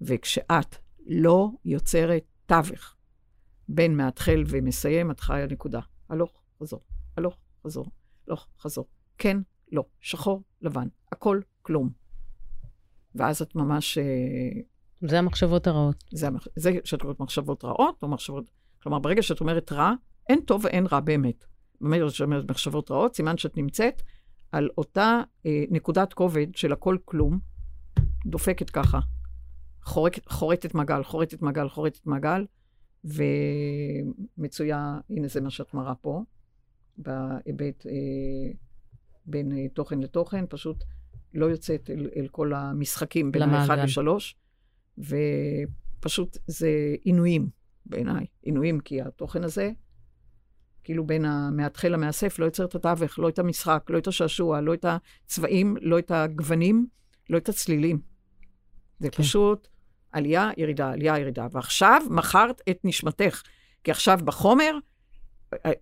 וכשאת 0.00 0.76
לא 1.06 1.50
יוצרת 1.64 2.24
תווך 2.46 2.96
בין 3.74 3.96
מאתחל 3.96 4.44
ומסיים, 4.46 5.10
את 5.10 5.20
חיה 5.20 5.46
נקודה. 5.46 5.80
הלוך, 6.08 6.42
חזור, 6.60 6.80
הלוך, 7.16 7.36
חזור, 7.66 7.86
הלוך, 8.26 8.46
חזור. 8.60 8.86
כן, 9.18 9.36
לא, 9.72 9.84
שחור, 10.00 10.42
לבן, 10.62 10.88
הכל, 11.12 11.40
כלום. 11.62 11.90
ואז 13.14 13.42
את 13.42 13.54
ממש... 13.54 13.98
אה, 13.98 14.60
זה 15.00 15.18
המחשבות 15.18 15.66
הרעות. 15.66 16.04
זה, 16.12 16.28
זה 16.56 16.72
שאת 16.84 17.02
אומרת 17.02 17.20
מחשבות 17.20 17.64
רעות, 17.64 18.02
או 18.02 18.08
מחשבות... 18.08 18.50
כלומר, 18.82 18.98
ברגע 18.98 19.22
שאת 19.22 19.40
אומרת 19.40 19.72
רע, 19.72 19.92
אין 20.28 20.40
טוב 20.40 20.64
ואין 20.64 20.86
רע 20.86 21.00
באמת. 21.00 21.44
באמת, 21.80 22.00
כשאת 22.10 22.24
אומרת 22.26 22.50
מחשבות 22.50 22.90
רעות, 22.90 23.14
סימן 23.16 23.38
שאת 23.38 23.56
נמצאת 23.56 24.02
על 24.52 24.68
אותה 24.78 25.20
אה, 25.46 25.64
נקודת 25.70 26.12
כובד 26.12 26.46
של 26.56 26.72
הכל 26.72 26.96
כלום, 27.04 27.38
דופקת 28.26 28.70
ככה. 28.70 28.98
חורקת, 29.84 30.28
חורטת 30.28 30.74
מעגל, 30.74 31.02
חורטת 31.02 31.42
מעגל, 31.42 31.68
חורטת 31.68 32.06
מעגל, 32.06 32.44
ומצויה, 33.04 34.98
הנה 35.10 35.28
זה 35.28 35.40
מה 35.40 35.50
שאת 35.50 35.74
מראה 35.74 35.94
פה, 35.94 36.22
בהיבט 36.98 37.86
אה, 37.86 37.92
בין 39.26 39.52
אה, 39.52 39.68
תוכן 39.68 40.00
לתוכן, 40.00 40.44
פשוט 40.48 40.84
לא 41.34 41.46
יוצאת 41.46 41.90
אל, 41.90 42.08
אל 42.16 42.28
כל 42.28 42.52
המשחקים 42.54 43.32
בין 43.32 43.42
האחד 43.42 43.78
לשלוש, 43.78 44.36
ופשוט 44.98 46.38
זה 46.46 46.94
עינויים 47.02 47.48
בעיניי. 47.86 48.26
עינויים 48.42 48.80
כי 48.80 49.02
התוכן 49.02 49.44
הזה, 49.44 49.70
כאילו 50.84 51.06
בין 51.06 51.24
המאתחל 51.24 51.88
למאסף, 51.88 52.38
לא 52.38 52.44
יוצר 52.44 52.64
את 52.64 52.74
התווך, 52.74 53.18
לא 53.18 53.28
את 53.28 53.38
המשחק, 53.38 53.86
לא 53.90 53.98
את 53.98 54.06
השעשוע, 54.06 54.60
לא 54.60 54.74
את 54.74 54.84
הצבעים, 54.88 55.76
לא 55.80 55.98
את 55.98 56.10
הגוונים, 56.10 56.86
לא 57.30 57.38
את 57.38 57.48
הצלילים. 57.48 58.00
זה 58.98 59.10
כן. 59.10 59.22
פשוט 59.22 59.68
עלייה, 60.12 60.50
ירידה, 60.56 60.90
עלייה, 60.90 61.18
ירידה. 61.18 61.46
ועכשיו 61.52 62.02
מכרת 62.10 62.62
את 62.70 62.78
נשמתך, 62.84 63.42
כי 63.84 63.90
עכשיו 63.90 64.18
בחומר, 64.24 64.78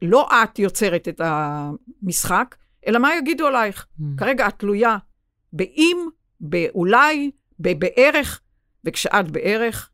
לא 0.03 0.29
את 0.43 0.59
יוצרת 0.59 1.09
את 1.09 1.21
המשחק, 1.25 2.57
אלא 2.87 2.99
מה 2.99 3.17
יגידו 3.17 3.47
עלייך. 3.47 3.87
Mm. 4.01 4.03
כרגע 4.17 4.49
את 4.49 4.59
תלויה 4.59 4.97
באם, 5.53 5.99
באולי, 6.41 7.31
בבערך, 7.61 8.41
וכשאת 8.85 9.31
בערך, 9.31 9.91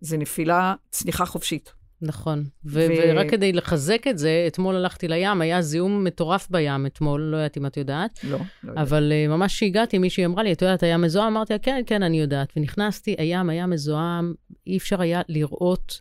זה 0.00 0.16
נפילה, 0.16 0.74
צניחה 0.90 1.26
חופשית. 1.26 1.72
נכון, 2.02 2.44
ו- 2.64 2.86
ו- 2.88 2.92
ורק 3.08 3.30
כדי 3.30 3.52
לחזק 3.52 4.06
את 4.06 4.18
זה, 4.18 4.44
אתמול 4.46 4.76
הלכתי 4.76 5.08
לים, 5.08 5.40
היה 5.40 5.62
זיהום 5.62 6.04
מטורף 6.04 6.48
בים 6.50 6.86
אתמול, 6.86 7.20
לא 7.20 7.36
יודעת 7.36 7.56
אם 7.56 7.66
את 7.66 7.76
יודעת. 7.76 8.20
לא, 8.24 8.30
לא 8.30 8.70
יודעת. 8.70 8.86
אבל 8.86 9.12
uh, 9.12 9.30
ממש 9.30 9.54
כשהגעתי, 9.54 9.98
מישהי 9.98 10.24
אמרה 10.24 10.42
לי, 10.42 10.52
את 10.52 10.62
יודעת, 10.62 10.82
הים 10.82 11.00
מזוהם? 11.00 11.26
אמרתי 11.26 11.52
לה, 11.52 11.58
כן, 11.58 11.82
כן, 11.86 12.02
אני 12.02 12.20
יודעת. 12.20 12.52
ונכנסתי, 12.56 13.14
הים 13.18 13.50
היה 13.50 13.66
מזוהם, 13.66 14.34
אי 14.66 14.76
אפשר 14.76 15.00
היה 15.00 15.20
לראות 15.28 16.00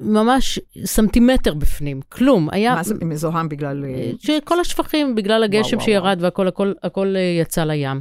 ממש 0.00 0.58
סנטימטר 0.84 1.54
בפנים, 1.54 2.00
כלום. 2.08 2.48
היה... 2.52 2.74
מה 2.74 2.82
זה 2.82 2.94
מזוהם 3.04 3.48
בגלל... 3.48 3.84
אה, 3.84 4.10
שכל 4.18 4.60
השפכים, 4.60 5.14
בגלל 5.14 5.42
הגשם 5.44 5.76
וואו, 5.76 5.86
שירד 5.86 6.04
וואו. 6.04 6.20
והכל, 6.20 6.48
הכל, 6.48 6.72
הכל, 6.78 6.86
הכל 6.86 7.16
אה, 7.16 7.20
יצא 7.40 7.64
לים. 7.64 8.00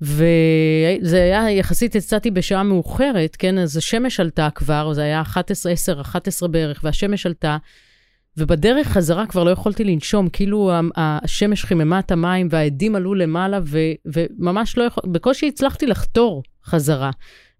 וזה 0.00 1.22
היה, 1.22 1.50
יחסית 1.50 1.94
יצאתי 1.94 2.30
בשעה 2.30 2.62
מאוחרת, 2.62 3.36
כן, 3.36 3.58
אז 3.58 3.76
השמש 3.76 4.20
עלתה 4.20 4.48
כבר, 4.54 4.92
זה 4.92 5.02
היה 5.02 5.20
11, 5.20 5.72
10, 5.72 6.00
11 6.00 6.48
בערך, 6.48 6.80
והשמש 6.84 7.26
עלתה, 7.26 7.56
ובדרך 8.36 8.88
חזרה 8.88 9.26
כבר 9.26 9.44
לא 9.44 9.50
יכולתי 9.50 9.84
לנשום, 9.84 10.28
כאילו 10.28 10.72
השמש 10.96 11.64
חיממה 11.64 11.98
את 11.98 12.10
המים 12.10 12.48
והעדים 12.50 12.96
עלו 12.96 13.14
למעלה, 13.14 13.60
ו, 13.64 13.78
וממש 14.06 14.78
לא 14.78 14.82
יכול, 14.82 15.02
בקושי 15.06 15.48
הצלחתי 15.48 15.86
לחתור 15.86 16.42
חזרה. 16.64 17.10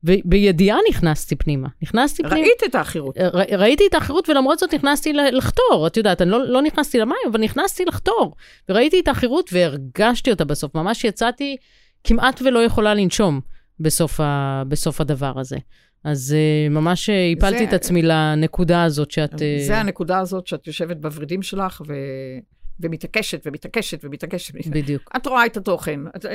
ובידיעה 0.04 0.78
נכנסתי 0.90 1.36
פנימה. 1.36 1.68
נכנסתי 1.82 2.22
פנימה. 2.22 2.36
ראית 2.36 2.62
את 2.66 2.74
האחירות. 2.74 3.18
ר, 3.18 3.58
ראיתי 3.58 3.86
את 3.86 3.94
האחירות, 3.94 4.28
ולמרות 4.28 4.58
זאת 4.58 4.74
נכנסתי 4.74 5.12
לחתור. 5.12 5.86
את 5.86 5.96
יודעת, 5.96 6.22
אני 6.22 6.30
לא, 6.30 6.48
לא 6.48 6.62
נכנסתי 6.62 6.98
למים, 6.98 7.16
אבל 7.30 7.40
נכנסתי 7.40 7.84
לחתור. 7.84 8.34
וראיתי 8.68 9.00
את 9.00 9.08
האחירות 9.08 9.50
והרגשתי 9.52 10.30
אותה 10.30 10.44
בסוף. 10.44 10.74
ממש 10.74 11.04
יצאתי 11.04 11.56
כמעט 12.08 12.42
ולא 12.42 12.64
יכולה 12.64 12.94
לנשום 12.94 13.40
בסוף, 13.80 14.20
ה, 14.20 14.62
בסוף 14.68 15.00
הדבר 15.00 15.40
הזה. 15.40 15.56
אז 16.04 16.36
uh, 16.36 16.72
ממש 16.72 17.10
אה, 17.10 17.32
הפלתי 17.36 17.64
את 17.64 17.72
עצמי 17.72 18.02
לנקודה 18.02 18.84
הזאת 18.84 19.10
שאת... 19.10 19.34
Uh... 19.34 19.66
זה 19.66 19.78
הנקודה 19.78 20.18
הזאת 20.18 20.46
שאת 20.46 20.66
יושבת 20.66 20.96
בוורידים 20.96 21.42
שלך 21.42 21.82
ו... 21.88 21.94
ומתעקשת 22.80 23.42
ומתעקשת 23.46 24.04
ומתעקשת. 24.04 24.54
בדיוק. 24.66 25.10
את 25.16 25.26
רואה 25.26 25.46
את 25.46 25.56
התוכן, 25.56 26.00
את, 26.16 26.26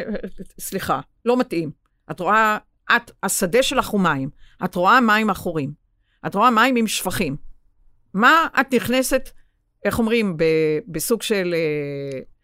סליחה, 0.59 0.99
לא 1.25 1.37
מתאים. 1.37 1.71
את 2.11 2.19
רואה, 2.19 2.57
את, 2.95 3.11
השדה 3.23 3.63
שלך 3.63 3.87
הוא 3.87 4.01
מים. 4.01 4.29
את 4.65 4.75
רואה 4.75 5.01
מים 5.01 5.29
עכורים. 5.29 5.71
את 6.27 6.35
רואה 6.35 6.51
מים 6.51 6.75
עם 6.75 6.87
שפכים. 6.87 7.35
מה 8.13 8.47
את 8.59 8.73
נכנסת, 8.73 9.29
איך 9.85 9.99
אומרים, 9.99 10.37
ב, 10.37 10.43
בסוג 10.87 11.21
של... 11.21 11.55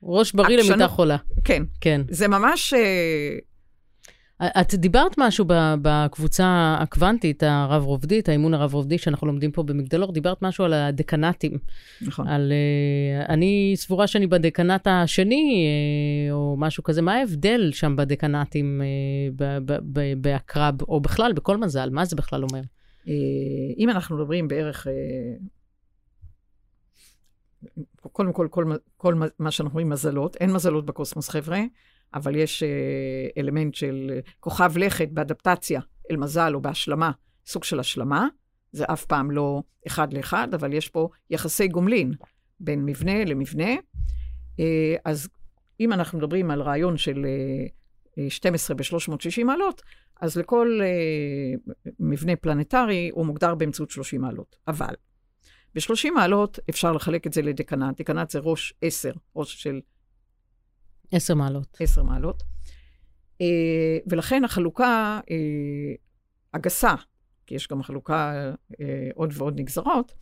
ראש 0.04 0.32
בריא 0.32 0.58
למיטה 0.58 0.88
חולה. 0.88 1.18
כן. 1.44 1.64
כן. 1.82 2.02
זה 2.10 2.28
ממש... 2.28 2.74
אה, 2.74 4.62
את 4.62 4.76
דיברת 4.76 5.16
משהו 5.18 5.46
בקבוצה 5.82 6.78
הקוונטית, 6.80 7.44
הרב-רובדית, 7.44 8.30
האימון 8.30 8.54
הרב-רובדי 8.54 8.98
שאנחנו 8.98 9.28
לומדים 9.28 9.52
פה 9.52 9.64
במגדלור, 9.64 10.12
דיברת 10.12 10.42
משהו 10.42 10.66
על 10.66 10.74
הדקנטים. 10.74 11.58
נכון. 12.02 12.28
על, 12.28 12.52
uh, 12.52 13.30
אני 13.30 13.74
סבורה 13.76 14.08
שאני 14.08 14.28
בדקנט 14.28 14.88
השני, 14.88 15.68
או 16.32 16.56
משהו 16.60 16.84
כזה. 16.84 17.02
מה 17.02 17.14
ההבדל 17.14 17.72
שם 17.72 17.96
בדקנטים 17.96 18.82
בעקרב, 20.18 20.82
או 20.82 21.00
בכלל, 21.00 21.34
בכל 21.34 21.58
מזל? 21.58 21.90
מה 21.90 22.06
זה 22.06 22.16
בכלל 22.16 22.44
אומר? 22.44 22.62
אם 23.78 23.90
אנחנו 23.90 24.18
מדברים 24.18 24.48
בערך 24.48 24.88
קודם 28.12 28.34
כל, 28.34 28.48
כל, 28.52 28.66
כל 28.98 29.16
מה 29.40 29.52
שאנחנו 29.52 29.74
רואים 29.74 29.90
מזלות, 29.90 30.36
אין 30.36 30.54
מזלות 30.54 30.86
בקוסמוס, 30.86 31.30
חבר'ה, 31.30 31.60
אבל 32.14 32.36
יש 32.36 32.64
אה, 32.64 33.28
אלמנט 33.38 33.76
של 33.76 34.20
כוכב 34.40 34.78
לכת 34.78 35.10
באדפטציה 35.12 35.82
אל 36.12 36.18
מזל 36.18 36.52
או 36.56 36.62
בהשלמה, 36.62 37.12
סוג 37.46 37.64
של 37.64 37.80
השלמה. 37.80 38.28
זה 38.72 38.86
אף 38.86 39.06
פעם 39.06 39.32
לא 39.32 39.64
אחד 39.88 40.14
לאחד, 40.14 40.54
אבל 40.54 40.74
יש 40.74 40.90
פה 40.90 41.10
יחסי 41.30 41.68
גומלין 41.68 42.14
בין 42.60 42.86
מבנה 42.86 43.26
למבנה. 43.26 43.70
אה, 44.60 44.96
אז 45.06 45.30
אם 45.80 45.94
אנחנו 45.94 46.18
מדברים 46.18 46.52
על 46.52 46.62
רעיון 46.62 46.98
של 46.98 47.26
אה, 47.26 48.30
12 48.30 48.76
ב-360 48.78 49.44
מעלות, 49.44 49.82
אז 50.22 50.38
לכל 50.38 50.80
אה, 50.82 51.74
מבנה 52.00 52.36
פלנטרי 52.36 53.10
הוא 53.14 53.26
מוגדר 53.26 53.56
באמצעות 53.56 53.90
30 53.90 54.22
מעלות. 54.22 54.56
אבל 54.68 54.94
ב-30 55.76 56.12
מעלות 56.16 56.60
אפשר 56.70 56.92
לחלק 56.92 57.28
את 57.28 57.34
זה 57.34 57.42
לדקנט. 57.42 58.02
דקנט 58.02 58.30
זה 58.30 58.40
ראש 58.40 58.74
10, 58.82 59.12
ראש 59.36 59.64
של... 59.64 59.82
10 61.12 61.36
מעלות. 61.36 61.78
10 61.80 62.04
מעלות. 62.04 62.44
Uh, 63.44 64.04
ולכן 64.08 64.44
החלוקה 64.44 65.20
uh, 65.24 65.30
הגסה, 66.54 66.96
כי 67.46 67.56
יש 67.56 67.68
גם 67.68 67.84
חלוקה 67.84 68.52
uh, 68.72 68.76
עוד 69.14 69.34
ועוד 69.34 69.60
נגזרות, 69.60 70.14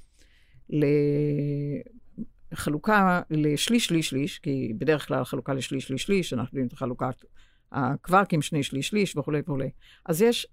לחלוקה 2.51 3.21
לשליש, 3.29 3.85
שליש, 3.85 4.09
שליש, 4.09 4.39
כי 4.39 4.73
בדרך 4.77 5.07
כלל 5.07 5.21
החלוקה 5.21 5.53
לשליש, 5.53 5.87
שליש, 5.87 6.03
שליש, 6.03 6.33
אנחנו 6.33 6.57
יודעים 6.57 6.67
את 6.67 6.73
החלוקת 6.73 7.25
הקווארקים, 7.71 8.41
שני 8.41 8.63
שליש, 8.63 8.87
שליש 8.87 9.17
וכולי 9.17 9.39
וכולי. 9.39 9.69
אז 10.05 10.21
יש 10.21 10.47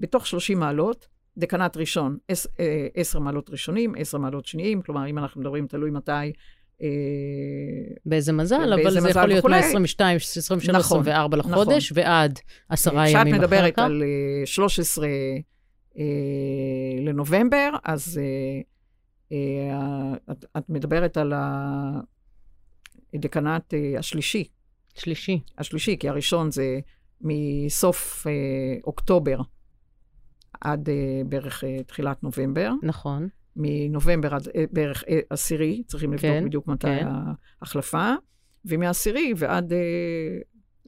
בתוך 0.00 0.26
30 0.26 0.60
מעלות 0.60 1.08
דקנת 1.38 1.76
ראשון, 1.76 2.18
אה, 2.30 2.86
עשר 2.94 3.18
מעלות 3.18 3.50
ראשונים, 3.50 3.94
עשר 3.98 4.18
מעלות 4.18 4.46
שניים, 4.46 4.82
כלומר, 4.82 5.06
אם 5.06 5.18
אנחנו 5.18 5.40
מדברים, 5.40 5.66
תלוי 5.66 5.90
מתי, 5.90 6.32
אה, 6.82 6.88
באיזה 8.06 8.32
מזל, 8.32 8.72
אבל 8.72 8.82
באיזה 8.82 9.00
זה 9.00 9.10
יכול 9.10 9.26
להיות 9.26 9.38
וכולי. 9.38 9.60
מ-22, 9.60 10.16
23, 10.16 10.68
נכון, 10.68 10.80
24 10.80 11.36
נכון. 11.36 11.52
לחודש, 11.52 11.92
ועד 11.94 12.38
עשרה 12.68 13.04
כשאת 13.06 13.20
ימים 13.20 13.34
אחר 13.34 13.42
מדברת 13.42 13.74
כך. 13.74 13.82
על 13.82 14.02
אה, 14.02 14.46
13 14.46 15.06
אה, 15.98 16.02
לנובמבר, 17.00 17.70
אז 17.84 18.20
אה, 18.22 18.60
אה, 19.32 20.14
את, 20.30 20.44
את 20.58 20.68
מדברת 20.68 21.16
על 21.16 21.32
הדקנת 23.14 23.74
אה, 23.74 23.98
השלישי, 23.98 24.44
שלישי. 24.94 25.40
השלישי, 25.58 25.96
כי 26.00 26.08
הראשון 26.08 26.50
זה 26.50 26.80
מסוף 27.20 28.26
אה, 28.26 28.32
אוקטובר 28.84 29.40
עד 30.60 30.88
אה, 30.88 31.22
בערך 31.28 31.64
אה, 31.64 31.82
תחילת 31.86 32.22
נובמבר. 32.22 32.72
נכון. 32.82 33.28
מנובמבר 33.56 34.34
עד 34.34 34.48
אה, 34.56 34.64
בערך 34.72 35.04
עשירי, 35.30 35.82
צריכים 35.86 36.12
לבדוק 36.12 36.30
כן, 36.30 36.44
בדיוק 36.44 36.66
מתי 36.66 36.86
כן. 36.86 37.08
ההחלפה, 37.60 38.12
ומעשירי 38.64 39.32
ועד... 39.36 39.72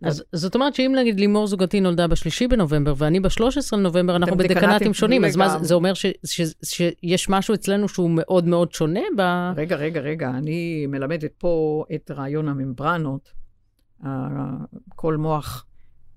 אז 0.04 0.24
זאת 0.32 0.54
אומרת 0.54 0.74
שאם 0.74 0.92
נגיד 0.98 1.20
לימור 1.20 1.46
זוגתי 1.46 1.80
נולדה 1.80 2.06
בשלישי 2.06 2.48
בנובמבר 2.48 2.94
ואני 2.96 3.20
ב-13 3.20 3.76
לנובמבר, 3.76 4.16
אנחנו 4.16 4.34
אתם 4.34 4.44
בדקנטים 4.44 4.68
דקנטים 4.68 4.94
שונים, 4.94 5.24
אז 5.24 5.36
מה 5.36 5.48
זה-. 5.48 5.64
זה 5.64 5.74
אומר 5.74 5.94
ש- 5.94 6.06
ש- 6.24 6.54
שיש 6.64 7.28
משהו 7.28 7.54
אצלנו 7.54 7.88
שהוא 7.88 8.10
מאוד 8.10 8.44
מאוד 8.46 8.72
שונה 8.72 9.00
ב... 9.16 9.22
רגע, 9.56 9.76
רגע, 9.76 10.00
רגע, 10.00 10.30
אני 10.30 10.86
מלמדת 10.86 11.32
פה 11.38 11.84
את 11.94 12.10
רעיון 12.10 12.48
הממברנות. 12.48 13.32
כל 14.96 15.16
מוח 15.16 15.66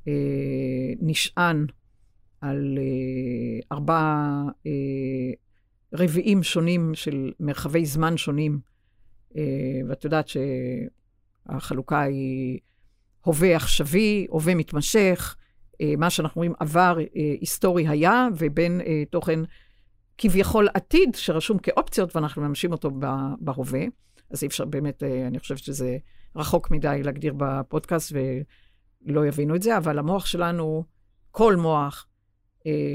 אה, 0.08 0.14
נשען 1.01 1.66
על 2.46 2.78
אה, 2.78 3.60
ארבעה 3.72 4.43
אה, 4.66 4.72
רביעים 5.93 6.43
שונים 6.43 6.96
של 6.96 7.32
מרחבי 7.39 7.86
זמן 7.86 8.18
שונים, 8.18 8.60
אה, 9.38 9.41
ואת 9.89 10.04
יודעת 10.04 10.26
שהחלוקה 11.48 12.02
היא 12.02 12.60
הווה 13.22 13.56
עכשווי, 13.56 14.28
הווה 14.30 14.56
מתמשך, 14.56 15.36
מה 15.98 16.10
שאנחנו 16.10 16.39
רואים 16.39 16.54
עבר 16.60 16.98
היסטורי 17.39 17.88
היה, 17.88 18.28
ובין 18.38 18.82
תוכן 19.10 19.39
כביכול 20.18 20.68
עתיד 20.74 21.16
שרשום 21.16 21.58
כאופציות, 21.58 22.16
ואנחנו 22.16 22.41
מממשים 22.41 22.72
אותו 22.72 22.91
בהווה. 23.39 23.82
אז 24.32 24.43
אי 24.43 24.48
אפשר 24.48 24.66
באמת, 24.66 25.04
אני 25.04 25.39
חושבת 25.39 25.58
שזה 25.58 25.98
רחוק 26.36 26.72
מדי 26.72 27.02
להגדיר 27.04 27.34
בפודקאסט 27.38 28.14
ולא 29.06 29.28
יבינו 29.28 29.56
את 29.56 29.62
זה, 29.62 29.78
אבל 29.78 30.00
המוח 30.00 30.26
שלנו, 30.26 30.84
כל 31.32 31.56
מוח, 31.56 32.08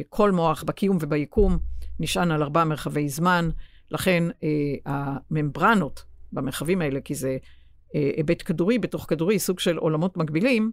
כל 0.09 0.31
מוח 0.33 0.63
בקיום 0.63 0.99
וביקום, 1.01 1.59
נשען 2.01 2.31
על 2.31 2.43
ארבעה 2.43 2.65
מרחבי 2.65 3.09
זמן, 3.09 3.51
לכן 3.91 4.25
אה, 4.43 4.49
הממברנות 4.87 6.05
במרחבים 6.33 6.83
האלה, 6.83 7.01
כי 7.01 7.15
זה 7.15 7.37
אה, 7.95 8.11
היבט 8.17 8.43
כדורי 8.47 8.79
בתוך 8.79 9.07
כדורי, 9.09 9.39
סוג 9.39 9.61
של 9.61 9.77
עולמות 9.77 10.17
מקבילים, 10.17 10.71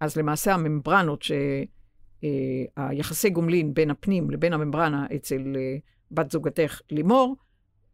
אז 0.00 0.16
למעשה 0.16 0.54
הממברנות, 0.54 1.24
שהיחסי 2.22 3.30
גומלין 3.30 3.74
בין 3.74 3.90
הפנים 3.90 4.30
לבין 4.30 4.52
הממברנה 4.52 5.06
אצל 5.16 5.56
אה, 5.56 5.76
בת 6.10 6.30
זוגתך 6.30 6.80
לימור, 6.90 7.36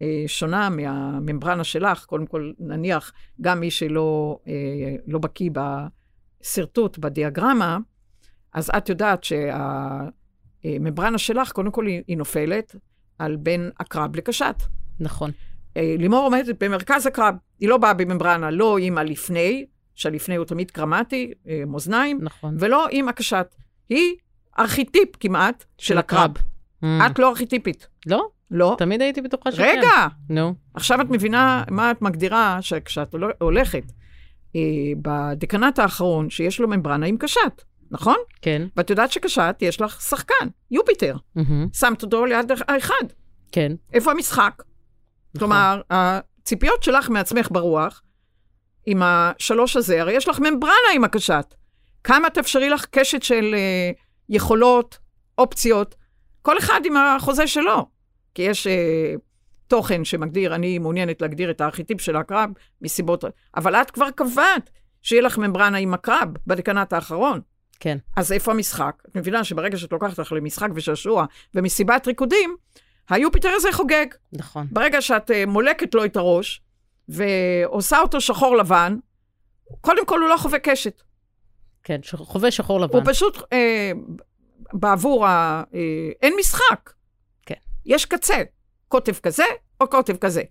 אה, 0.02 0.24
שונה 0.26 0.70
מהממברנה 0.70 1.64
שלך, 1.64 2.04
קודם 2.04 2.26
כל 2.26 2.52
נניח, 2.58 3.12
גם 3.40 3.60
מי 3.60 3.70
שלא 3.70 4.38
אה, 4.48 4.96
לא 5.06 5.18
בקיא 5.18 5.50
בשרטוט, 6.40 6.98
בדיאגרמה, 6.98 7.78
אז 8.52 8.70
את 8.76 8.88
יודעת 8.88 9.24
שהממברנה 10.64 11.18
שלך, 11.18 11.52
קודם 11.52 11.70
כל 11.70 11.86
היא, 11.86 12.02
היא 12.08 12.16
נופלת 12.16 12.76
על 13.18 13.36
בין 13.36 13.70
עקרב 13.78 14.16
לקשת. 14.16 14.54
נכון. 15.00 15.30
אה, 15.76 15.94
לימור 15.98 16.24
עומדת 16.24 16.62
במרכז 16.62 17.06
הקרב, 17.06 17.34
היא 17.60 17.68
לא 17.68 17.76
באה 17.76 17.94
בממברנה, 17.94 18.50
לא 18.50 18.78
עם 18.78 18.98
הלפני, 18.98 19.66
שהלפני 19.94 20.36
הוא 20.36 20.44
תמיד 20.44 20.70
קרמטי, 20.70 21.32
אה, 21.48 21.62
מאזניים, 21.66 22.18
נכון. 22.22 22.56
ולא 22.58 22.86
עם 22.90 23.08
הקשת. 23.08 23.54
היא 23.88 24.14
ארכיטיפ 24.58 25.08
כמעט 25.20 25.64
של 25.78 25.98
הקרב. 25.98 26.30
Mm. 26.84 26.86
את 27.06 27.18
לא 27.18 27.28
ארכיטיפית. 27.28 27.88
לא? 28.06 28.28
לא. 28.50 28.74
תמיד 28.78 29.02
הייתי 29.02 29.20
בטוחה 29.22 29.52
שכן. 29.52 29.62
רגע, 29.78 30.06
נו. 30.28 30.54
עכשיו 30.74 31.00
את 31.00 31.06
מבינה 31.10 31.64
מה 31.70 31.90
את 31.90 32.02
מגדירה 32.02 32.58
שכשאת 32.60 33.14
הולכ- 33.14 33.36
הולכת 33.40 33.82
אה, 34.56 34.60
בדקנט 35.02 35.78
האחרון, 35.78 36.30
שיש 36.30 36.60
לו 36.60 36.68
ממברנה 36.68 37.06
עם 37.06 37.16
קשת, 37.16 37.62
נכון? 37.90 38.16
כן. 38.42 38.66
ואת 38.76 38.90
יודעת 38.90 39.12
שקשת, 39.12 39.56
יש 39.60 39.80
לך 39.80 40.00
שחקן, 40.02 40.48
יופיטר. 40.70 41.16
מהמם. 41.34 41.68
שמת 41.72 42.02
אותו 42.02 42.26
ליד 42.26 42.52
האחד. 42.68 43.04
כן. 43.52 43.72
איפה 43.92 44.10
המשחק? 44.10 44.62
כלומר, 45.38 45.80
הציפיות 45.90 46.82
שלך 46.82 47.10
מעצמך 47.10 47.48
ברוח, 47.50 48.02
עם 48.86 49.02
השלוש 49.04 49.76
הזה, 49.76 50.00
הרי 50.00 50.12
יש 50.12 50.28
לך 50.28 50.38
ממברנה 50.38 50.90
עם 50.94 51.04
הקשת. 51.04 51.54
כמה 52.04 52.30
תאפשרי 52.30 52.68
לך 52.68 52.86
קשת 52.90 53.22
של 53.22 53.54
אה, 53.54 53.90
יכולות, 54.28 54.98
אופציות, 55.38 55.94
כל 56.42 56.58
אחד 56.58 56.80
עם 56.84 56.96
החוזה 56.96 57.46
שלו. 57.46 57.86
כי 58.34 58.42
יש 58.42 58.66
אה, 58.66 59.14
תוכן 59.68 60.04
שמגדיר, 60.04 60.54
אני 60.54 60.78
מעוניינת 60.78 61.22
להגדיר 61.22 61.50
את 61.50 61.60
הארכיטיפ 61.60 62.00
של 62.00 62.16
הקרב 62.16 62.50
מסיבות... 62.82 63.24
אבל 63.56 63.74
את 63.74 63.90
כבר 63.90 64.10
קבעת 64.10 64.70
שיהיה 65.02 65.22
לך 65.22 65.38
ממברנה 65.38 65.78
עם 65.78 65.94
הקרב 65.94 66.28
בדקנט 66.46 66.92
האחרון. 66.92 67.40
כן. 67.84 67.98
אז 68.16 68.32
איפה 68.32 68.52
המשחק? 68.52 69.02
את 69.10 69.16
מבינה 69.16 69.44
שברגע 69.44 69.76
שאת 69.76 69.92
לוקחת 69.92 70.18
לך 70.18 70.32
למשחק 70.32 70.68
ושעשוע 70.74 71.24
ומסיבת 71.54 72.06
ריקודים, 72.06 72.56
היופיטר 73.08 73.48
הזה 73.56 73.68
חוגג. 73.72 74.06
נכון. 74.32 74.66
ברגע 74.70 75.02
שאת 75.02 75.30
אה, 75.30 75.46
מולקת 75.46 75.94
לו 75.94 76.04
את 76.04 76.16
הראש 76.16 76.62
ועושה 77.08 77.98
אותו 78.00 78.20
שחור 78.20 78.56
לבן, 78.56 78.96
קודם 79.80 80.06
כל 80.06 80.20
הוא 80.20 80.28
לא 80.28 80.36
חווה 80.36 80.58
קשת. 80.58 81.02
כן, 81.82 82.02
ש- 82.02 82.14
חובש 82.14 82.56
שחור 82.56 82.80
לבן. 82.80 82.98
הוא 82.98 83.12
פשוט, 83.12 83.38
אה, 83.52 83.92
בעבור 84.72 85.26
ה... 85.26 85.62
אה, 85.74 85.80
אין 86.22 86.34
משחק. 86.40 86.90
כן. 87.46 87.54
יש 87.86 88.04
קצה, 88.04 88.42
קוטב 88.88 89.12
כזה 89.14 89.44
או 89.80 89.88
קוטב 89.88 90.16
כזה. 90.16 90.42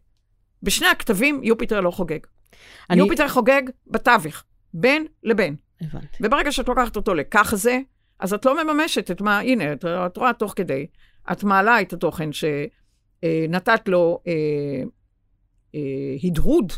בשני 0.64 0.88
הכתבים 0.88 1.44
יופיטר 1.44 1.82
לא 1.82 1.92
חוגג. 1.92 2.20
אני- 2.90 3.00
יופיטר 3.00 3.28
חוגג 3.28 3.62
בתווך, 3.88 4.44
בין 4.74 5.06
לבין. 5.24 5.56
הבנתי. 5.84 6.18
וברגע 6.22 6.52
שאת 6.52 6.68
לוקחת 6.68 6.96
אותו 6.96 7.14
לכך 7.14 7.54
זה, 7.56 7.80
אז 8.20 8.34
את 8.34 8.46
לא 8.46 8.64
מממשת 8.64 9.12
את 9.12 9.22
מה, 9.22 9.40
הנה, 9.40 9.74
את, 9.74 9.86
את 9.86 10.18
רואה 10.18 10.34
תוך 10.34 10.54
כדי, 10.56 10.88
את 11.32 11.44
מעלה 11.44 11.82
את 11.82 11.94
התוכן 11.94 12.30
שנתת 12.32 13.88
לו 13.88 14.20
אה, 14.28 14.34
אה, 15.76 15.80
הדהוד, 16.24 16.74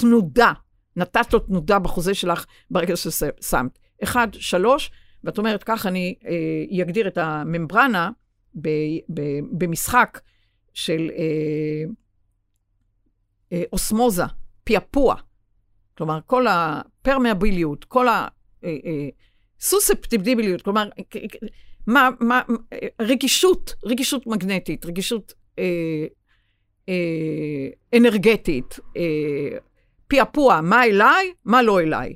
תנודה, 0.00 0.52
נתת 0.96 1.32
לו 1.32 1.38
תנודה 1.38 1.78
בחוזה 1.78 2.14
שלך 2.14 2.46
ברגע 2.70 2.96
ששמת. 2.96 3.78
אחד, 4.02 4.28
שלוש, 4.32 4.90
ואת 5.24 5.38
אומרת, 5.38 5.64
כך 5.64 5.86
אני 5.86 6.14
אה, 6.26 6.82
אגדיר 6.82 7.08
את 7.08 7.18
הממברנה 7.18 8.10
ב, 8.54 8.68
ב, 9.14 9.20
במשחק 9.52 10.20
של 10.74 11.10
אה, 11.16 11.84
אה, 13.52 13.62
אוסמוזה, 13.72 14.24
פעפוע. 14.64 15.14
כלומר, 15.96 16.20
כל 16.26 16.46
הפרמיאביליות, 16.46 17.84
כל 17.84 18.06
הסוספטיביליות, 19.60 20.62
כלומר, 20.62 20.88
כ- 21.10 21.16
כ- 21.32 21.36
מה, 21.86 22.08
מה, 22.20 22.42
רגישות, 23.00 23.74
רגישות 23.84 24.26
מגנטית, 24.26 24.84
רגישות 24.84 25.32
אה, 25.58 25.64
אה, 26.88 27.68
אנרגטית, 27.98 28.78
אה, 28.96 29.58
פעפוע, 30.08 30.60
מה 30.60 30.84
אליי, 30.84 31.32
מה 31.44 31.62
לא 31.62 31.80
אליי. 31.80 32.14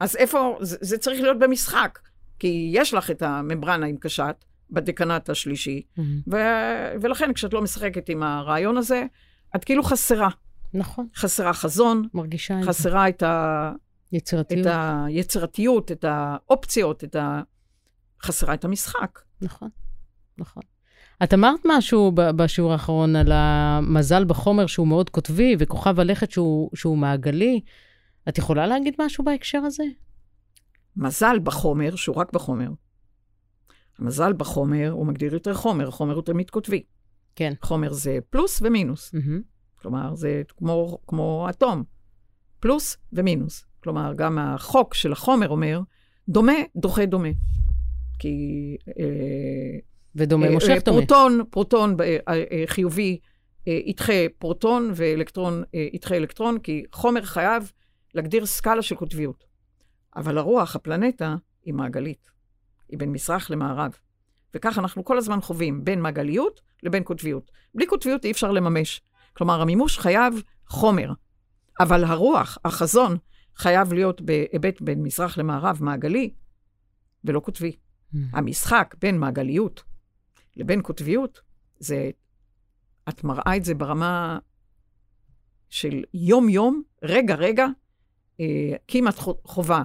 אז 0.00 0.16
איפה, 0.16 0.58
זה, 0.60 0.76
זה 0.80 0.98
צריך 0.98 1.20
להיות 1.20 1.38
במשחק, 1.38 1.98
כי 2.38 2.70
יש 2.72 2.94
לך 2.94 3.10
את 3.10 3.22
הממברנה 3.22 3.86
עם 3.86 3.96
קשת 3.96 4.44
בדקנט 4.70 5.30
השלישי, 5.30 5.82
מהמם. 5.96 6.20
ו, 6.32 6.36
ולכן 7.00 7.32
כשאת 7.32 7.52
לא 7.52 7.62
משחקת 7.62 8.08
עם 8.08 8.22
הרעיון 8.22 8.76
הזה, 8.76 9.04
את 9.56 9.64
כאילו 9.64 9.82
חסרה. 9.82 10.28
נכון. 10.74 11.06
חסרה 11.16 11.52
חזון, 11.52 12.08
מרגישה 12.14 12.54
את 12.58 12.62
זה. 12.62 12.68
חסרה 12.68 13.08
את, 13.08 13.22
ה, 13.22 13.72
יצירתיות. 14.12 14.66
את 14.66 14.72
היצירתיות, 15.06 15.92
את 15.92 16.04
האופציות, 16.08 17.04
את 17.04 17.16
ה... 17.16 17.42
חסרה 18.22 18.54
את 18.54 18.64
המשחק. 18.64 19.20
נכון, 19.40 19.68
נכון. 20.38 20.62
את 21.24 21.34
אמרת 21.34 21.60
משהו 21.64 22.12
בשיעור 22.14 22.72
האחרון 22.72 23.16
על 23.16 23.32
המזל 23.32 24.24
בחומר 24.24 24.66
שהוא 24.66 24.88
מאוד 24.88 25.10
קוטבי, 25.10 25.56
וכוכב 25.58 26.00
הלכת 26.00 26.30
שהוא, 26.30 26.70
שהוא 26.74 26.98
מעגלי. 26.98 27.60
את 28.28 28.38
יכולה 28.38 28.66
להגיד 28.66 28.94
משהו 28.98 29.24
בהקשר 29.24 29.58
הזה? 29.58 29.84
מזל 30.96 31.38
בחומר, 31.42 31.96
שהוא 31.96 32.16
רק 32.16 32.32
בחומר. 32.32 32.68
המזל 33.98 34.32
בחומר, 34.32 34.90
הוא 34.90 35.06
מגדיר 35.06 35.34
יותר 35.34 35.54
חומר, 35.54 35.90
חומר 35.90 36.14
הוא 36.14 36.22
תמיד 36.22 36.50
קוטבי. 36.50 36.82
כן. 37.36 37.52
חומר 37.62 37.92
זה 37.92 38.18
פלוס 38.30 38.62
ומינוס. 38.62 39.14
מהמם. 39.14 39.42
כלומר, 39.76 40.14
זה 40.14 40.42
כמו, 40.56 40.98
כמו 41.06 41.46
אטום, 41.50 41.84
פלוס 42.60 42.96
ומינוס. 43.12 43.64
כלומר, 43.82 44.12
גם 44.16 44.38
החוק 44.38 44.94
של 44.94 45.12
החומר 45.12 45.48
אומר, 45.48 45.80
דומה, 46.28 46.52
דוחה, 46.76 47.06
דומה. 47.06 47.28
כי 48.18 48.76
אה, 48.88 49.78
ודומה 50.14 50.46
אה, 50.46 50.52
מושך 50.52 50.70
אה, 50.70 50.78
דומה. 50.78 50.98
פרוטון, 50.98 51.40
פרוטון 51.50 51.96
אה, 52.00 52.16
אה, 52.28 52.62
חיובי 52.66 53.18
אה, 53.68 53.80
ידחה 53.84 54.12
פרוטון, 54.38 54.90
ואלקטרון 54.94 55.62
ידחה 55.92 56.16
אלקטרון, 56.16 56.58
כי 56.58 56.84
חומר 56.92 57.22
חייב 57.22 57.72
להגדיר 58.14 58.46
סקאלה 58.46 58.82
של 58.82 58.94
קוטביות. 58.94 59.44
אבל 60.16 60.38
הרוח, 60.38 60.76
הפלנטה, 60.76 61.36
היא 61.64 61.74
מעגלית. 61.74 62.30
היא 62.88 62.98
בין 62.98 63.12
מזרח 63.12 63.50
למערב. 63.50 63.92
וכך 64.54 64.78
אנחנו 64.78 65.04
כל 65.04 65.18
הזמן 65.18 65.40
חווים 65.40 65.84
בין 65.84 66.00
מעגליות 66.00 66.60
לבין 66.82 67.02
קוטביות. 67.02 67.50
בלי 67.74 67.86
קוטביות 67.86 68.24
אי 68.24 68.30
אפשר 68.30 68.52
לממש. 68.52 69.00
כלומר, 69.36 69.60
המימוש 69.60 69.98
חייב 69.98 70.42
חומר, 70.66 71.12
אבל 71.80 72.04
הרוח, 72.04 72.58
החזון, 72.64 73.16
חייב 73.56 73.92
להיות 73.92 74.20
בהיבט 74.20 74.80
בין 74.80 75.02
מזרח 75.02 75.38
למערב, 75.38 75.78
מעגלי, 75.80 76.34
ולא 77.24 77.40
קוטבי. 77.40 77.76
Mm. 78.14 78.16
המשחק 78.32 78.94
בין 79.00 79.18
מעגליות 79.18 79.82
לבין 80.56 80.82
קוטביות, 80.82 81.40
זה, 81.78 82.10
את 83.08 83.24
מראה 83.24 83.56
את 83.56 83.64
זה 83.64 83.74
ברמה 83.74 84.38
של 85.68 86.02
יום-יום, 86.14 86.82
רגע-רגע, 87.02 87.66
אה, 88.40 88.76
כמעט 88.88 89.18
חו- 89.18 89.40
חובה 89.44 89.82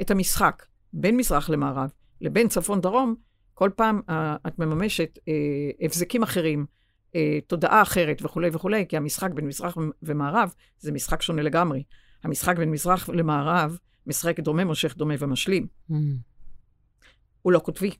את 0.00 0.10
המשחק 0.10 0.66
בין 0.92 1.16
מזרח 1.16 1.50
למערב 1.50 1.90
לבין 2.20 2.48
צפון-דרום, 2.48 3.14
כל 3.54 3.70
פעם 3.76 4.00
אה, 4.08 4.36
את 4.46 4.58
מממשת 4.58 5.18
אה, 5.28 5.32
הבזקים 5.80 6.22
אחרים, 6.22 6.66
אה, 7.14 7.38
תודעה 7.46 7.82
אחרת 7.82 8.22
וכולי 8.22 8.48
וכולי, 8.52 8.86
כי 8.88 8.96
המשחק 8.96 9.30
בין 9.30 9.46
מזרח 9.46 9.76
ומערב 10.02 10.54
זה 10.78 10.92
משחק 10.92 11.22
שונה 11.22 11.42
לגמרי. 11.42 11.82
המשחק 12.24 12.56
בין 12.56 12.70
מזרח 12.70 13.08
למערב 13.08 13.78
משחק 14.06 14.40
דומה, 14.40 14.64
מושך 14.64 14.96
דומה 14.96 15.14
ומשלים. 15.18 15.66
Mm. 15.90 15.94
הוא 17.42 17.52
לא 17.52 17.58
קוטבי. 17.58 17.90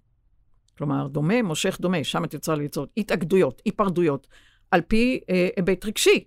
כלומר, 0.79 1.07
דומה, 1.07 1.43
מושך 1.43 1.79
דומה, 1.81 2.05
שם 2.05 2.25
את 2.25 2.35
יוצרה 2.35 2.55
ליצור 2.55 2.87
התאגדויות, 2.97 3.63
היפרדויות, 3.65 4.27
על 4.71 4.81
פי 4.81 5.21
אה, 5.31 5.49
היבט 5.57 5.85
רגשי. 5.85 6.25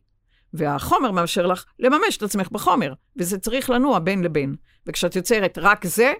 והחומר 0.53 1.11
מאפשר 1.11 1.47
לך 1.47 1.65
לממש 1.79 2.17
את 2.17 2.23
עצמך 2.23 2.51
בחומר, 2.51 2.93
וזה 3.17 3.39
צריך 3.39 3.69
לנוע 3.69 3.99
בין 3.99 4.23
לבין. 4.23 4.55
וכשאת 4.87 5.15
יוצרת 5.15 5.57
רק 5.61 5.85
זה, 5.85 6.13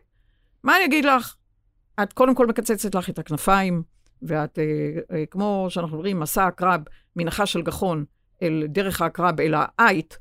מה 0.63 0.77
אני 0.77 0.85
אגיד 0.85 1.05
לך? 1.05 1.35
את 2.03 2.13
קודם 2.13 2.35
כל 2.35 2.47
מקצצת 2.47 2.95
לך 2.95 3.09
את 3.09 3.19
הכנפיים, 3.19 3.83
ואת, 4.21 4.59
אה, 4.59 4.63
אה, 5.11 5.25
כמו 5.25 5.67
שאנחנו 5.69 5.95
אומרים, 5.95 6.19
מסע 6.19 6.45
הקרב 6.45 6.81
מנחש 7.15 7.53
של 7.53 7.61
גחון 7.61 8.05
אל 8.43 8.63
דרך 8.67 9.01
העקרב 9.01 9.41
אל 9.41 9.53
העית, 9.79 10.17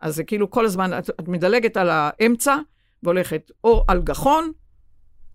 אז 0.00 0.14
זה 0.16 0.24
כאילו 0.24 0.50
כל 0.50 0.64
הזמן, 0.64 0.98
את, 0.98 1.10
את 1.10 1.28
מדלגת 1.28 1.76
על 1.76 1.90
האמצע, 1.90 2.56
והולכת 3.02 3.50
או 3.64 3.84
על 3.88 4.02
גחון, 4.02 4.52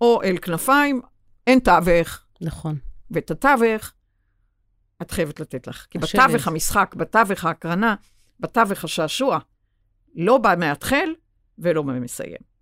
או 0.02 0.22
אל 0.24 0.38
כנפיים, 0.42 1.02
אין 1.48 1.60
תווך. 1.60 2.26
נכון. 2.42 2.78
ואת 3.12 3.32
התווך, 3.32 3.94
את 5.02 5.12
חייבת 5.12 5.40
לתת 5.40 5.68
לך. 5.68 5.88
כי 5.90 5.98
השלד. 6.04 6.22
בתווך 6.24 6.48
המשחק, 6.48 6.96
בתווך 6.98 7.46
ההקרנה, 7.46 7.96
בתווך 8.40 8.84
השעשוע, 8.84 9.40
לא 10.16 10.38
בא 10.38 10.56
מהתחל 10.58 11.14
ולא 11.58 11.84
מסיים. 11.84 12.53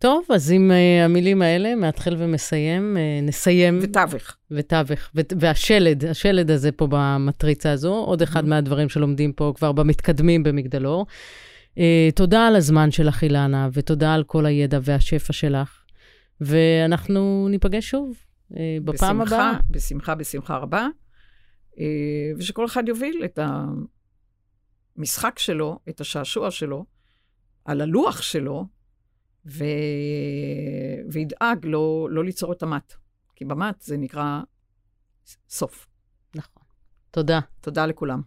טוב, 0.00 0.24
אז 0.34 0.50
עם 0.50 0.70
uh, 0.70 1.04
המילים 1.04 1.42
האלה, 1.42 1.74
מהתחל 1.74 2.14
ומסיים, 2.18 2.96
uh, 2.96 3.24
נסיים. 3.28 3.78
ותווך. 3.82 4.36
ותווך. 4.50 5.10
ו- 5.14 5.20
והשלד, 5.40 6.04
השלד 6.04 6.50
הזה 6.50 6.72
פה 6.72 6.86
במטריצה 6.90 7.72
הזו, 7.72 7.94
עוד 7.94 8.22
אחד 8.22 8.44
Mhm. 8.44 8.46
מהדברים 8.46 8.88
שלומדים 8.88 9.32
פה 9.32 9.52
כבר 9.56 9.72
במתקדמים 9.72 10.42
במגדלור. 10.42 11.06
Uh, 11.74 11.80
תודה 12.14 12.46
על 12.46 12.56
הזמן 12.56 12.90
שלך, 12.90 13.22
אילנה, 13.24 13.68
ותודה 13.72 14.14
על 14.14 14.24
כל 14.24 14.46
הידע 14.46 14.78
והשפע 14.82 15.32
שלך. 15.32 15.82
ואנחנו 16.40 17.46
ניפגש 17.50 17.90
שוב 17.90 18.16
uh, 18.52 18.56
בפעם 18.84 19.18
בשמחה, 19.18 19.36
הבאה. 19.36 19.60
בשמחה, 19.70 20.14
בשמחה 20.14 20.56
רבה. 20.56 20.86
אה, 21.80 21.84
ושכל 22.38 22.66
אחד 22.66 22.88
יוביל 22.88 23.22
את 23.24 23.38
המשחק 24.98 25.38
שלו, 25.38 25.78
את 25.88 26.00
השעשוע 26.00 26.50
שלו, 26.50 26.84
על 27.64 27.80
הלוח 27.80 28.22
שלו, 28.22 28.66
ו... 29.46 29.64
וידאג 31.12 31.58
לא, 31.66 32.08
לא 32.10 32.24
ליצור 32.24 32.52
את 32.52 32.62
המט. 32.62 32.92
כי 33.36 33.44
במט 33.44 33.80
זה 33.80 33.96
נקרא 33.96 34.40
סוף. 35.48 35.86
נכון. 36.34 36.62
תודה. 37.10 37.40
תודה 37.60 37.86
לכולם. 37.86 38.22